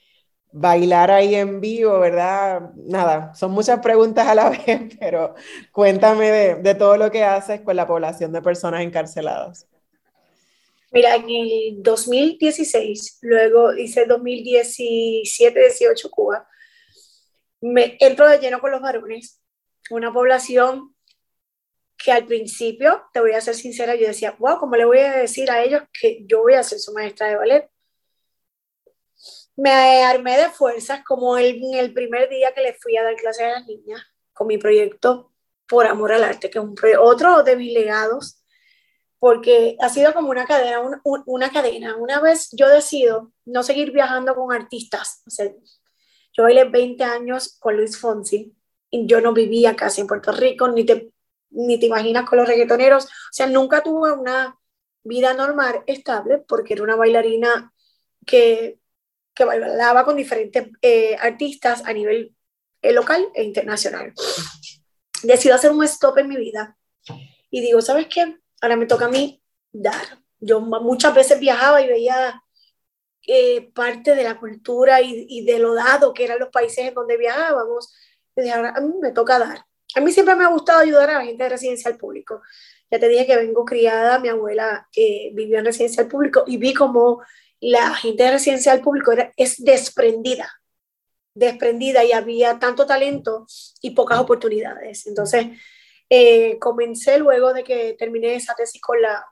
bailar 0.52 1.12
ahí 1.12 1.36
en 1.36 1.62
vivo, 1.62 2.00
¿verdad? 2.00 2.72
Nada, 2.76 3.36
son 3.36 3.52
muchas 3.52 3.80
preguntas 3.80 4.28
a 4.28 4.34
la 4.36 4.50
vez, 4.66 4.82
pero 5.00 5.36
cuéntame 5.72 6.32
de, 6.32 6.76
todo 6.76 6.98
lo 6.98 7.10
que 7.12 7.24
haces 7.24 7.62
con 7.62 7.76
la 7.76 7.88
población 7.88 8.32
de 8.32 8.42
personas 8.42 8.82
encarceladas. 8.82 9.68
Mira, 10.92 11.16
en 11.16 11.30
el 11.30 11.84
2016, 11.84 13.20
luego 13.22 13.76
hice 13.76 14.08
2017-18 14.08 16.10
Cuba, 16.10 16.48
me 17.62 17.96
entro 18.00 18.28
de 18.28 18.40
lleno 18.40 18.60
con 18.60 18.72
los 18.72 18.82
varones, 18.82 19.40
una 19.92 20.12
población 20.12 20.96
que 21.96 22.12
al 22.12 22.26
principio, 22.26 23.04
te 23.14 23.20
voy 23.20 23.34
a 23.34 23.42
ser 23.42 23.54
sincera, 23.56 23.94
yo 23.96 24.08
decía, 24.08 24.36
wow, 24.40 24.58
¿cómo 24.58 24.76
le 24.78 24.86
voy 24.86 25.00
a 25.00 25.18
decir 25.18 25.52
a 25.52 25.62
ellos 25.62 25.84
que 25.92 26.24
yo 26.26 26.42
voy 26.42 26.54
a 26.54 26.64
ser 26.64 26.80
su 26.80 26.94
maestra 26.94 27.28
de 27.28 27.36
ballet? 27.36 27.70
Me 29.60 30.04
armé 30.04 30.38
de 30.38 30.50
fuerzas 30.50 31.04
como 31.06 31.38
el, 31.38 31.62
en 31.64 31.76
el 31.76 31.94
primer 31.94 32.30
día 32.30 32.54
que 32.54 32.62
le 32.62 32.74
fui 32.74 32.96
a 32.98 33.04
dar 33.04 33.16
clase 33.16 33.44
a 33.44 33.60
las 33.60 33.68
niñas 33.68 34.02
con 34.34 34.48
mi 34.48 34.58
proyecto 34.58 35.32
Por 35.68 35.86
Amor 35.86 36.14
al 36.14 36.24
Arte, 36.24 36.50
que 36.50 36.60
es 36.60 36.64
un 36.64 36.76
otro 37.00 37.44
de 37.44 37.56
mis 37.56 37.74
legados, 37.74 38.42
porque 39.20 39.76
ha 39.82 39.90
sido 39.90 40.14
como 40.14 40.30
una 40.30 40.46
cadena, 40.46 40.82
una 41.04 41.52
cadena. 41.52 41.98
Una 41.98 42.22
vez 42.22 42.50
yo 42.54 42.70
decido 42.70 43.34
no 43.46 43.64
seguir 43.64 43.92
viajando 43.92 44.34
con 44.34 44.54
artistas, 44.54 45.22
o 45.28 45.30
sea, 45.30 45.52
yo 46.32 46.44
bailé 46.44 46.64
20 46.66 47.04
años 47.04 47.58
con 47.60 47.76
Luis 47.76 48.00
Fonsi 48.00 48.56
y 48.90 49.06
yo 49.08 49.20
no 49.20 49.34
vivía 49.34 49.76
casi 49.76 50.02
en 50.02 50.08
Puerto 50.08 50.32
Rico, 50.32 50.70
ni 50.70 50.86
te, 50.86 51.12
ni 51.50 51.78
te 51.78 51.88
imaginas 51.88 52.28
con 52.28 52.40
los 52.40 52.48
reggaetoneros, 52.48 53.06
o 53.06 53.32
sea, 53.32 53.48
nunca 53.48 53.84
tuve 53.84 54.14
una 54.14 54.58
vida 55.04 55.34
normal, 55.34 55.84
estable, 55.86 56.38
porque 56.48 56.76
era 56.76 56.84
una 56.84 56.96
bailarina 56.96 57.74
que 58.26 58.79
que 59.40 59.46
bailaba 59.46 60.04
con 60.04 60.18
diferentes 60.18 60.68
eh, 60.82 61.16
artistas 61.18 61.82
a 61.86 61.94
nivel 61.94 62.36
eh, 62.82 62.92
local 62.92 63.26
e 63.34 63.44
internacional. 63.44 64.14
Decido 65.24 65.56
hacer 65.56 65.72
un 65.72 65.82
stop 65.86 66.18
en 66.18 66.28
mi 66.28 66.36
vida 66.36 66.78
y 67.50 67.62
digo, 67.62 67.82
¿sabes 67.82 68.08
qué? 68.08 68.38
Ahora 68.60 68.76
me 68.76 68.86
toca 68.86 69.06
a 69.06 69.10
mí 69.10 69.42
dar. 69.72 70.20
Yo 70.42 70.60
muchas 70.60 71.16
veces 71.16 71.40
viajaba 71.40 71.82
y 71.82 71.88
veía 71.88 72.44
eh, 73.26 73.72
parte 73.74 74.14
de 74.14 74.24
la 74.26 74.38
cultura 74.38 75.02
y, 75.02 75.26
y, 75.30 75.46
de 75.46 75.58
lo 75.60 75.74
dado 75.74 76.14
que 76.14 76.26
eran 76.26 76.40
los 76.40 76.50
países 76.50 76.80
en 76.80 76.94
donde 76.94 77.16
viajábamos. 77.16 77.96
Y 78.36 78.42
dije, 78.42 78.54
ahora 78.54 78.74
a 78.76 78.82
mí 78.82 78.94
me 79.02 79.14
toca 79.14 79.40
dar. 79.40 79.66
A 79.96 80.02
mí 80.02 80.12
siempre 80.12 80.36
me 80.36 80.44
ha 80.44 80.50
gustado 80.50 80.80
ayudar 80.80 81.10
a 81.12 81.20
la 81.20 81.26
gente 81.26 81.44
de 81.44 81.50
residencia 81.50 81.90
al 81.90 81.98
público. 81.98 82.42
Ya 82.92 83.00
te 83.00 83.08
dije 83.08 83.26
que 83.26 83.38
vengo 83.38 83.64
criada, 83.64 84.20
mi 84.20 84.28
abuela 84.28 84.90
vivió 84.94 85.60
en 85.60 85.66
residencia 85.66 86.04
al 86.04 86.10
público 86.10 86.44
y 86.46 86.58
vi 86.58 86.74
cómo 86.74 87.22
la 87.62 87.94
gente 87.96 88.24
de 88.24 88.32
residencial 88.32 88.82
público 88.82 89.12
es 89.36 89.64
desprendida, 89.64 90.50
desprendida 91.34 92.04
y 92.04 92.12
había 92.12 92.60
tanto 92.60 92.86
talento 92.86 93.46
y 93.82 93.92
pocas 93.92 94.20
oportunidades. 94.20 95.08
Entonces, 95.08 95.48
eh, 96.10 96.58
comencé 96.60 97.18
luego 97.18 97.54
de 97.54 97.64
que 97.64 97.96
terminé 97.98 98.36
esa 98.36 98.56
tesis 98.56 98.82
con 98.82 99.02
la 99.02 99.26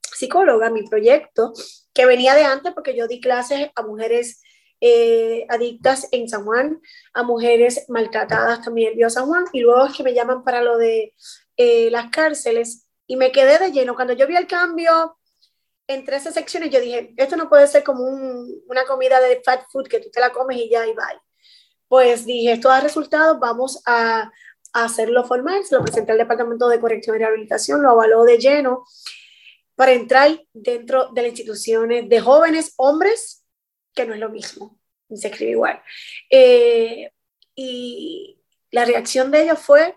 psicóloga, 0.00 0.70
mi 0.70 0.82
proyecto, 0.84 1.52
que 1.92 2.06
venía 2.06 2.34
de 2.34 2.44
antes 2.44 2.72
porque 2.72 2.96
yo 2.96 3.06
di 3.06 3.20
clases 3.20 3.70
a 3.74 3.82
mujeres 3.82 4.42
eh, 4.80 5.46
adictas 5.48 6.08
en 6.12 6.28
San 6.28 6.44
Juan, 6.44 6.80
a 7.14 7.22
mujeres 7.22 7.86
maltratadas 7.88 8.62
también 8.62 8.92
en 9.00 9.10
San 9.10 9.26
Juan, 9.26 9.44
y 9.52 9.60
luego 9.60 9.86
es 9.86 9.96
que 9.96 10.02
me 10.02 10.14
llaman 10.14 10.44
para 10.44 10.62
lo 10.62 10.76
de 10.76 11.14
eh, 11.56 11.90
las 11.90 12.10
cárceles 12.10 12.86
y 13.06 13.16
me 13.16 13.32
quedé 13.32 13.58
de 13.58 13.72
lleno. 13.72 13.94
Cuando 13.94 14.12
yo 14.12 14.26
vi 14.26 14.36
el 14.36 14.46
cambio, 14.46 15.18
entre 15.86 16.16
esas 16.16 16.34
secciones 16.34 16.70
yo 16.70 16.80
dije, 16.80 17.14
esto 17.16 17.36
no 17.36 17.48
puede 17.48 17.66
ser 17.66 17.84
como 17.84 18.02
una 18.66 18.84
comida 18.86 19.20
de 19.20 19.40
fat 19.44 19.62
food 19.70 19.88
que 19.88 20.00
tú 20.00 20.10
te 20.10 20.20
la 20.20 20.32
comes 20.32 20.58
y 20.58 20.68
ya 20.68 20.86
y 20.86 20.94
bye. 20.94 21.20
Pues 21.88 22.26
dije, 22.26 22.52
esto 22.52 22.68
da 22.68 22.80
resultados, 22.80 23.38
vamos 23.38 23.82
a, 23.86 24.30
hacerlo 24.72 25.24
formal, 25.24 25.64
se 25.64 25.74
lo 25.74 25.82
presenté 25.82 26.12
al 26.12 26.18
Departamento 26.18 26.68
de 26.68 26.78
Corrección 26.78 27.16
y 27.16 27.20
Rehabilitación, 27.20 27.82
lo 27.82 27.90
avaló 27.90 28.24
de 28.24 28.36
lleno 28.36 28.84
para 29.74 29.92
entrar 29.92 30.38
dentro 30.52 31.12
de 31.12 31.22
las 31.22 31.30
instituciones 31.30 32.08
de 32.10 32.20
jóvenes, 32.20 32.74
hombres, 32.76 33.46
que 33.94 34.04
no 34.04 34.12
es 34.12 34.20
lo 34.20 34.28
mismo, 34.28 34.78
se 35.14 35.28
escribe 35.28 35.52
igual. 35.52 35.82
Eh, 36.28 37.10
y 37.54 38.38
la 38.70 38.84
reacción 38.84 39.30
de 39.30 39.44
ellos 39.44 39.60
fue 39.60 39.96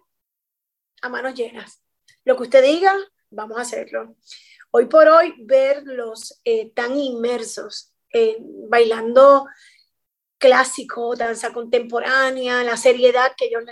a 1.02 1.10
manos 1.10 1.36
llenas. 1.36 1.84
Lo 2.24 2.38
que 2.38 2.44
usted 2.44 2.64
diga, 2.64 2.96
vamos 3.30 3.58
a 3.58 3.62
hacerlo. 3.62 4.16
Hoy 4.72 4.86
por 4.86 5.08
hoy, 5.08 5.34
verlos 5.40 6.40
eh, 6.44 6.72
tan 6.76 7.00
inmersos 7.00 7.92
en 8.12 8.70
bailando 8.70 9.48
clásico, 10.38 11.16
danza 11.16 11.52
contemporánea, 11.52 12.64
la 12.64 12.78
seriedad 12.78 13.34
que 13.36 13.46
ellos 13.46 13.64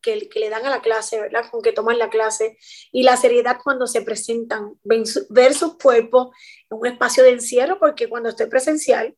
que, 0.00 0.28
le 0.34 0.48
dan 0.48 0.64
a 0.66 0.70
la 0.70 0.80
clase, 0.80 1.20
¿verdad? 1.20 1.44
Con 1.50 1.62
que 1.62 1.72
toman 1.72 1.98
la 1.98 2.10
clase 2.10 2.58
y 2.92 3.02
la 3.02 3.16
seriedad 3.16 3.58
cuando 3.62 3.86
se 3.86 4.02
presentan, 4.02 4.78
ver 4.82 5.54
sus 5.54 5.76
cuerpos 5.76 6.34
en 6.70 6.78
un 6.78 6.86
espacio 6.86 7.22
de 7.22 7.30
encierro, 7.30 7.78
porque 7.78 8.08
cuando 8.08 8.30
estoy 8.30 8.46
presencial 8.46 9.16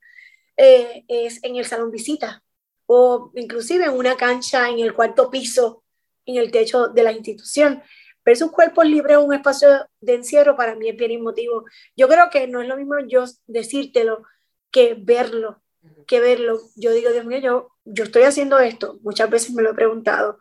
eh, 0.56 1.04
es 1.08 1.42
en 1.44 1.56
el 1.56 1.64
salón 1.64 1.90
visita 1.90 2.42
o 2.86 3.30
inclusive 3.36 3.84
en 3.84 3.92
una 3.92 4.16
cancha 4.16 4.68
en 4.68 4.80
el 4.80 4.94
cuarto 4.94 5.30
piso, 5.30 5.84
en 6.26 6.36
el 6.36 6.50
techo 6.50 6.88
de 6.88 7.04
la 7.04 7.12
institución. 7.12 7.82
Ver 8.24 8.36
sus 8.36 8.52
cuerpos 8.52 8.86
libres 8.86 9.16
en 9.16 9.24
un 9.24 9.34
espacio 9.34 9.68
de 10.00 10.14
encierro 10.14 10.56
para 10.56 10.74
mí 10.74 10.88
es 10.88 10.96
bien 10.96 11.10
emotivo. 11.12 11.64
Yo 11.96 12.08
creo 12.08 12.30
que 12.30 12.46
no 12.46 12.60
es 12.60 12.68
lo 12.68 12.76
mismo 12.76 12.94
yo 13.06 13.24
decírtelo 13.46 14.22
que 14.70 14.94
verlo, 14.98 15.62
que 16.06 16.20
verlo. 16.20 16.60
Yo 16.76 16.92
digo, 16.92 17.10
Dios 17.10 17.24
mío, 17.24 17.38
yo, 17.38 17.68
yo 17.84 18.04
estoy 18.04 18.22
haciendo 18.22 18.58
esto. 18.58 18.98
Muchas 19.02 19.30
veces 19.30 19.52
me 19.52 19.62
lo 19.62 19.70
he 19.70 19.74
preguntado. 19.74 20.38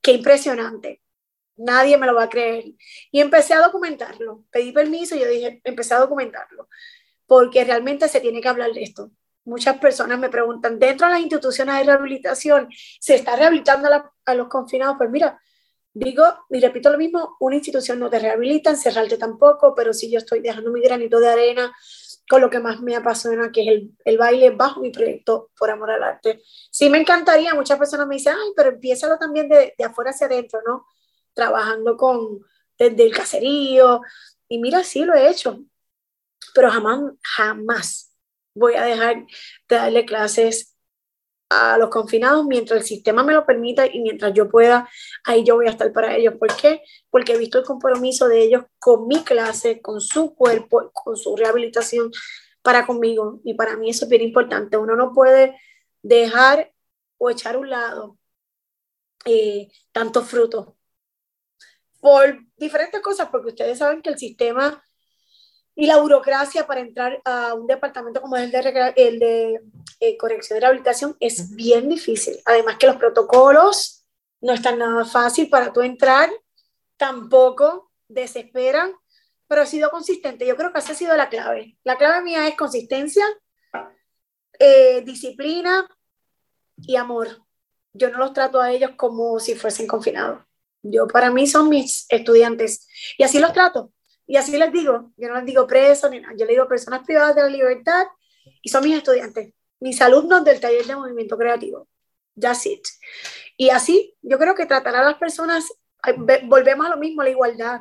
Qué 0.00 0.12
impresionante. 0.12 1.02
Nadie 1.56 1.98
me 1.98 2.06
lo 2.06 2.14
va 2.14 2.24
a 2.24 2.28
creer. 2.28 2.64
Y 3.10 3.20
empecé 3.20 3.54
a 3.54 3.62
documentarlo. 3.62 4.44
Pedí 4.50 4.72
permiso 4.72 5.16
y 5.16 5.20
yo 5.20 5.28
dije, 5.28 5.60
empecé 5.64 5.94
a 5.94 6.00
documentarlo. 6.00 6.68
Porque 7.26 7.64
realmente 7.64 8.08
se 8.08 8.20
tiene 8.20 8.40
que 8.40 8.48
hablar 8.48 8.72
de 8.72 8.82
esto. 8.82 9.10
Muchas 9.44 9.78
personas 9.78 10.18
me 10.18 10.28
preguntan, 10.28 10.78
dentro 10.78 11.06
de 11.06 11.14
las 11.14 11.22
instituciones 11.22 11.76
de 11.78 11.84
rehabilitación, 11.84 12.68
¿se 13.00 13.14
está 13.14 13.34
rehabilitando 13.34 13.88
a, 13.88 14.12
a 14.26 14.34
los 14.34 14.48
confinados? 14.48 14.96
Pues 14.98 15.10
mira, 15.10 15.40
Digo, 15.94 16.24
y 16.50 16.60
repito 16.60 16.90
lo 16.90 16.98
mismo, 16.98 17.36
una 17.40 17.56
institución 17.56 17.98
no 17.98 18.10
te 18.10 18.18
rehabilita, 18.18 18.70
encerrarte 18.70 19.16
tampoco, 19.16 19.74
pero 19.74 19.92
si 19.92 20.10
yo 20.10 20.18
estoy 20.18 20.40
dejando 20.40 20.70
mi 20.70 20.80
granito 20.80 21.18
de 21.18 21.28
arena 21.28 21.74
con 22.28 22.40
lo 22.42 22.50
que 22.50 22.60
más 22.60 22.80
me 22.80 22.94
apasiona, 22.94 23.50
que 23.50 23.62
es 23.62 23.68
el, 23.68 23.90
el 24.04 24.18
baile 24.18 24.50
bajo 24.50 24.80
mi 24.80 24.90
proyecto 24.90 25.50
por 25.58 25.70
amor 25.70 25.90
al 25.90 26.02
arte. 26.02 26.42
Sí 26.70 26.90
me 26.90 26.98
encantaría, 26.98 27.54
muchas 27.54 27.78
personas 27.78 28.06
me 28.06 28.16
dicen, 28.16 28.34
ay, 28.34 28.52
pero 28.54 28.68
empiézalo 28.70 29.18
también 29.18 29.48
de, 29.48 29.74
de 29.76 29.84
afuera 29.84 30.10
hacia 30.10 30.26
adentro, 30.26 30.60
¿no? 30.66 30.86
Trabajando 31.32 31.96
con, 31.96 32.40
desde 32.78 33.04
el 33.04 33.16
caserío. 33.16 34.02
Y 34.46 34.58
mira, 34.58 34.84
sí 34.84 35.04
lo 35.04 35.14
he 35.14 35.30
hecho, 35.30 35.60
pero 36.54 36.70
jamás, 36.70 37.00
jamás 37.22 38.14
voy 38.54 38.74
a 38.74 38.84
dejar 38.84 39.26
de 39.68 39.76
darle 39.76 40.04
clases 40.04 40.76
a 41.50 41.78
los 41.78 41.88
confinados 41.90 42.44
mientras 42.46 42.80
el 42.80 42.86
sistema 42.86 43.22
me 43.22 43.32
lo 43.32 43.46
permita 43.46 43.86
y 43.86 44.00
mientras 44.00 44.32
yo 44.34 44.48
pueda, 44.48 44.88
ahí 45.24 45.44
yo 45.44 45.56
voy 45.56 45.66
a 45.66 45.70
estar 45.70 45.92
para 45.92 46.14
ellos. 46.16 46.34
¿Por 46.38 46.54
qué? 46.56 46.82
Porque 47.10 47.32
he 47.32 47.38
visto 47.38 47.58
el 47.58 47.64
compromiso 47.64 48.28
de 48.28 48.42
ellos 48.42 48.64
con 48.78 49.06
mi 49.06 49.22
clase, 49.24 49.80
con 49.80 50.00
su 50.00 50.34
cuerpo, 50.34 50.90
con 50.92 51.16
su 51.16 51.36
rehabilitación 51.36 52.10
para 52.62 52.86
conmigo. 52.86 53.40
Y 53.44 53.54
para 53.54 53.76
mí 53.76 53.90
eso 53.90 54.04
es 54.04 54.10
bien 54.10 54.22
importante. 54.22 54.76
Uno 54.76 54.96
no 54.96 55.12
puede 55.12 55.58
dejar 56.02 56.72
o 57.18 57.30
echar 57.30 57.54
a 57.56 57.58
un 57.58 57.70
lado 57.70 58.18
eh, 59.24 59.68
tantos 59.92 60.26
frutos 60.28 60.68
por 62.00 62.38
diferentes 62.56 63.00
cosas, 63.00 63.28
porque 63.30 63.48
ustedes 63.48 63.78
saben 63.78 64.02
que 64.02 64.10
el 64.10 64.18
sistema 64.18 64.82
y 65.78 65.86
la 65.86 66.00
burocracia 66.00 66.66
para 66.66 66.80
entrar 66.80 67.22
a 67.24 67.54
un 67.54 67.68
departamento 67.68 68.20
como 68.20 68.36
el 68.36 68.50
de, 68.50 68.92
el 68.96 69.20
de 69.20 69.60
eh, 70.00 70.16
corrección 70.16 70.56
y 70.56 70.60
rehabilitación 70.60 71.16
es 71.20 71.54
bien 71.54 71.88
difícil. 71.88 72.36
Además 72.46 72.78
que 72.78 72.88
los 72.88 72.96
protocolos 72.96 74.04
no 74.40 74.52
está 74.54 74.74
nada 74.74 75.04
fácil 75.04 75.48
para 75.48 75.72
tú 75.72 75.82
entrar, 75.82 76.30
tampoco 76.96 77.92
desesperan, 78.08 78.90
pero 79.46 79.62
ha 79.62 79.66
sido 79.66 79.88
consistente. 79.92 80.44
Yo 80.44 80.56
creo 80.56 80.72
que 80.72 80.80
esa 80.80 80.90
ha 80.90 80.96
sido 80.96 81.16
la 81.16 81.28
clave. 81.28 81.78
La 81.84 81.96
clave 81.96 82.24
mía 82.24 82.48
es 82.48 82.56
consistencia, 82.56 83.24
eh, 84.58 85.02
disciplina 85.02 85.88
y 86.78 86.96
amor. 86.96 87.46
Yo 87.92 88.10
no 88.10 88.18
los 88.18 88.32
trato 88.32 88.60
a 88.60 88.72
ellos 88.72 88.90
como 88.96 89.38
si 89.38 89.54
fuesen 89.54 89.86
confinados. 89.86 90.42
Yo 90.82 91.06
para 91.06 91.30
mí 91.30 91.46
son 91.46 91.68
mis 91.68 92.04
estudiantes 92.08 92.88
y 93.16 93.22
así 93.22 93.38
los 93.38 93.52
trato. 93.52 93.92
Y 94.28 94.36
así 94.36 94.56
les 94.58 94.70
digo, 94.70 95.10
yo 95.16 95.28
no 95.28 95.36
les 95.36 95.46
digo 95.46 95.66
presos 95.66 96.10
ni 96.10 96.20
nada, 96.20 96.34
yo 96.36 96.44
les 96.44 96.54
digo 96.54 96.68
personas 96.68 97.02
privadas 97.04 97.34
de 97.34 97.42
la 97.42 97.48
libertad 97.48 98.06
y 98.60 98.68
son 98.68 98.84
mis 98.84 98.94
estudiantes, 98.94 99.54
mis 99.80 100.00
alumnos 100.02 100.44
del 100.44 100.60
taller 100.60 100.84
de 100.84 100.96
movimiento 100.96 101.38
creativo. 101.38 101.88
That's 102.38 102.66
it. 102.66 102.86
Y 103.56 103.70
así, 103.70 104.14
yo 104.20 104.38
creo 104.38 104.54
que 104.54 104.66
tratar 104.66 104.94
a 104.96 105.02
las 105.02 105.14
personas, 105.14 105.64
volvemos 106.44 106.86
a 106.86 106.90
lo 106.90 106.98
mismo, 106.98 107.22
la 107.22 107.30
igualdad. 107.30 107.80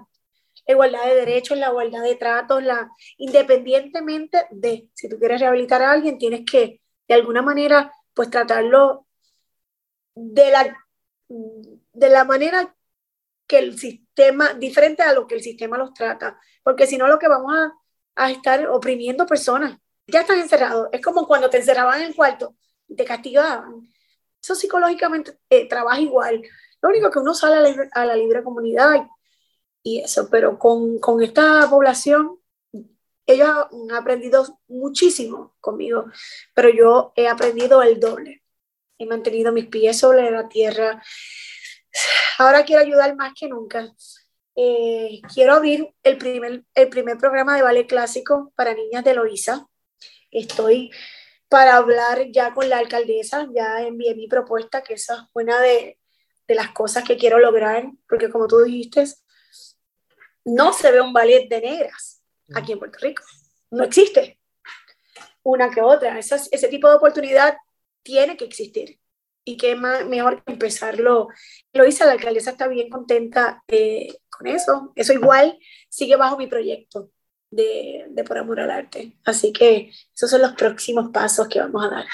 La 0.66 0.74
igualdad 0.74 1.06
de 1.06 1.16
derechos, 1.16 1.58
la 1.58 1.68
igualdad 1.68 2.02
de 2.04 2.16
tratos, 2.16 2.64
la, 2.64 2.90
independientemente 3.18 4.48
de, 4.50 4.90
si 4.94 5.10
tú 5.10 5.20
quieres 5.20 5.42
rehabilitar 5.42 5.82
a 5.82 5.92
alguien, 5.92 6.18
tienes 6.18 6.46
que, 6.50 6.82
de 7.10 7.14
alguna 7.14 7.42
manera, 7.42 7.92
pues 8.14 8.30
tratarlo 8.30 9.06
de 10.16 10.50
la, 10.50 10.88
de 11.28 12.10
la 12.10 12.24
manera 12.24 12.74
que 13.48 13.60
el 13.60 13.78
sistema, 14.18 14.54
diferente 14.54 15.04
a 15.04 15.14
lo 15.14 15.28
que 15.28 15.36
el 15.36 15.42
sistema 15.42 15.78
los 15.78 15.94
trata, 15.94 16.40
porque 16.64 16.88
si 16.88 16.98
no 16.98 17.08
lo 17.08 17.20
que 17.20 17.28
vamos 17.28 17.54
a, 17.56 17.74
a 18.16 18.32
estar 18.32 18.68
oprimiendo 18.68 19.26
personas, 19.28 19.78
ya 20.08 20.22
están 20.22 20.40
encerrados, 20.40 20.90
es 20.92 21.02
como 21.02 21.28
cuando 21.28 21.50
te 21.50 21.58
encerraban 21.58 22.02
en 22.02 22.08
el 22.08 22.16
cuarto 22.16 22.56
y 22.88 22.96
te 22.96 23.06
castigaban, 23.06 23.88
eso 24.42 24.56
psicológicamente 24.56 25.38
eh, 25.50 25.68
trabaja 25.68 26.00
igual. 26.00 26.42
Lo 26.82 26.90
único 26.90 27.12
que 27.12 27.20
uno 27.20 27.34
sale 27.34 27.90
a 27.92 28.06
la, 28.06 28.16
libre 28.16 28.44
comunidad 28.44 29.08
y, 29.84 30.00
eso, 30.00 30.30
pero 30.30 30.58
con, 30.58 31.00
con 31.00 31.22
esta 31.22 31.70
población, 31.70 32.40
ellos 33.26 33.50
han 33.50 33.92
aprendido 33.92 34.60
muchísimo 34.68 35.56
conmigo, 35.60 36.06
pero 36.54 36.70
yo 36.70 37.14
he 37.16 37.28
aprendido 37.28 37.82
el 37.84 38.00
doble. 38.00 38.44
He 38.98 39.06
mantenido 39.06 39.52
mis 39.52 39.68
pies 39.68 40.00
sobre 40.00 40.32
la 40.32 40.48
tierra. 40.48 41.04
Ahora 42.38 42.64
quiero 42.66 42.82
ayudar 42.82 43.16
más 43.16 43.34
que 43.38 43.48
nunca. 43.48 43.92
Eh, 44.56 45.22
quiero 45.34 45.54
abrir 45.54 45.94
el 46.04 46.18
primer, 46.18 46.64
el 46.74 46.90
primer 46.90 47.18
programa 47.18 47.56
de 47.56 47.62
ballet 47.62 47.88
clásico 47.88 48.52
para 48.56 48.74
niñas 48.74 49.04
de 49.04 49.14
Loíza. 49.14 49.68
Estoy 50.32 50.92
para 51.50 51.78
hablar 51.78 52.28
ya 52.32 52.54
con 52.54 52.70
la 52.70 52.80
alcaldesa, 52.80 53.48
ya 53.56 53.82
envié 53.82 54.16
mi 54.16 54.28
propuesta, 54.28 54.84
que 54.84 54.96
esa 54.96 55.14
es 55.16 55.22
una 55.34 55.60
de, 55.62 55.98
de 56.48 56.56
las 56.56 56.72
cosas 56.72 57.04
que 57.04 57.18
quiero 57.18 57.40
lograr, 57.40 57.86
porque 58.10 58.30
como 58.30 58.48
tú 58.48 58.64
dijiste, 58.64 59.06
no 60.44 60.74
se 60.74 60.92
ve 60.92 61.02
un 61.02 61.14
ballet 61.14 61.48
de 61.48 61.62
negras 61.62 62.22
aquí 62.54 62.74
en 62.74 62.80
Puerto 62.80 62.98
Rico, 63.00 63.24
no 63.72 63.84
existe 63.84 64.40
una 65.44 65.70
que 65.70 65.82
otra, 65.82 66.20
ese 66.20 66.68
tipo 66.68 66.90
de 66.90 66.96
oportunidad 66.96 67.56
tiene 68.04 68.36
que 68.36 68.44
existir 68.44 69.00
y 69.48 69.56
qué 69.56 69.76
más, 69.76 70.06
mejor 70.06 70.44
que 70.44 70.52
empezarlo. 70.52 71.30
Lo 71.72 71.86
hice, 71.88 72.06
la 72.06 72.12
alcaldesa 72.12 72.52
está 72.52 72.68
bien 72.68 72.90
contenta 72.90 73.64
eh, 73.70 74.10
con 74.30 74.46
eso, 74.46 74.92
eso 74.96 75.14
igual 75.14 75.58
sigue 75.88 76.18
bajo 76.18 76.38
mi 76.38 76.48
proyecto 76.48 77.12
de, 77.50 78.06
de, 78.10 78.24
Por 78.26 78.38
Amor 78.38 78.60
al 78.60 78.72
Arte. 78.72 79.14
Así 79.24 79.54
que 79.54 79.90
esos 80.14 80.30
son 80.30 80.42
los 80.42 80.52
próximos 80.54 81.12
pasos 81.12 81.48
que 81.48 81.60
vamos 81.60 81.86
a 81.86 81.90
dar. 81.90 82.06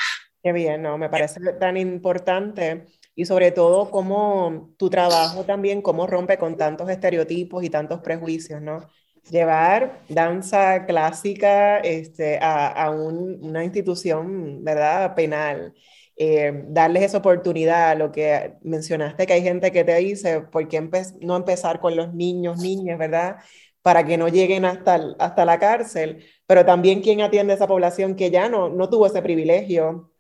Qué 0.43 0.51
bien, 0.51 0.84
¿no? 0.84 0.97
Me 0.99 1.09
parece 1.09 1.39
tan 1.59 1.75
importante 1.77 2.86
y 3.15 3.25
sobre 3.25 3.51
todo 3.51 3.89
cómo 3.89 4.75
tu 4.77 4.91
trabajo 4.91 5.43
también, 5.43 5.81
cómo 5.81 6.05
rompe 6.05 6.38
con 6.38 6.55
tantos 6.55 6.88
estereotipos 6.89 7.63
y 7.63 7.69
tantos 7.71 8.01
prejuicios, 8.01 8.61
¿no? 8.61 8.89
Llevar 9.30 10.03
danza 10.09 10.86
clásica 10.86 11.80
este, 11.80 12.38
a, 12.41 12.67
a 12.67 12.91
un, 12.91 13.39
una 13.43 13.63
institución, 13.63 14.63
¿verdad? 14.63 15.15
Penal. 15.15 15.74
Eh, 16.15 16.63
darles 16.67 17.03
esa 17.03 17.17
oportunidad, 17.19 17.97
lo 17.97 18.11
que 18.11 18.53
mencionaste, 18.61 19.26
que 19.26 19.34
hay 19.34 19.41
gente 19.41 19.71
que 19.71 19.84
te 19.84 19.95
dice, 19.97 20.41
¿por 20.41 20.67
qué 20.67 20.88
no 21.21 21.36
empezar 21.38 21.80
con 21.80 21.95
los 21.95 22.13
niños, 22.13 22.59
niñas, 22.59 22.99
verdad? 22.99 23.38
para 23.82 24.05
que 24.05 24.17
no 24.17 24.30
lleguen 24.30 24.63
hasta, 24.65 24.95
hasta 25.19 25.45
la 25.45 25.59
cárcel, 25.59 26.26
pero 26.45 26.65
también 26.65 27.01
quién 27.01 27.19
atiende 27.21 27.53
a 27.53 27.55
esa 27.57 27.67
población 27.67 28.15
que 28.15 28.32
ya 28.32 28.47
no, 28.49 28.69
no 28.69 28.89
tuvo 28.89 29.07
ese 29.07 29.21
privilegio 29.21 30.12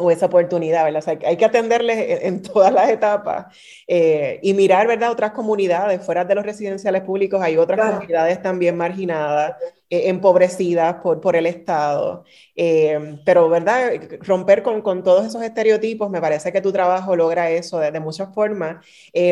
o 0.00 0.10
esa 0.10 0.26
oportunidad, 0.26 0.84
¿verdad? 0.84 1.18
hay 1.26 1.36
que 1.36 1.44
atenderles 1.44 2.22
en, 2.22 2.40
todas 2.42 2.72
las 2.72 2.88
etapas 2.88 3.54
eh, 3.86 4.40
y 4.42 4.54
mirar, 4.54 4.86
¿verdad? 4.86 5.10
Otras 5.10 5.32
comunidades, 5.32 6.04
fuera 6.04 6.24
de 6.24 6.34
los 6.34 6.44
residenciales 6.44 7.02
públicos, 7.02 7.40
hay 7.42 7.58
otras 7.58 7.90
comunidades 7.90 8.40
también 8.40 8.76
marginadas, 8.76 9.56
eh, 9.90 10.08
empobrecidas 10.08 10.96
por, 11.02 11.20
por 11.20 11.36
el 11.36 11.46
Estado, 11.46 12.24
eh, 12.56 13.18
pero, 13.26 13.48
¿verdad? 13.50 13.92
Romper 14.20 14.62
con, 14.62 14.80
con, 14.80 15.02
todos 15.02 15.26
esos 15.26 15.42
estereotipos, 15.42 16.08
me 16.10 16.20
parece 16.20 16.50
que 16.50 16.62
tu 16.62 16.72
trabajo 16.72 17.14
logra 17.14 17.50
eso 17.50 17.78
de, 17.78 17.92
de 17.92 18.00
muchas 18.00 18.32
formas, 18.34 18.84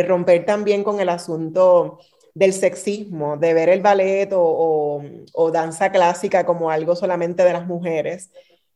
romper 0.06 0.44
también 0.44 0.84
con 0.84 1.00
el 1.00 1.08
asunto 1.08 1.98
del 2.34 2.52
sexismo, 2.52 3.36
de 3.36 3.54
ver 3.54 3.68
el 3.68 3.80
ballet 3.80 4.32
o, 4.32 5.02
o, 5.32 5.50
danza 5.50 5.90
clásica 5.90 6.44
como 6.46 6.70
algo 6.70 6.94
solamente 6.94 7.42
de 7.42 7.52
las 7.52 7.66
mujeres 7.66 8.30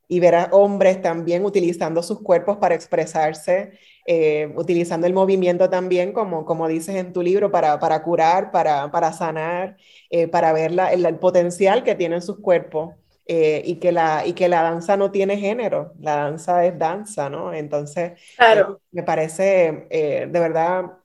y 0.09 0.21
ver 0.21 0.35
a 0.35 0.49
hombres 0.53 1.01
también 1.01 1.45
utilizando 1.45 2.03
sus 2.03 2.21
cuerpos 2.21 2.59
para 2.59 2.75
expresarse, 2.75 3.73
eh, 4.07 4.53
utilizando 4.57 5.07
el 5.07 5.15
movimiento 5.15 5.71
también, 5.71 6.13
como, 6.13 6.45
como 6.45 6.69
dices 6.69 6.97
en 6.97 7.13
tu 7.13 7.23
libro, 7.23 7.51
para, 7.51 7.79
para 7.79 8.03
curar, 8.03 8.51
para, 8.51 8.91
para 8.91 9.13
sanar, 9.13 9.77
eh, 10.11 10.29
para 10.29 10.53
ver 10.53 10.73
la, 10.73 10.93
el, 10.93 11.19
potencial 11.19 11.83
que 11.85 11.95
tienen 11.95 12.23
sus 12.23 12.39
cuerpos. 12.41 12.95
Eh, 13.25 13.63
y, 13.65 13.77
que 13.77 13.93
la, 13.93 14.27
y 14.27 14.33
que 14.33 14.49
la 14.49 14.63
danza 14.63 14.97
no 14.97 15.13
tiene 15.13 15.39
género, 15.39 15.93
la 16.01 16.17
danza 16.17 16.67
es 16.67 16.77
danza, 16.77 17.31
¿no? 17.31 17.55
Entonces, 17.55 18.21
claro. 18.37 18.81
me 18.91 19.05
parece 19.05 19.87
de 19.89 20.41
verdad 20.41 21.02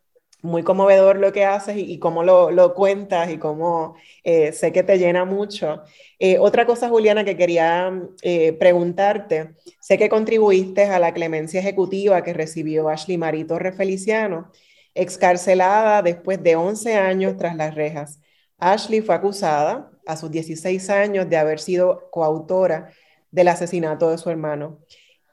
muy 0.48 0.64
conmovedor 0.64 1.18
lo 1.18 1.32
que 1.34 1.46
haces 1.46 1.78
y, 1.78 2.00
cómo 2.00 2.24
lo, 2.24 2.52
lo, 2.52 2.74
cuentas 2.74 3.30
y 3.30 3.38
cómo 3.38 3.96
eh, 4.24 4.52
sé 4.54 4.72
que 4.72 4.84
te 4.84 4.98
llena 4.98 5.26
mucho. 5.26 5.84
Eh, 6.20 6.40
otra 6.40 6.66
cosa, 6.66 6.90
Juliana, 6.90 7.24
que 7.24 7.38
quería 7.38 7.92
eh, 8.22 8.54
preguntarte, 8.54 9.56
sé 9.80 9.98
que 9.98 10.10
contribuiste 10.10 10.86
a 10.86 11.00
la 11.00 11.14
clemencia 11.14 11.60
ejecutiva 11.60 12.24
que 12.24 12.34
recibió 12.34 12.90
Ashley 12.90 13.18
Marito 13.18 13.56
Torres 13.56 13.76
Feliciano, 13.78 14.52
excarcelada 14.96 16.02
después 16.02 16.42
de 16.42 16.56
11 16.56 16.96
años 16.96 17.38
tras 17.38 17.56
las 17.56 17.76
rejas. 17.76 18.20
Ashley 18.58 19.02
fue 19.02 19.16
acusada 19.16 19.92
a 20.08 20.18
sus 20.18 20.32
16 20.32 20.90
años 20.90 21.30
de 21.30 21.38
haber 21.38 21.60
sido 21.60 22.10
coautora 22.12 22.92
del 23.32 23.50
asesinato 23.50 24.10
de 24.10 24.18
su 24.18 24.30
hermano. 24.30 24.80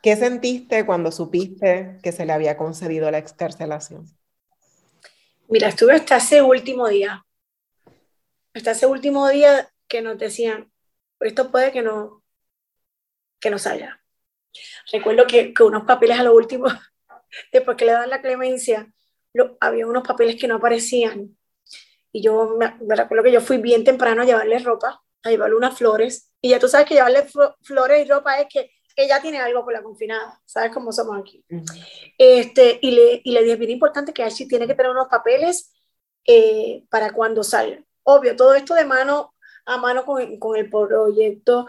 ¿Qué 0.03 0.17
sentiste 0.17 0.85
cuando 0.85 1.11
supiste 1.11 1.99
que 2.03 2.13
se 2.13 2.27
le 2.27 2.33
había 2.33 2.57
concedido 2.59 3.11
la 3.11 3.19
excarcelación? 3.19 4.07
Mira, 5.55 5.69
estuve 5.69 5.93
hasta 5.93 6.17
ese 6.17 6.43
último 6.43 6.89
día, 6.89 7.25
hasta 8.55 8.73
ese 8.73 8.87
último 8.87 9.29
día 9.29 9.71
que 9.87 10.03
nos 10.03 10.19
decían, 10.19 10.73
esto 11.21 11.53
puede 11.53 11.71
que 11.71 11.81
no, 11.81 12.25
que 13.39 13.51
no 13.51 13.59
salga. 13.61 14.03
Recuerdo 14.91 15.29
que, 15.29 15.55
que 15.55 15.63
unos 15.63 15.85
papeles 15.85 16.19
a 16.19 16.25
lo 16.25 16.35
último, 16.35 16.67
después 17.53 17.77
que 17.77 17.85
le 17.85 17.93
dan 17.93 18.11
la 18.11 18.21
clemencia, 18.21 18.93
había 19.61 19.87
unos 19.87 20.03
papeles 20.03 20.35
que 20.35 20.49
no 20.49 20.57
aparecían. 20.57 21.39
Y 22.11 22.21
yo 22.21 22.57
me, 22.59 22.75
me, 22.81 22.97
recuerdo 22.97 23.23
que 23.23 23.31
yo 23.31 23.41
fui 23.41 23.59
bien 23.59 23.85
temprano 23.85 24.23
a 24.23 24.25
llevarle 24.25 24.59
ropa, 24.59 25.05
a 25.23 25.31
llevarle 25.31 25.55
unas 25.55 25.79
flores. 25.79 26.33
Y 26.41 26.49
ya 26.49 26.59
tú 26.59 26.67
sabes 26.67 26.89
que 26.89 26.95
llevarle 26.95 27.29
flores 27.63 28.05
y 28.05 28.11
ropa 28.11 28.41
es 28.41 28.49
que 28.53 28.73
ella 28.97 29.21
tiene 29.21 29.39
algo 29.39 29.65
con 29.65 29.73
la 29.73 29.83
confinada, 29.83 30.41
¿sabes 30.45 30.73
cómo 30.73 30.93
somos 30.93 31.19
aquí? 31.19 31.45
este, 32.19 32.79
y, 32.81 32.91
le, 32.93 33.21
y 33.25 33.33
le 33.33 33.43
dije, 33.43 33.57
bien 33.57 33.73
importante 33.73 34.13
que 34.13 34.23
Ashley 34.23 34.49
tiene 34.49 34.67
que 34.67 34.75
tener 34.75 34.93
unos 34.93 35.09
papeles 35.09 35.73
eh, 36.27 36.85
para 36.91 37.13
cuando 37.13 37.43
salga. 37.43 37.83
Obvio, 38.03 38.37
todo 38.37 38.55
esto 38.55 38.75
de 38.75 38.85
mano 38.85 39.35
a 39.67 39.79
mano 39.79 40.05
con, 40.05 40.39
con, 40.39 40.57
el 40.57 40.69
proyecto 40.69 41.67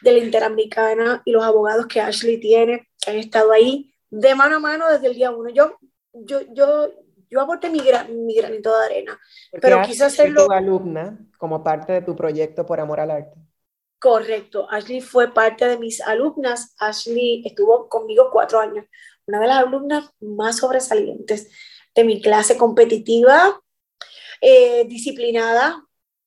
de 0.00 0.12
la 0.12 0.18
Interamericana 0.18 1.22
y 1.24 1.32
los 1.32 1.44
abogados 1.44 1.86
que 1.86 2.00
Ashley 2.00 2.40
tiene, 2.40 2.88
que 2.98 3.10
han 3.10 3.18
estado 3.18 3.52
ahí 3.52 3.94
de 4.10 4.34
mano 4.34 4.56
a 4.56 4.60
mano 4.60 4.88
desde 4.88 5.08
el 5.08 5.14
día 5.14 5.30
uno. 5.30 5.50
Yo, 5.50 5.76
yo, 6.12 6.40
yo, 6.52 6.90
yo 7.30 7.40
aporté 7.40 7.68
mi, 7.68 7.80
gran, 7.80 8.24
mi 8.24 8.34
granito 8.34 8.76
de 8.78 8.84
arena, 8.84 9.20
pero 9.60 9.82
quise 9.82 10.04
hacerlo... 10.04 10.46
Tu 10.46 10.52
alumna 10.52 11.18
como 11.36 11.62
parte 11.62 11.92
de 11.92 12.02
tu 12.02 12.16
proyecto 12.16 12.64
por 12.64 12.80
amor 12.80 13.00
al 13.00 13.10
arte. 13.10 13.43
Correcto, 14.04 14.66
Ashley 14.70 15.00
fue 15.00 15.32
parte 15.32 15.66
de 15.66 15.78
mis 15.78 16.02
alumnas. 16.02 16.74
Ashley 16.78 17.42
estuvo 17.46 17.88
conmigo 17.88 18.28
cuatro 18.30 18.60
años, 18.60 18.84
una 19.24 19.40
de 19.40 19.46
las 19.46 19.60
alumnas 19.60 20.10
más 20.20 20.58
sobresalientes 20.58 21.50
de 21.94 22.04
mi 22.04 22.20
clase 22.20 22.58
competitiva, 22.58 23.62
eh, 24.42 24.84
disciplinada, 24.84 25.86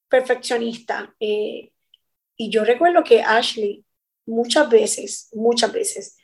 perfeccionista. 0.09 1.15
Eh, 1.19 1.71
y 2.36 2.49
yo 2.49 2.65
recuerdo 2.65 3.03
que 3.03 3.21
Ashley 3.21 3.86
muchas 4.25 4.67
veces, 4.71 5.30
muchas 5.34 5.71
veces, 5.71 6.17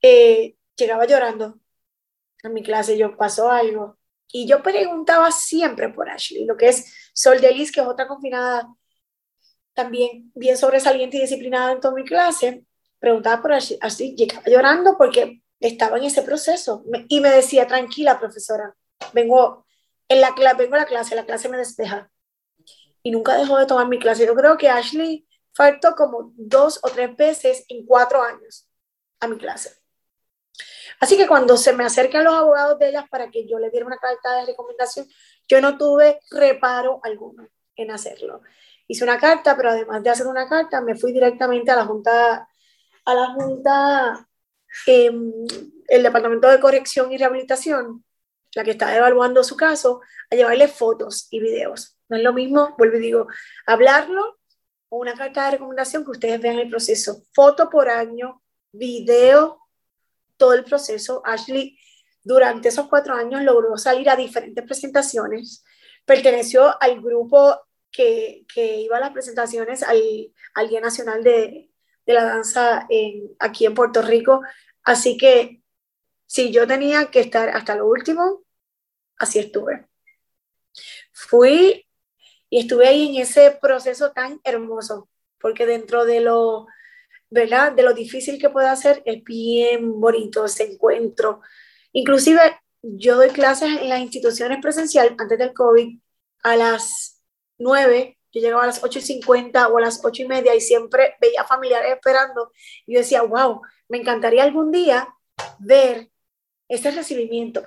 eh, 0.00 0.56
llegaba 0.74 1.04
llorando 1.04 1.60
en 2.42 2.54
mi 2.54 2.62
clase 2.62 2.96
yo 2.96 3.14
pasó 3.14 3.50
algo. 3.50 3.98
Y 4.32 4.46
yo 4.46 4.62
preguntaba 4.62 5.32
siempre 5.32 5.90
por 5.90 6.08
Ashley, 6.08 6.46
lo 6.46 6.56
que 6.56 6.68
es 6.68 7.10
Sol 7.12 7.42
Delis, 7.42 7.72
que 7.72 7.80
es 7.80 7.86
otra 7.86 8.08
confinada 8.08 8.74
también 9.78 10.32
bien 10.34 10.56
sobresaliente 10.56 11.16
y 11.16 11.20
disciplinada 11.20 11.70
en 11.70 11.78
toda 11.78 11.94
mi 11.94 12.04
clase. 12.04 12.64
Preguntaba 12.98 13.40
por 13.40 13.52
Ashley, 13.52 13.78
así 13.80 14.16
llegaba 14.16 14.42
llorando 14.44 14.98
porque 14.98 15.40
estaba 15.60 15.98
en 15.98 16.04
ese 16.04 16.22
proceso. 16.22 16.82
Y 17.06 17.20
me 17.20 17.30
decía, 17.30 17.64
tranquila, 17.68 18.18
profesora, 18.18 18.74
vengo, 19.12 19.64
en 20.08 20.20
la, 20.20 20.34
vengo 20.54 20.74
a 20.74 20.78
la 20.78 20.84
clase, 20.84 21.14
la 21.14 21.24
clase 21.24 21.48
me 21.48 21.58
despeja. 21.58 22.10
Y 23.04 23.12
nunca 23.12 23.38
dejó 23.38 23.56
de 23.56 23.66
tomar 23.66 23.86
mi 23.86 24.00
clase. 24.00 24.26
Yo 24.26 24.34
creo 24.34 24.58
que 24.58 24.68
Ashley 24.68 25.28
faltó 25.54 25.94
como 25.94 26.32
dos 26.34 26.80
o 26.82 26.88
tres 26.88 27.16
veces 27.16 27.64
en 27.68 27.86
cuatro 27.86 28.20
años 28.20 28.68
a 29.20 29.28
mi 29.28 29.38
clase. 29.38 29.70
Así 30.98 31.16
que 31.16 31.28
cuando 31.28 31.56
se 31.56 31.72
me 31.72 31.84
acercan 31.84 32.24
los 32.24 32.34
abogados 32.34 32.80
de 32.80 32.88
ellas 32.88 33.04
para 33.08 33.30
que 33.30 33.46
yo 33.46 33.60
le 33.60 33.70
diera 33.70 33.86
una 33.86 33.98
carta 33.98 34.40
de 34.40 34.46
recomendación, 34.46 35.06
yo 35.46 35.60
no 35.60 35.78
tuve 35.78 36.18
reparo 36.32 36.98
alguno 37.04 37.46
en 37.76 37.92
hacerlo. 37.92 38.42
Hice 38.88 39.04
una 39.04 39.18
carta, 39.18 39.56
pero 39.56 39.70
además 39.70 40.02
de 40.02 40.10
hacer 40.10 40.26
una 40.26 40.48
carta, 40.48 40.80
me 40.80 40.96
fui 40.96 41.12
directamente 41.12 41.70
a 41.70 41.76
la 41.76 41.84
Junta, 41.84 42.48
a 43.04 43.14
la 43.14 43.26
Junta, 43.34 44.28
eh, 44.86 45.12
el 45.88 46.02
Departamento 46.02 46.48
de 46.48 46.58
Corrección 46.58 47.12
y 47.12 47.18
Rehabilitación, 47.18 48.04
la 48.54 48.64
que 48.64 48.72
está 48.72 48.96
evaluando 48.96 49.44
su 49.44 49.56
caso, 49.56 50.00
a 50.30 50.34
llevarle 50.34 50.68
fotos 50.68 51.28
y 51.30 51.38
videos. 51.40 51.98
No 52.08 52.16
es 52.16 52.22
lo 52.22 52.32
mismo, 52.32 52.74
vuelvo 52.78 52.96
y 52.96 53.00
digo, 53.00 53.26
hablarlo 53.66 54.38
o 54.88 54.98
una 54.98 55.14
carta 55.14 55.44
de 55.44 55.52
recomendación 55.52 56.04
que 56.04 56.12
ustedes 56.12 56.40
vean 56.40 56.58
el 56.58 56.70
proceso. 56.70 57.22
Foto 57.34 57.68
por 57.68 57.90
año, 57.90 58.42
video 58.72 59.60
todo 60.38 60.54
el 60.54 60.64
proceso. 60.64 61.20
Ashley 61.26 61.78
durante 62.22 62.68
esos 62.68 62.88
cuatro 62.88 63.14
años 63.14 63.42
logró 63.42 63.76
salir 63.76 64.08
a 64.08 64.16
diferentes 64.16 64.64
presentaciones, 64.64 65.64
perteneció 66.04 66.80
al 66.80 67.00
grupo 67.00 67.58
que, 67.90 68.44
iba 68.56 68.96
a 68.96 69.00
las 69.00 69.12
presentaciones 69.12 69.82
al, 69.82 70.32
al 70.54 70.68
Día 70.68 70.80
Nacional 70.80 71.22
de, 71.22 71.70
de 72.06 72.12
la 72.12 72.24
Danza 72.24 72.86
aquí 73.38 73.66
en 73.66 73.74
Puerto 73.74 74.02
Rico. 74.02 74.42
Así 74.82 75.16
que 75.16 75.62
si 76.26 76.52
yo 76.52 76.66
tenía 76.66 77.10
que 77.10 77.20
estar 77.20 77.48
hasta 77.50 77.74
lo 77.76 77.86
último, 77.86 78.44
así 79.18 79.38
estuve. 79.38 79.86
Fui 81.12 81.86
y 82.50 82.60
estuve 82.60 82.88
ahí 82.88 83.08
en 83.08 83.22
ese 83.22 83.50
proceso 83.60 84.12
tan 84.12 84.40
hermoso, 84.44 85.08
porque 85.38 85.66
dentro 85.66 86.04
de 86.04 86.20
lo 86.20 86.66
¿verdad? 87.30 87.72
De 87.72 87.82
lo 87.82 87.92
difícil 87.92 88.40
que 88.40 88.50
puede 88.50 88.68
hacer, 88.68 89.02
es 89.04 89.22
bien 89.24 90.00
bonito 90.00 90.44
ese 90.44 90.64
encuentro. 90.64 91.40
Inclusive 91.92 92.40
yo 92.82 93.16
doy 93.16 93.30
clases 93.30 93.80
en 93.80 93.88
las 93.88 94.00
instituciones 94.00 94.58
presenciales 94.62 95.12
antes 95.18 95.38
del 95.38 95.52
COVID 95.52 95.98
a 96.42 96.56
las 96.56 97.17
9, 97.58 98.18
yo 98.32 98.40
llegaba 98.40 98.64
a 98.64 98.66
las 98.66 98.82
8 98.82 98.98
y 98.98 99.02
50 99.02 99.68
o 99.68 99.78
a 99.78 99.80
las 99.80 100.04
8 100.04 100.22
y 100.22 100.28
media 100.28 100.54
y 100.54 100.60
siempre 100.60 101.16
veía 101.20 101.44
familiares 101.44 101.92
esperando 101.92 102.52
y 102.86 102.94
yo 102.94 103.00
decía, 103.00 103.22
wow, 103.22 103.62
me 103.88 103.98
encantaría 103.98 104.42
algún 104.42 104.70
día 104.70 105.08
ver 105.58 106.10
ese 106.68 106.90
recibimiento. 106.90 107.62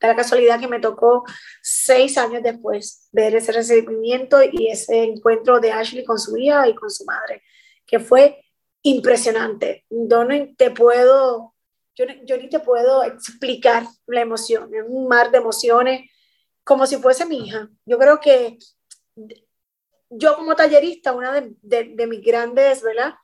De 0.00 0.08
la 0.08 0.16
casualidad 0.16 0.58
que 0.58 0.66
me 0.66 0.80
tocó 0.80 1.24
seis 1.62 2.16
años 2.16 2.42
después 2.42 3.08
ver 3.12 3.34
ese 3.34 3.52
recibimiento 3.52 4.42
y 4.42 4.68
ese 4.68 5.04
encuentro 5.04 5.60
de 5.60 5.72
Ashley 5.72 6.04
con 6.04 6.18
su 6.18 6.36
hija 6.38 6.66
y 6.66 6.74
con 6.74 6.90
su 6.90 7.04
madre, 7.04 7.42
que 7.86 8.00
fue 8.00 8.42
impresionante. 8.82 9.84
No 9.90 10.26
te 10.56 10.70
puedo, 10.70 11.54
yo, 11.94 12.06
yo 12.24 12.38
ni 12.38 12.48
te 12.48 12.60
puedo 12.60 13.04
explicar 13.04 13.84
la 14.06 14.22
emoción, 14.22 14.74
es 14.74 14.84
un 14.88 15.06
mar 15.06 15.30
de 15.30 15.38
emociones, 15.38 16.10
como 16.64 16.86
si 16.86 16.96
fuese 16.96 17.26
mi 17.26 17.46
hija. 17.46 17.68
Yo 17.84 17.98
creo 17.98 18.20
que 18.20 18.56
yo 20.10 20.36
como 20.36 20.56
tallerista, 20.56 21.12
una 21.12 21.40
de, 21.40 21.84
de, 21.84 22.06
mis 22.06 22.20
grandes, 22.22 22.82
¿verdad? 22.82 23.14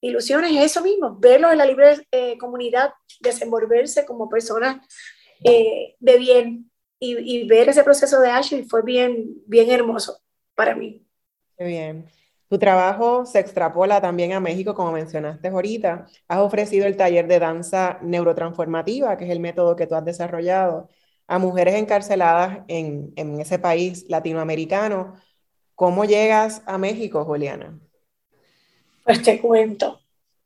Ilusiones 0.00 0.52
es 0.52 0.64
eso 0.72 0.82
mismo, 0.82 1.16
verlo 1.18 1.50
en 1.50 1.58
la 1.58 1.64
libre 1.64 2.06
eh, 2.10 2.36
comunidad, 2.36 2.92
desenvolverse 3.20 4.04
como 4.04 4.28
personas 4.28 4.86
eh, 5.42 5.96
de 5.98 6.18
bien 6.18 6.70
y, 6.98 7.46
ver 7.46 7.68
ese 7.68 7.84
proceso 7.84 8.20
de 8.20 8.30
Ashley 8.30 8.64
fue 8.64 8.82
bien, 8.82 9.34
bien 9.46 9.70
hermoso 9.70 10.18
para 10.54 10.74
mí. 10.74 11.06
Qué 11.56 11.64
bien. 11.64 12.06
Tu 12.48 12.58
trabajo 12.58 13.26
se 13.26 13.40
extrapola 13.40 14.00
también 14.00 14.32
a 14.32 14.40
México, 14.40 14.74
como 14.74 14.92
mencionaste 14.92 15.48
ahorita. 15.48 16.06
Has 16.28 16.38
ofrecido 16.38 16.86
el 16.86 16.96
taller 16.96 17.26
de 17.26 17.38
danza 17.38 17.98
neurotransformativa, 18.02 19.16
que 19.16 19.24
es 19.24 19.30
el 19.30 19.40
método 19.40 19.76
que 19.76 19.86
tú 19.86 19.94
has 19.94 20.04
desarrollado, 20.04 20.88
a 21.26 21.38
mujeres 21.38 21.74
encarceladas 21.74 22.60
en, 22.68 23.12
en 23.16 23.40
ese 23.40 23.58
país 23.58 24.04
latinoamericano. 24.08 25.14
¿Cómo 25.74 26.04
llegas 26.04 26.62
a 26.66 26.78
México, 26.78 27.24
Juliana? 27.24 27.78
Pues 29.04 29.22
te 29.22 29.40
cuento. 29.40 30.00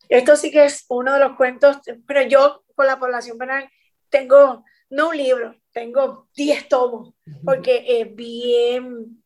Esto 0.08 0.36
sí 0.36 0.50
que 0.50 0.64
es 0.64 0.86
uno 0.88 1.12
de 1.12 1.20
los 1.20 1.36
cuentos, 1.36 1.78
pero 2.06 2.22
yo 2.22 2.64
con 2.74 2.86
la 2.86 2.98
población 2.98 3.36
penal 3.36 3.68
tengo, 4.08 4.64
no 4.90 5.10
un 5.10 5.16
libro, 5.16 5.54
tengo 5.70 6.28
10 6.34 6.68
tomos, 6.68 7.14
porque 7.44 7.84
es 7.86 8.14
bien, 8.14 9.22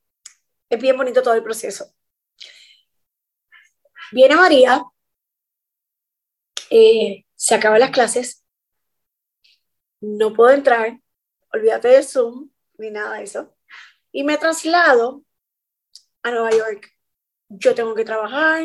es 0.69 0.81
bien 0.81 0.97
bonito 0.97 1.23
todo 1.23 1.35
el 1.35 1.45
proceso. 1.45 1.87
Viene 4.11 4.35
María, 4.35 4.83
eh, 6.69 7.25
se 7.35 7.55
acaban 7.55 7.81
las 7.81 7.91
clases, 7.91 8.45
no 10.01 10.33
puedo 10.33 10.51
entrar, 10.51 11.02
olvídate 11.53 11.89
de 11.89 12.03
Zoom 12.03 12.51
ni 12.79 12.91
nada 12.91 13.19
de 13.19 13.25
eso, 13.25 13.55
y 14.11 14.25
me 14.25 14.39
traslado 14.39 15.23
a 16.23 16.31
Nueva 16.31 16.51
York. 16.51 16.91
Yo 17.49 17.75
tengo 17.75 17.95
que 17.95 18.05
trabajar, 18.05 18.65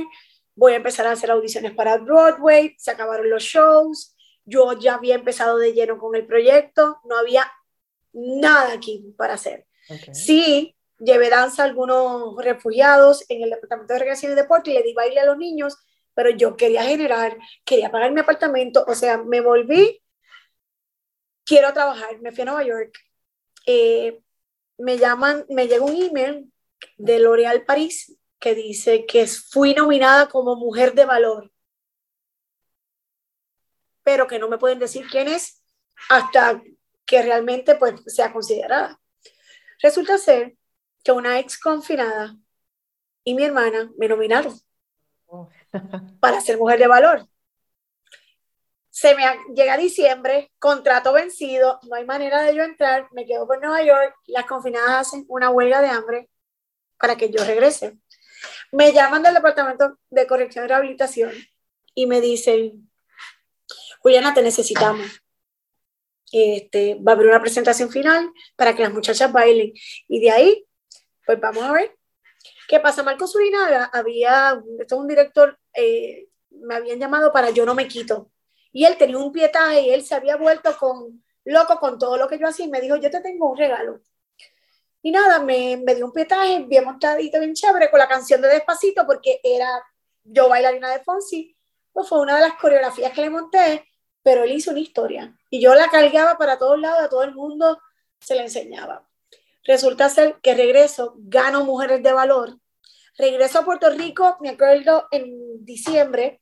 voy 0.56 0.74
a 0.74 0.78
empezar 0.78 1.06
a 1.08 1.12
hacer 1.12 1.30
audiciones 1.30 1.74
para 1.74 1.98
Broadway, 1.98 2.76
se 2.78 2.92
acabaron 2.92 3.30
los 3.30 3.44
shows, 3.44 4.16
yo 4.46 4.74
ya 4.80 4.96
había 4.96 5.16
empezado 5.16 5.58
de 5.58 5.74
lleno 5.74 5.98
con 5.98 6.16
el 6.16 6.26
proyecto, 6.26 7.00
no 7.04 7.18
había 7.18 7.52
nada 8.14 8.74
aquí 8.74 9.14
para 9.18 9.34
hacer. 9.34 9.68
Sí, 10.12 10.76
llevé 11.00 11.30
danza 11.30 11.64
a 11.64 11.66
algunos 11.66 12.36
refugiados 12.38 13.24
en 13.30 13.44
el 13.44 13.52
Departamento 13.52 13.94
de 13.94 14.00
Recreación 14.00 14.32
y 14.32 14.36
Deporte 14.36 14.72
y 14.72 14.74
le 14.74 14.84
di 14.84 14.94
baile 14.94 15.20
a 15.20 15.26
los 15.26 15.38
niños, 15.38 15.78
pero 16.14 16.30
yo 16.32 16.58
quería 16.58 16.84
generar, 16.84 17.38
quería 17.64 17.92
pagar 17.92 18.12
mi 18.12 18.22
apartamento, 18.22 18.84
o 18.88 18.96
sea, 18.96 19.20
me 19.20 19.42
volví, 19.42 20.02
quiero 21.48 21.74
trabajar, 21.74 22.20
me 22.20 22.32
fui 22.32 22.42
a 22.42 22.46
Nueva 22.46 22.64
York, 22.64 22.94
eh, 23.66 24.22
me 24.78 24.98
llaman, 24.98 25.46
me 25.50 25.68
llega 25.68 25.84
un 25.84 25.96
email 25.96 26.52
de 26.98 27.20
L'Oréal 27.20 27.66
París 27.66 28.16
que 28.38 28.54
dice 28.54 29.06
que 29.08 29.26
fui 29.26 29.74
nominada 29.74 30.28
como 30.28 30.56
mujer 30.58 30.94
de 30.94 31.06
valor, 31.06 31.52
pero 34.04 34.28
que 34.28 34.38
no 34.38 34.50
me 34.50 34.58
pueden 34.58 34.78
decir 34.78 35.08
quién 35.10 35.28
es 35.28 35.64
hasta 36.10 36.62
que 37.06 37.24
realmente 37.24 37.76
pues, 37.76 37.96
sea 38.06 38.32
considerada. 38.32 39.00
Resulta 39.82 40.18
ser 40.18 40.56
que 41.04 41.12
una 41.12 41.40
ex 41.40 41.58
confinada 41.58 42.36
y 43.24 43.34
mi 43.34 43.44
hermana 43.44 43.90
me 43.98 44.08
nominaron 44.08 44.54
oh. 45.28 45.50
para 46.20 46.42
ser 46.42 46.58
mujer 46.58 46.80
de 46.80 46.88
valor. 46.88 47.28
Se 49.00 49.14
me 49.14 49.24
llega 49.54 49.78
diciembre, 49.78 50.52
contrato 50.58 51.14
vencido, 51.14 51.80
no 51.84 51.96
hay 51.96 52.04
manera 52.04 52.42
de 52.42 52.56
yo 52.56 52.64
entrar, 52.64 53.08
me 53.12 53.28
quedo 53.28 53.46
por 53.46 53.62
Nueva 53.62 53.84
York, 53.84 54.16
las 54.26 54.48
confinadas 54.48 54.90
hacen 54.90 55.24
una 55.28 55.52
huelga 55.52 55.84
de 55.84 55.90
hambre 55.90 56.32
para 57.00 57.16
que 57.16 57.30
yo 57.30 57.44
regrese. 57.44 58.00
Me 58.72 58.94
llaman 58.94 59.22
del 59.22 59.36
departamento 59.36 60.00
de 60.10 60.26
corrección 60.26 60.66
y 60.66 60.68
rehabilitación 60.70 61.32
y 61.94 62.08
me 62.08 62.22
dicen, 62.22 62.90
Juliana, 64.00 64.34
te 64.34 64.42
necesitamos. 64.42 65.06
Este, 66.32 66.96
va 66.96 67.12
a 67.12 67.16
haber 67.16 67.28
una 67.28 67.40
presentación 67.40 67.92
final 67.92 68.32
para 68.56 68.76
que 68.76 68.82
las 68.82 68.92
muchachas 68.92 69.32
bailen. 69.32 69.74
Y 70.08 70.22
de 70.22 70.32
ahí 70.32 70.66
pues 71.24 71.40
vamos 71.40 71.64
a 71.66 71.72
ver. 71.72 71.96
¿Qué 72.68 72.80
pasa? 72.80 73.04
Marco 73.04 73.28
Surinaga 73.28 73.92
había, 73.94 74.60
esto 74.80 74.96
es 74.96 75.02
un 75.02 75.08
director, 75.08 75.60
eh, 75.76 76.30
me 76.50 76.74
habían 76.74 77.00
llamado 77.00 77.32
para 77.32 77.52
Yo 77.52 77.64
no 77.64 77.76
me 77.76 77.88
quito. 77.88 78.32
Y 78.78 78.86
él 78.86 78.96
tenía 78.96 79.18
un 79.18 79.32
pietaje 79.32 79.82
y 79.82 79.90
él 79.90 80.06
se 80.06 80.14
había 80.14 80.36
vuelto 80.36 80.78
con 80.78 81.24
loco 81.46 81.80
con 81.80 81.98
todo 81.98 82.16
lo 82.16 82.28
que 82.28 82.38
yo 82.38 82.48
hacía 82.48 82.68
y 82.68 82.70
me 82.70 82.80
dijo, 82.80 82.96
yo 82.96 83.10
te 83.10 83.22
tengo 83.22 83.50
un 83.50 83.58
regalo. 83.58 84.02
Y 85.02 85.10
nada, 85.10 85.40
me, 85.40 85.82
me 85.84 85.96
dio 85.96 86.06
un 86.06 86.12
pietaje 86.12 86.60
bien 86.60 86.86
montadito, 86.86 87.40
bien 87.40 87.56
chévere, 87.56 87.90
con 87.90 87.98
la 87.98 88.08
canción 88.08 88.40
de 88.40 88.50
Despacito, 88.50 89.04
porque 89.08 89.40
era 89.44 89.68
yo 90.24 90.48
bailarina 90.48 90.92
de 90.92 91.00
Fonsi. 91.00 91.58
Pues 91.92 92.08
fue 92.08 92.22
una 92.22 92.36
de 92.36 92.42
las 92.42 92.54
coreografías 92.54 93.12
que 93.14 93.22
le 93.22 93.32
monté, 93.32 93.84
pero 94.22 94.44
él 94.44 94.52
hizo 94.52 94.70
una 94.70 94.80
historia. 94.80 95.36
Y 95.50 95.60
yo 95.60 95.74
la 95.74 95.90
cargaba 95.90 96.38
para 96.38 96.60
todos 96.60 96.80
lados, 96.80 97.00
a 97.00 97.10
todo 97.10 97.24
el 97.24 97.34
mundo 97.34 97.82
se 98.20 98.36
la 98.36 98.44
enseñaba. 98.44 99.10
Resulta 99.64 100.08
ser 100.08 100.36
que 100.44 100.54
regreso, 100.54 101.16
gano 101.18 101.64
Mujeres 101.64 102.04
de 102.04 102.14
Valor, 102.14 102.60
regreso 103.18 103.58
a 103.58 103.66
Puerto 103.66 103.90
Rico, 103.90 104.38
me 104.40 104.50
acuerdo 104.50 105.08
en 105.10 105.66
diciembre, 105.66 106.42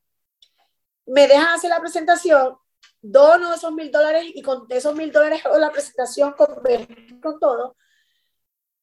me 1.06 1.28
dejan 1.28 1.48
hacer 1.48 1.70
la 1.70 1.80
presentación, 1.80 2.58
dono 3.02 3.54
esos 3.54 3.72
mil 3.74 3.92
dólares 3.92 4.26
y 4.34 4.42
con 4.42 4.66
esos 4.70 4.96
mil 4.96 5.12
dólares 5.12 5.46
hago 5.46 5.58
la 5.58 5.72
presentación 5.72 6.34
con, 6.34 6.48
con 7.22 7.40
todo. 7.40 7.76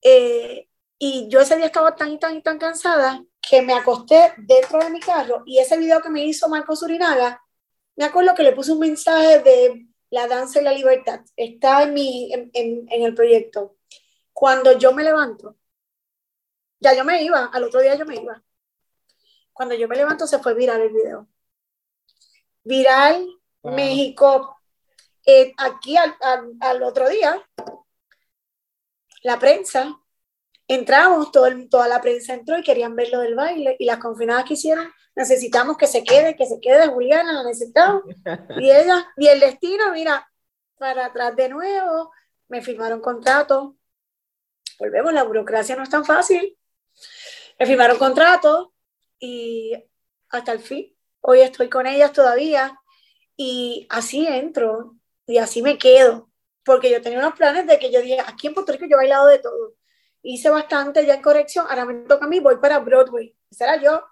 Eh, 0.02 0.68
y 0.98 1.28
yo 1.28 1.40
ese 1.40 1.56
día 1.56 1.66
estaba 1.66 1.96
tan 1.96 2.12
y 2.12 2.18
tan 2.18 2.36
y 2.36 2.42
tan 2.42 2.58
cansada 2.58 3.24
que 3.40 3.62
me 3.62 3.74
acosté 3.74 4.34
dentro 4.38 4.78
de 4.78 4.90
mi 4.90 5.00
carro 5.00 5.42
y 5.46 5.58
ese 5.58 5.76
video 5.76 6.00
que 6.00 6.10
me 6.10 6.24
hizo 6.24 6.48
Marco 6.48 6.76
Surinaga, 6.76 7.42
me 7.96 8.04
acuerdo 8.04 8.34
que 8.34 8.44
le 8.44 8.52
puse 8.52 8.72
un 8.72 8.78
mensaje 8.78 9.40
de 9.40 9.86
la 10.10 10.28
danza 10.28 10.60
y 10.60 10.64
la 10.64 10.72
libertad. 10.72 11.20
Está 11.36 11.82
en, 11.82 11.94
mi, 11.94 12.32
en, 12.32 12.50
en, 12.54 12.86
en 12.88 13.02
el 13.02 13.14
proyecto. 13.14 13.76
Cuando 14.32 14.78
yo 14.78 14.92
me 14.92 15.02
levanto, 15.02 15.56
ya 16.80 16.94
yo 16.94 17.04
me 17.04 17.22
iba, 17.22 17.46
al 17.46 17.64
otro 17.64 17.80
día 17.80 17.94
yo 17.96 18.06
me 18.06 18.16
iba. 18.16 18.42
Cuando 19.52 19.74
yo 19.74 19.88
me 19.88 19.96
levanto 19.96 20.26
se 20.26 20.38
fue 20.38 20.54
viral 20.54 20.80
el 20.80 20.92
video. 20.92 21.28
Viral, 22.64 23.26
México, 23.62 24.56
eh, 25.26 25.52
aquí 25.56 25.96
al, 25.96 26.14
al, 26.20 26.52
al, 26.60 26.82
otro 26.82 27.08
día, 27.08 27.40
la 29.22 29.38
prensa, 29.38 29.98
entramos, 30.66 31.30
todo 31.32 31.46
el, 31.46 31.68
toda 31.68 31.88
la 31.88 32.00
prensa 32.00 32.34
entró 32.34 32.58
y 32.58 32.62
querían 32.62 32.96
ver 32.96 33.10
lo 33.10 33.20
del 33.20 33.34
baile 33.34 33.76
y 33.78 33.84
las 33.84 33.98
confinadas 33.98 34.44
que 34.44 34.54
hicieron, 34.54 34.92
necesitamos 35.14 35.76
que 35.76 35.86
se 35.86 36.02
quede, 36.04 36.36
que 36.36 36.46
se 36.46 36.60
quede 36.60 36.88
Juliana, 36.88 37.32
la 37.32 37.44
necesitamos. 37.44 38.02
Y 38.58 38.70
ella, 38.70 39.06
y 39.16 39.28
el 39.28 39.40
destino, 39.40 39.92
mira, 39.92 40.28
para 40.76 41.06
atrás 41.06 41.36
de 41.36 41.48
nuevo, 41.48 42.10
me 42.48 42.62
firmaron 42.62 43.00
contrato. 43.00 43.76
Volvemos, 44.78 45.12
la 45.12 45.22
burocracia 45.22 45.76
no 45.76 45.82
es 45.82 45.90
tan 45.90 46.04
fácil. 46.04 46.58
Me 47.58 47.66
firmaron 47.66 47.98
contrato 47.98 48.74
y 49.18 49.72
hasta 50.28 50.52
el 50.52 50.60
fin. 50.60 50.91
Hoy 51.22 51.40
estoy 51.40 51.68
con 51.68 51.86
ellas 51.86 52.12
todavía 52.12 52.78
y 53.36 53.86
así 53.90 54.26
entro 54.26 54.96
y 55.26 55.38
así 55.38 55.62
me 55.62 55.78
quedo. 55.78 56.30
Porque 56.64 56.90
yo 56.90 57.00
tenía 57.00 57.20
unos 57.20 57.34
planes 57.34 57.66
de 57.66 57.78
que 57.78 57.90
yo 57.92 58.02
dije, 58.02 58.18
aquí 58.20 58.48
en 58.48 58.54
Puerto 58.54 58.72
Rico 58.72 58.86
yo 58.86 58.96
he 58.96 59.02
bailado 59.02 59.28
de 59.28 59.38
todo. 59.38 59.74
Hice 60.22 60.50
bastante 60.50 61.06
ya 61.06 61.14
en 61.14 61.22
corrección, 61.22 61.66
ahora 61.68 61.84
me 61.84 61.94
toca 62.06 62.26
a 62.26 62.28
mí, 62.28 62.40
voy 62.40 62.56
para 62.56 62.80
Broadway. 62.80 63.36
Ese 63.50 63.64
era 63.64 63.80
yo 63.80 64.04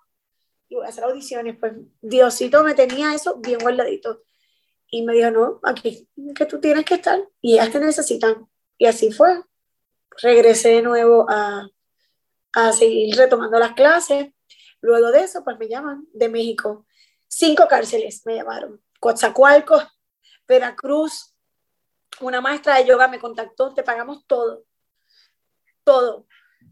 y 0.68 0.76
voy 0.76 0.86
a 0.86 0.88
hacer 0.88 1.04
audiciones. 1.04 1.56
Pues 1.58 1.72
Diosito 2.00 2.62
me 2.62 2.74
tenía 2.74 3.12
eso 3.14 3.36
bien 3.38 3.58
guardadito. 3.58 4.22
Y 4.88 5.02
me 5.02 5.14
dijo, 5.14 5.30
no, 5.30 5.60
aquí 5.64 6.08
que 6.34 6.46
tú 6.46 6.60
tienes 6.60 6.84
que 6.84 6.94
estar 6.94 7.20
y 7.40 7.54
ellas 7.54 7.70
te 7.70 7.80
necesitan. 7.80 8.48
Y 8.78 8.86
así 8.86 9.12
fue. 9.12 9.42
Regresé 10.22 10.70
de 10.70 10.82
nuevo 10.82 11.26
a, 11.28 11.68
a 12.52 12.72
seguir 12.72 13.16
retomando 13.16 13.58
las 13.58 13.72
clases. 13.72 14.28
Luego 14.80 15.10
de 15.10 15.24
eso, 15.24 15.44
pues 15.44 15.58
me 15.58 15.68
llaman 15.68 16.06
de 16.12 16.28
México. 16.28 16.86
Cinco 17.32 17.68
cárceles 17.68 18.22
me 18.26 18.36
llamaron. 18.36 18.82
Coatzacoalcos, 18.98 19.86
Veracruz. 20.48 21.34
Una 22.20 22.40
maestra 22.40 22.76
de 22.76 22.86
yoga 22.86 23.08
me 23.08 23.20
contactó, 23.20 23.72
te 23.72 23.82
pagamos 23.82 24.26
todo. 24.26 24.64
Todo. 25.84 26.26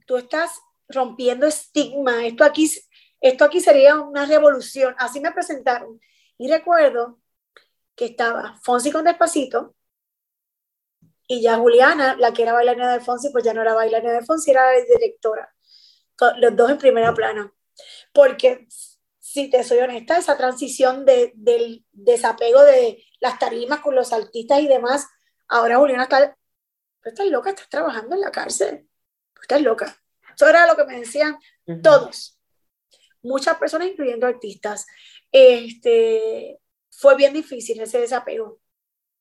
Tú 0.06 0.16
estás 0.16 0.60
rompiendo 0.88 1.46
estigma. 1.46 2.26
Esto 2.26 2.44
aquí, 2.44 2.70
esto 3.20 3.44
aquí 3.44 3.60
sería 3.60 4.00
una 4.00 4.26
revolución. 4.26 4.94
Así 4.98 5.20
me 5.20 5.32
presentaron. 5.32 6.00
Y 6.36 6.50
recuerdo 6.50 7.20
que 7.94 8.06
estaba 8.06 8.58
Fonsi 8.62 8.90
con 8.90 9.04
Despacito, 9.04 9.74
y 11.30 11.42
ya 11.42 11.58
Juliana, 11.58 12.16
la 12.16 12.32
que 12.32 12.42
era 12.42 12.54
bailarina 12.54 12.92
de 12.92 13.00
Fonsi, 13.00 13.30
pues 13.30 13.44
ya 13.44 13.52
no 13.52 13.60
era 13.60 13.74
bailarina 13.74 14.12
de 14.12 14.24
Fonsi, 14.24 14.50
era 14.50 14.70
directora 14.72 15.52
los 16.38 16.56
dos 16.56 16.70
en 16.70 16.78
primera 16.78 17.14
plana. 17.14 17.52
Porque, 18.12 18.66
si 19.30 19.50
te 19.50 19.62
soy 19.62 19.78
honesta, 19.78 20.16
esa 20.16 20.38
transición 20.38 21.04
de, 21.04 21.32
del 21.34 21.84
desapego 21.92 22.62
de 22.62 23.04
las 23.20 23.38
tarimas 23.38 23.80
con 23.80 23.94
los 23.94 24.14
artistas 24.14 24.60
y 24.60 24.68
demás, 24.68 25.06
ahora 25.48 25.76
Juliana 25.76 26.04
está, 26.04 26.34
estás 27.04 27.26
loca, 27.26 27.50
estás 27.50 27.68
trabajando 27.68 28.14
en 28.14 28.22
la 28.22 28.30
cárcel, 28.30 28.88
estás 29.42 29.60
loca. 29.60 29.94
Eso 30.34 30.48
era 30.48 30.66
lo 30.66 30.76
que 30.76 30.84
me 30.84 31.00
decían 31.00 31.36
todos, 31.82 32.40
muchas 33.20 33.58
personas, 33.58 33.88
incluyendo 33.88 34.26
artistas. 34.26 34.86
Este, 35.30 36.58
fue 36.90 37.14
bien 37.14 37.34
difícil 37.34 37.78
ese 37.82 37.98
desapego 37.98 38.60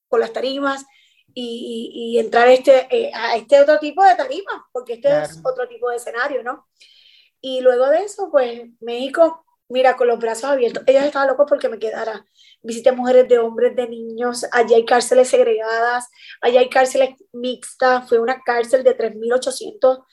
con 0.08 0.22
las 0.22 0.32
tarimas, 0.32 0.86
y, 1.34 1.91
y, 1.93 2.20
entrar 2.20 2.47
este, 2.47 2.88
eh, 2.89 3.12
a 3.14 3.36
este 3.36 3.62
otro 3.62 3.78
tipo 3.78 4.03
de 4.03 4.16
tarima, 4.16 4.68
porque 4.72 4.93
este 4.93 5.10
claro. 5.10 5.26
es 5.26 5.39
otro 5.43 5.68
tipo 5.68 5.89
de 5.89 5.97
escenario, 5.97 6.41
¿no? 6.41 6.68
Y 7.41 7.60
luego 7.62 7.88
de 7.89 8.05
eso, 8.05 8.32
pues 8.32 8.64
México, 8.80 9.45
mira, 9.70 9.95
con 9.95 10.07
los 10.07 10.20
brazos 10.20 10.45
abiertos, 10.45 10.84
ellos 10.88 11.03
estaban 11.03 11.28
locos 11.28 11.45
porque 11.47 11.70
me 11.70 11.80
quedara. 11.80 12.26
Visité 12.61 12.91
mujeres 12.91 13.28
de 13.28 13.39
hombres, 13.39 13.76
de 13.76 13.88
niños, 13.88 14.45
allí 14.51 14.74
hay 14.74 14.86
cárceles 14.86 15.30
segregadas, 15.30 16.09
allá 16.41 16.59
hay 16.59 16.70
cárceles 16.70 17.11
mixtas, 17.34 18.07
fue 18.07 18.20
una 18.20 18.41
cárcel 18.43 18.84
de 18.84 18.97
3.800 18.97 20.03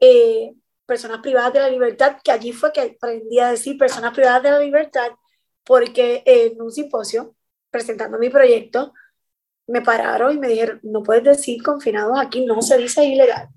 eh, 0.00 0.52
personas 0.86 1.20
privadas 1.20 1.52
de 1.52 1.60
la 1.60 1.68
libertad, 1.70 2.18
que 2.22 2.32
allí 2.32 2.52
fue 2.52 2.72
que 2.72 2.80
aprendí 2.80 3.38
a 3.38 3.50
decir 3.50 3.76
personas 3.78 4.14
privadas 4.14 4.42
de 4.42 4.50
la 4.50 4.60
libertad, 4.60 5.10
porque 5.64 6.22
en 6.24 6.60
un 6.60 6.70
simposio, 6.72 7.34
presentando 7.70 8.18
mi 8.18 8.30
proyecto, 8.30 8.94
me 9.66 9.82
pararon 9.82 10.34
y 10.34 10.38
me 10.38 10.48
dijeron, 10.48 10.80
no 10.82 11.02
puedes 11.02 11.24
decir 11.24 11.62
confinados 11.62 12.18
aquí, 12.18 12.44
no 12.44 12.62
se 12.62 12.78
dice 12.78 13.04
ilegal. 13.04 13.48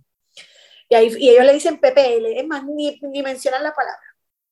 Y, 0.89 0.95
ahí, 0.95 1.13
y 1.17 1.29
ellos 1.29 1.45
le 1.45 1.53
dicen 1.53 1.79
PPL, 1.79 2.25
es 2.37 2.45
más, 2.47 2.65
ni, 2.65 2.99
ni 3.01 3.23
mencionan 3.23 3.63
la 3.63 3.73
palabra. 3.73 4.10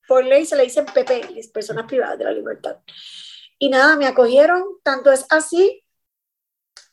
Por 0.10 0.26
ley 0.26 0.45
se 0.45 0.57
le 0.57 0.64
dicen 0.64 0.86
PPL, 0.86 1.39
personas 1.53 1.86
privadas 1.86 2.18
de 2.18 2.26
la 2.26 2.32
libertad. 2.32 2.78
Y 3.60 3.70
nada, 3.70 3.95
me 3.95 4.07
acogieron, 4.07 4.64
tanto 4.84 5.12
es 5.12 5.26
así 5.30 5.84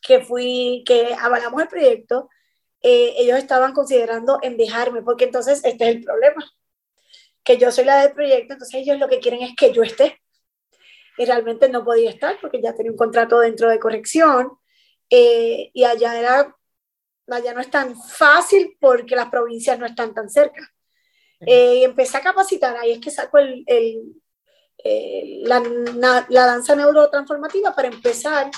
que 0.02 0.20
fui, 0.20 0.84
que 0.86 1.14
avalamos 1.14 1.62
el 1.62 1.68
proyecto, 1.68 2.28
eh, 2.82 3.14
ellos 3.16 3.38
estaban 3.38 3.72
considerando 3.72 4.38
en 4.42 4.56
dejarme, 4.56 5.02
porque 5.02 5.24
entonces 5.24 5.64
este 5.64 5.88
es 5.88 5.96
el 5.96 6.04
problema, 6.04 6.44
que 7.42 7.56
yo 7.56 7.72
soy 7.72 7.84
la 7.84 8.02
del 8.02 8.12
proyecto, 8.12 8.52
entonces 8.52 8.82
ellos 8.82 8.98
lo 8.98 9.08
que 9.08 9.18
quieren 9.18 9.42
es 9.42 9.56
que 9.56 9.72
yo 9.72 9.82
esté 9.82 10.20
y 11.18 11.24
realmente 11.24 11.68
no 11.68 11.84
podía 11.84 12.10
estar 12.10 12.38
porque 12.40 12.60
ya 12.60 12.74
tenía 12.74 12.92
un 12.92 12.98
contrato 12.98 13.40
dentro 13.40 13.70
de 13.70 13.78
corrección 13.78 14.58
eh, 15.08 15.70
y 15.72 15.84
allá 15.84 16.18
era 16.18 16.54
allá 17.28 17.54
no 17.54 17.60
es 17.60 17.70
tan 17.70 17.96
fácil 17.96 18.76
porque 18.80 19.16
las 19.16 19.30
provincias 19.30 19.78
no 19.78 19.86
están 19.86 20.14
tan 20.14 20.28
cerca. 20.28 20.70
Eh, 21.40 21.76
y 21.76 21.84
empecé 21.84 22.16
a 22.16 22.22
capacitar, 22.22 22.76
ahí 22.76 22.92
es 22.92 23.00
que 23.00 23.10
saco 23.10 23.38
el, 23.38 23.62
el, 23.66 24.22
la, 25.42 25.60
la, 26.28 26.46
danza 26.46 26.74
neurotransformativa 26.74 27.74
para 27.74 27.88
empezar 27.88 28.50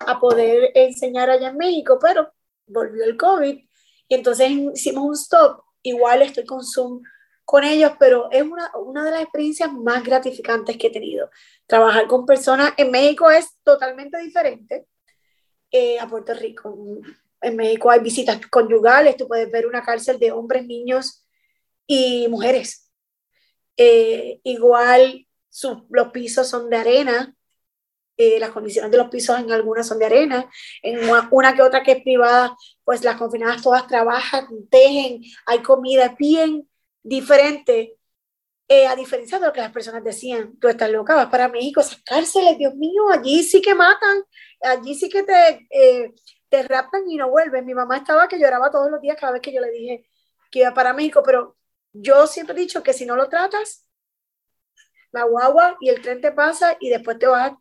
a 0.00 0.18
poder 0.18 0.70
enseñar 0.74 1.30
allá 1.30 1.48
en 1.48 1.56
México, 1.56 1.98
pero 2.00 2.32
volvió 2.66 3.04
el 3.04 3.16
COVID 3.16 3.58
y 4.08 4.14
entonces 4.14 4.50
hicimos 4.50 5.04
un 5.04 5.14
stop. 5.14 5.62
Igual 5.82 6.22
estoy 6.22 6.46
con 6.46 6.64
Zoom 6.64 7.02
con 7.44 7.62
ellos, 7.62 7.92
pero 7.98 8.30
es 8.30 8.42
una, 8.42 8.70
una 8.74 9.04
de 9.04 9.10
las 9.10 9.22
experiencias 9.22 9.70
más 9.70 10.02
gratificantes 10.02 10.78
que 10.78 10.86
he 10.86 10.90
tenido. 10.90 11.30
Trabajar 11.66 12.06
con 12.06 12.24
personas 12.24 12.72
en 12.78 12.90
México 12.90 13.30
es 13.30 13.58
totalmente 13.62 14.18
diferente 14.18 14.86
eh, 15.70 15.98
a 15.98 16.08
Puerto 16.08 16.32
Rico. 16.32 16.74
En 17.42 17.56
México 17.56 17.90
hay 17.90 18.00
visitas 18.00 18.40
conyugales, 18.46 19.18
tú 19.18 19.28
puedes 19.28 19.50
ver 19.50 19.66
una 19.66 19.82
cárcel 19.82 20.18
de 20.18 20.32
hombres, 20.32 20.66
niños 20.66 21.23
y 21.86 22.28
mujeres. 22.28 22.90
Eh, 23.76 24.40
igual 24.44 25.26
los 25.90 26.08
pisos 26.12 26.48
son 26.48 26.70
de 26.70 26.76
arena, 26.76 27.34
eh, 28.16 28.38
las 28.38 28.50
condiciones 28.50 28.90
de 28.90 28.98
los 28.98 29.08
pisos 29.08 29.38
en 29.38 29.50
algunas 29.52 29.86
son 29.86 29.98
de 29.98 30.06
arena, 30.06 30.48
en 30.82 31.08
una, 31.08 31.28
una, 31.32 31.54
que 31.54 31.62
otra 31.62 31.82
que 31.82 31.92
es 31.92 32.02
privada, 32.02 32.56
pues 32.84 33.02
las 33.02 33.16
confinadas 33.16 33.62
todas 33.62 33.86
trabajan, 33.86 34.46
tejen, 34.70 35.22
hay 35.46 35.62
comida, 35.62 36.14
bien 36.18 36.68
diferente, 37.02 37.96
eh, 38.68 38.86
a 38.86 38.96
diferencia 38.96 39.38
de 39.38 39.46
lo 39.46 39.52
que 39.52 39.60
las 39.60 39.72
personas 39.72 40.02
decían, 40.02 40.56
tú 40.58 40.68
estás 40.68 40.90
loca, 40.90 41.14
vas 41.14 41.28
para 41.28 41.48
México, 41.48 41.80
esas 41.80 42.02
cárceles, 42.02 42.56
Dios 42.56 42.74
mío, 42.74 43.08
allí 43.10 43.42
sí 43.42 43.60
que 43.60 43.74
matan, 43.74 44.22
allí 44.62 44.94
sí 44.94 45.08
que 45.10 45.22
te, 45.22 45.68
eh, 45.70 46.14
te 46.48 46.62
raptan 46.62 47.02
y 47.08 47.16
no 47.16 47.30
vuelven. 47.30 47.66
Mi 47.66 47.74
mamá 47.74 47.98
estaba 47.98 48.26
que 48.28 48.38
lloraba 48.38 48.70
todos 48.70 48.90
los 48.90 49.00
días 49.02 49.16
cada 49.20 49.32
vez 49.32 49.42
que 49.42 49.52
yo 49.52 49.60
le 49.60 49.70
dije 49.70 50.06
que 50.50 50.60
iba 50.60 50.72
para 50.72 50.92
México, 50.94 51.22
pero 51.24 51.56
yo 51.94 52.26
siempre 52.26 52.56
he 52.56 52.60
dicho 52.60 52.82
que 52.82 52.92
si 52.92 53.06
no 53.06 53.16
lo 53.16 53.28
tratas, 53.28 53.86
la 55.12 55.24
guagua 55.24 55.76
y 55.80 55.88
el 55.88 56.02
tren 56.02 56.20
te 56.20 56.32
pasa 56.32 56.76
y 56.80 56.90
después 56.90 57.18
te 57.18 57.26
vas 57.26 57.52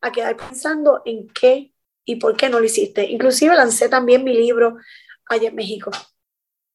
a 0.00 0.12
quedar 0.12 0.36
pensando 0.36 1.02
en 1.04 1.28
qué 1.28 1.72
y 2.04 2.16
por 2.16 2.36
qué 2.36 2.48
no 2.48 2.58
lo 2.58 2.66
hiciste. 2.66 3.04
Inclusive 3.04 3.54
lancé 3.54 3.88
también 3.88 4.24
mi 4.24 4.34
libro 4.34 4.76
allá 5.28 5.48
en 5.48 5.54
México. 5.54 5.90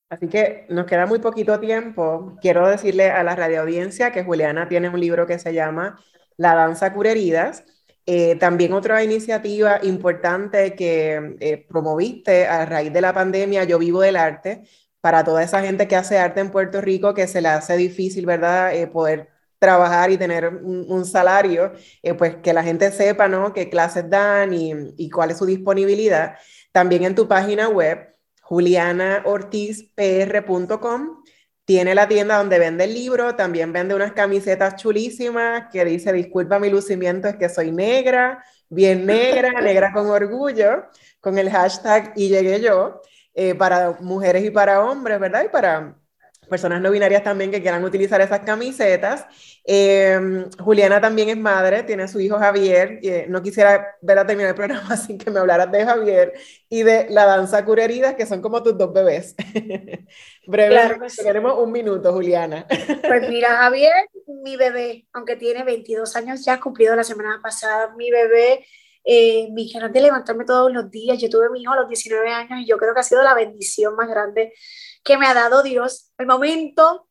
Así 0.09 0.27
que 0.27 0.65
nos 0.69 0.85
queda 0.85 1.05
muy 1.05 1.19
poquito 1.19 1.59
tiempo. 1.59 2.37
Quiero 2.41 2.67
decirle 2.67 3.11
a 3.11 3.23
la 3.23 3.35
radio 3.35 3.61
audiencia 3.61 4.11
que 4.11 4.23
Juliana 4.23 4.67
tiene 4.67 4.89
un 4.89 4.99
libro 4.99 5.27
que 5.27 5.39
se 5.39 5.53
llama 5.53 5.99
La 6.37 6.55
danza 6.55 6.93
cura 6.93 7.11
heridas. 7.11 7.65
Eh, 8.05 8.35
también 8.35 8.73
otra 8.73 9.03
iniciativa 9.03 9.79
importante 9.83 10.75
que 10.75 11.37
eh, 11.39 11.65
promoviste 11.67 12.47
a 12.47 12.65
raíz 12.65 12.91
de 12.91 12.99
la 12.99 13.13
pandemia, 13.13 13.63
Yo 13.63 13.79
Vivo 13.79 14.01
del 14.01 14.15
Arte, 14.15 14.63
para 15.01 15.23
toda 15.23 15.43
esa 15.43 15.61
gente 15.61 15.87
que 15.87 15.95
hace 15.95 16.17
arte 16.17 16.39
en 16.39 16.51
Puerto 16.51 16.81
Rico, 16.81 17.13
que 17.13 17.27
se 17.27 17.41
le 17.41 17.49
hace 17.49 17.75
difícil, 17.75 18.25
¿verdad?, 18.25 18.75
eh, 18.75 18.87
poder 18.87 19.29
trabajar 19.61 20.11
y 20.11 20.17
tener 20.17 20.47
un, 20.47 21.05
salario, 21.05 21.71
eh, 22.01 22.15
pues 22.15 22.37
que 22.37 22.51
la 22.51 22.63
gente 22.63 22.91
sepa, 22.91 23.27
¿no? 23.27 23.53
Qué 23.53 23.69
clases 23.69 24.09
dan 24.09 24.53
y, 24.53 25.09
cuál 25.11 25.29
es 25.31 25.37
su 25.37 25.45
disponibilidad. 25.45 26.35
También 26.71 27.03
en 27.03 27.13
tu 27.13 27.27
página 27.27 27.69
web, 27.69 28.15
julianaortizpr.com, 28.41 31.23
tiene 31.63 31.93
la 31.93 32.07
tienda 32.07 32.37
donde 32.37 32.57
vende 32.57 32.85
el 32.85 32.95
libro, 32.95 33.35
también 33.35 33.71
vende 33.71 33.93
unas 33.93 34.13
camisetas 34.13 34.77
chulísimas 34.77 35.65
que 35.71 35.85
dice, 35.85 36.11
disculpa 36.11 36.57
mi 36.57 36.71
lucimiento, 36.71 37.27
es 37.27 37.35
que 37.35 37.47
soy 37.47 37.71
negra, 37.71 38.43
bien 38.67 39.05
negra, 39.05 39.61
negra 39.61 39.93
con 39.93 40.07
orgullo, 40.07 40.85
con 41.19 41.37
el 41.37 41.51
hashtag 41.51 42.13
y 42.15 42.29
llegué 42.29 42.61
yo, 42.61 42.99
eh, 43.33 43.55
para 43.55 43.97
mujeres 44.01 44.43
y 44.43 44.51
para 44.51 44.83
hombres, 44.83 45.19
¿verdad? 45.19 45.43
Y 45.45 45.49
para 45.49 45.95
personas 46.51 46.81
no 46.81 46.91
binarias 46.91 47.23
también 47.23 47.49
que 47.49 47.61
quieran 47.61 47.83
utilizar 47.83 48.19
esas 48.19 48.41
camisetas. 48.41 49.25
Em, 49.63 50.49
Juliana 50.59 50.99
también 50.99 51.29
es 51.29 51.37
madre, 51.37 51.83
tiene 51.83 52.03
a 52.03 52.07
su 52.09 52.19
hijo 52.19 52.37
Javier. 52.37 52.99
no 53.29 53.41
quisiera 53.41 53.95
ver 54.01 54.19
a 54.19 54.27
terminar 54.27 54.49
el 54.49 54.55
programa 54.55 54.97
sin 54.97 55.17
que 55.17 55.31
me 55.31 55.39
hablaras 55.39 55.71
de 55.71 55.85
Javier 55.85 56.33
y 56.67 56.83
de 56.83 57.07
la 57.09 57.25
danza 57.25 57.63
cura 57.63 57.85
heridas, 57.85 58.15
que 58.15 58.25
son 58.25 58.41
como 58.41 58.61
tus 58.61 58.77
dos 58.77 58.91
bebés. 58.91 59.33
Breve, 60.45 60.97
tenemos 61.23 61.57
un 61.57 61.71
minuto, 61.71 62.11
Juliana. 62.11 62.67
pues 62.67 63.29
mira, 63.29 63.55
Javier, 63.57 64.09
mi 64.43 64.57
bebé, 64.57 65.07
aunque 65.13 65.37
tiene 65.37 65.63
22 65.63 66.15
años, 66.17 66.43
ya 66.43 66.53
ha 66.55 66.59
cumplido 66.59 66.95
la 66.97 67.05
semana 67.05 67.39
pasada, 67.41 67.93
mi 67.95 68.11
bebé 68.11 68.65
eh, 69.03 69.49
mi 69.51 69.71
ganas 69.71 69.91
de 69.91 70.01
levantarme 70.01 70.45
todos 70.45 70.71
los 70.71 70.89
días. 70.91 71.19
Yo 71.19 71.29
tuve 71.29 71.49
mi 71.49 71.61
hijo 71.61 71.73
a 71.73 71.77
los 71.77 71.87
19 71.87 72.29
años 72.29 72.59
y 72.61 72.65
yo 72.65 72.77
creo 72.77 72.93
que 72.93 72.99
ha 72.99 73.03
sido 73.03 73.23
la 73.23 73.33
bendición 73.33 73.95
más 73.95 74.07
grande 74.09 74.53
que 75.03 75.17
me 75.17 75.27
ha 75.27 75.33
dado 75.33 75.63
Dios. 75.63 76.11
El 76.17 76.27
momento, 76.27 77.07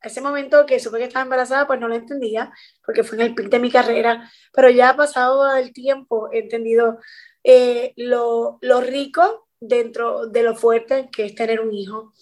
ese 0.00 0.20
momento 0.20 0.66
que 0.66 0.80
supe 0.80 0.98
que 0.98 1.04
estaba 1.04 1.24
embarazada, 1.24 1.66
pues 1.66 1.80
no 1.80 1.88
lo 1.88 1.94
entendía, 1.94 2.52
porque 2.84 3.04
fue 3.04 3.18
en 3.18 3.24
el 3.24 3.34
pic 3.34 3.48
de 3.48 3.58
mi 3.58 3.70
carrera, 3.70 4.30
pero 4.52 4.70
ya 4.70 4.90
ha 4.90 4.96
pasado 4.96 5.54
el 5.56 5.72
tiempo, 5.72 6.30
he 6.32 6.40
entendido 6.40 6.98
eh, 7.44 7.92
lo, 7.96 8.58
lo 8.62 8.80
rico 8.80 9.48
dentro 9.60 10.26
de 10.26 10.42
lo 10.42 10.54
fuerte 10.56 11.08
que 11.12 11.26
es 11.26 11.34
tener 11.34 11.60
un 11.60 11.72
hijo, 11.72 12.12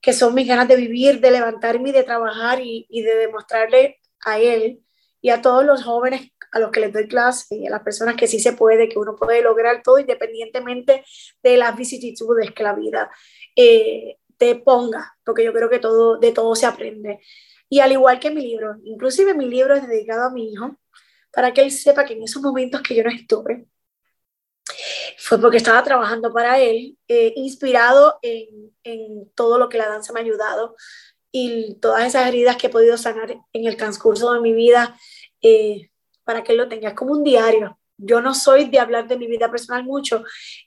que 0.00 0.12
son 0.12 0.34
mis 0.34 0.46
ganas 0.46 0.68
de 0.68 0.76
vivir, 0.76 1.20
de 1.20 1.30
levantarme 1.30 1.90
y 1.90 1.92
de 1.92 2.04
trabajar 2.04 2.60
y, 2.60 2.86
y 2.90 3.02
de 3.02 3.16
demostrarle 3.16 4.00
a 4.24 4.38
él 4.38 4.84
y 5.20 5.30
a 5.30 5.40
todos 5.40 5.64
los 5.64 5.82
jóvenes 5.82 6.30
a 6.54 6.60
los 6.60 6.70
que 6.70 6.80
les 6.80 6.92
doy 6.92 7.08
clase 7.08 7.56
y 7.56 7.66
a 7.66 7.70
las 7.70 7.82
personas 7.82 8.14
que 8.14 8.28
sí 8.28 8.38
se 8.38 8.52
puede, 8.52 8.88
que 8.88 8.98
uno 8.98 9.16
puede 9.16 9.42
lograr 9.42 9.82
todo 9.82 9.98
independientemente 9.98 11.04
de 11.42 11.56
las 11.56 11.76
vicisitudes 11.76 12.52
que 12.52 12.62
la 12.62 12.74
vida 12.74 13.10
eh, 13.56 14.18
te 14.36 14.54
ponga, 14.54 15.16
porque 15.24 15.44
yo 15.44 15.52
creo 15.52 15.68
que 15.68 15.80
todo, 15.80 16.16
de 16.18 16.30
todo 16.30 16.54
se 16.54 16.66
aprende. 16.66 17.20
Y 17.68 17.80
al 17.80 17.90
igual 17.90 18.20
que 18.20 18.30
mi 18.30 18.40
libro, 18.40 18.76
inclusive 18.84 19.34
mi 19.34 19.46
libro 19.46 19.74
es 19.74 19.86
dedicado 19.88 20.28
a 20.28 20.30
mi 20.30 20.52
hijo, 20.52 20.76
para 21.32 21.52
que 21.52 21.62
él 21.62 21.72
sepa 21.72 22.04
que 22.04 22.14
en 22.14 22.22
esos 22.22 22.40
momentos 22.40 22.82
que 22.82 22.94
yo 22.94 23.02
no 23.02 23.10
estuve, 23.10 23.66
fue 25.18 25.40
porque 25.40 25.56
estaba 25.56 25.82
trabajando 25.82 26.32
para 26.32 26.60
él, 26.60 26.96
eh, 27.08 27.32
inspirado 27.34 28.18
en, 28.22 28.72
en, 28.84 29.28
todo 29.34 29.58
lo 29.58 29.68
que 29.68 29.78
la 29.78 29.88
danza 29.88 30.12
me 30.12 30.20
ha 30.20 30.22
ayudado 30.22 30.76
y 31.32 31.78
todas 31.80 32.06
esas 32.06 32.28
heridas 32.28 32.56
que 32.56 32.68
he 32.68 32.70
podido 32.70 32.96
sanar 32.96 33.32
en 33.52 33.66
el 33.66 33.76
transcurso 33.76 34.32
de 34.32 34.40
mi 34.40 34.52
vida, 34.52 34.96
eh, 35.42 35.90
para 36.24 36.42
que 36.42 36.54
lo 36.54 36.68
tengas 36.68 36.94
como 36.94 37.12
un 37.12 37.22
diario. 37.22 37.78
Yo 37.96 38.20
no 38.20 38.34
soy 38.34 38.66
de 38.66 38.80
hablar 38.80 39.06
de 39.06 39.16
mi 39.16 39.26
vida 39.26 39.50
personal 39.50 39.84
mucho. 39.84 40.24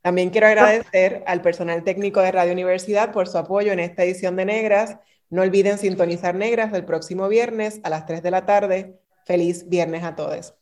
También 0.01 0.29
quiero 0.29 0.47
agradecer 0.47 1.23
al 1.27 1.41
personal 1.41 1.83
técnico 1.83 2.21
de 2.21 2.31
Radio 2.31 2.53
Universidad 2.53 3.11
por 3.11 3.27
su 3.27 3.37
apoyo 3.37 3.71
en 3.71 3.79
esta 3.79 4.03
edición 4.03 4.35
de 4.35 4.45
Negras 4.45 4.97
no 5.31 5.41
olviden 5.41 5.77
sintonizar 5.77 6.35
Negras 6.35 6.73
el 6.73 6.85
próximo 6.85 7.27
viernes 7.29 7.79
a 7.83 7.89
las 7.89 8.05
3 8.05 8.21
de 8.21 8.31
la 8.31 8.45
tarde. 8.45 9.01
Feliz 9.25 9.67
viernes 9.69 10.03
a 10.03 10.15
todos. 10.15 10.53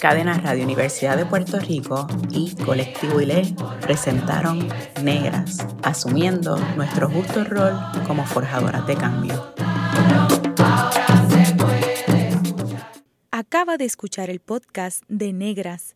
Cadena 0.00 0.38
Radio 0.38 0.62
Universidad 0.62 1.16
de 1.16 1.26
Puerto 1.26 1.58
Rico 1.58 2.06
y 2.30 2.54
Colectivo 2.54 3.20
ILE 3.20 3.56
presentaron 3.80 4.68
Negras, 5.02 5.66
asumiendo 5.82 6.56
nuestro 6.76 7.10
justo 7.10 7.42
rol 7.44 7.74
como 8.06 8.24
forjadoras 8.24 8.86
de 8.86 8.94
cambio. 8.94 9.52
Acaba 13.32 13.76
de 13.78 13.84
escuchar 13.84 14.30
el 14.30 14.38
podcast 14.40 15.02
de 15.08 15.32
Negras 15.32 15.95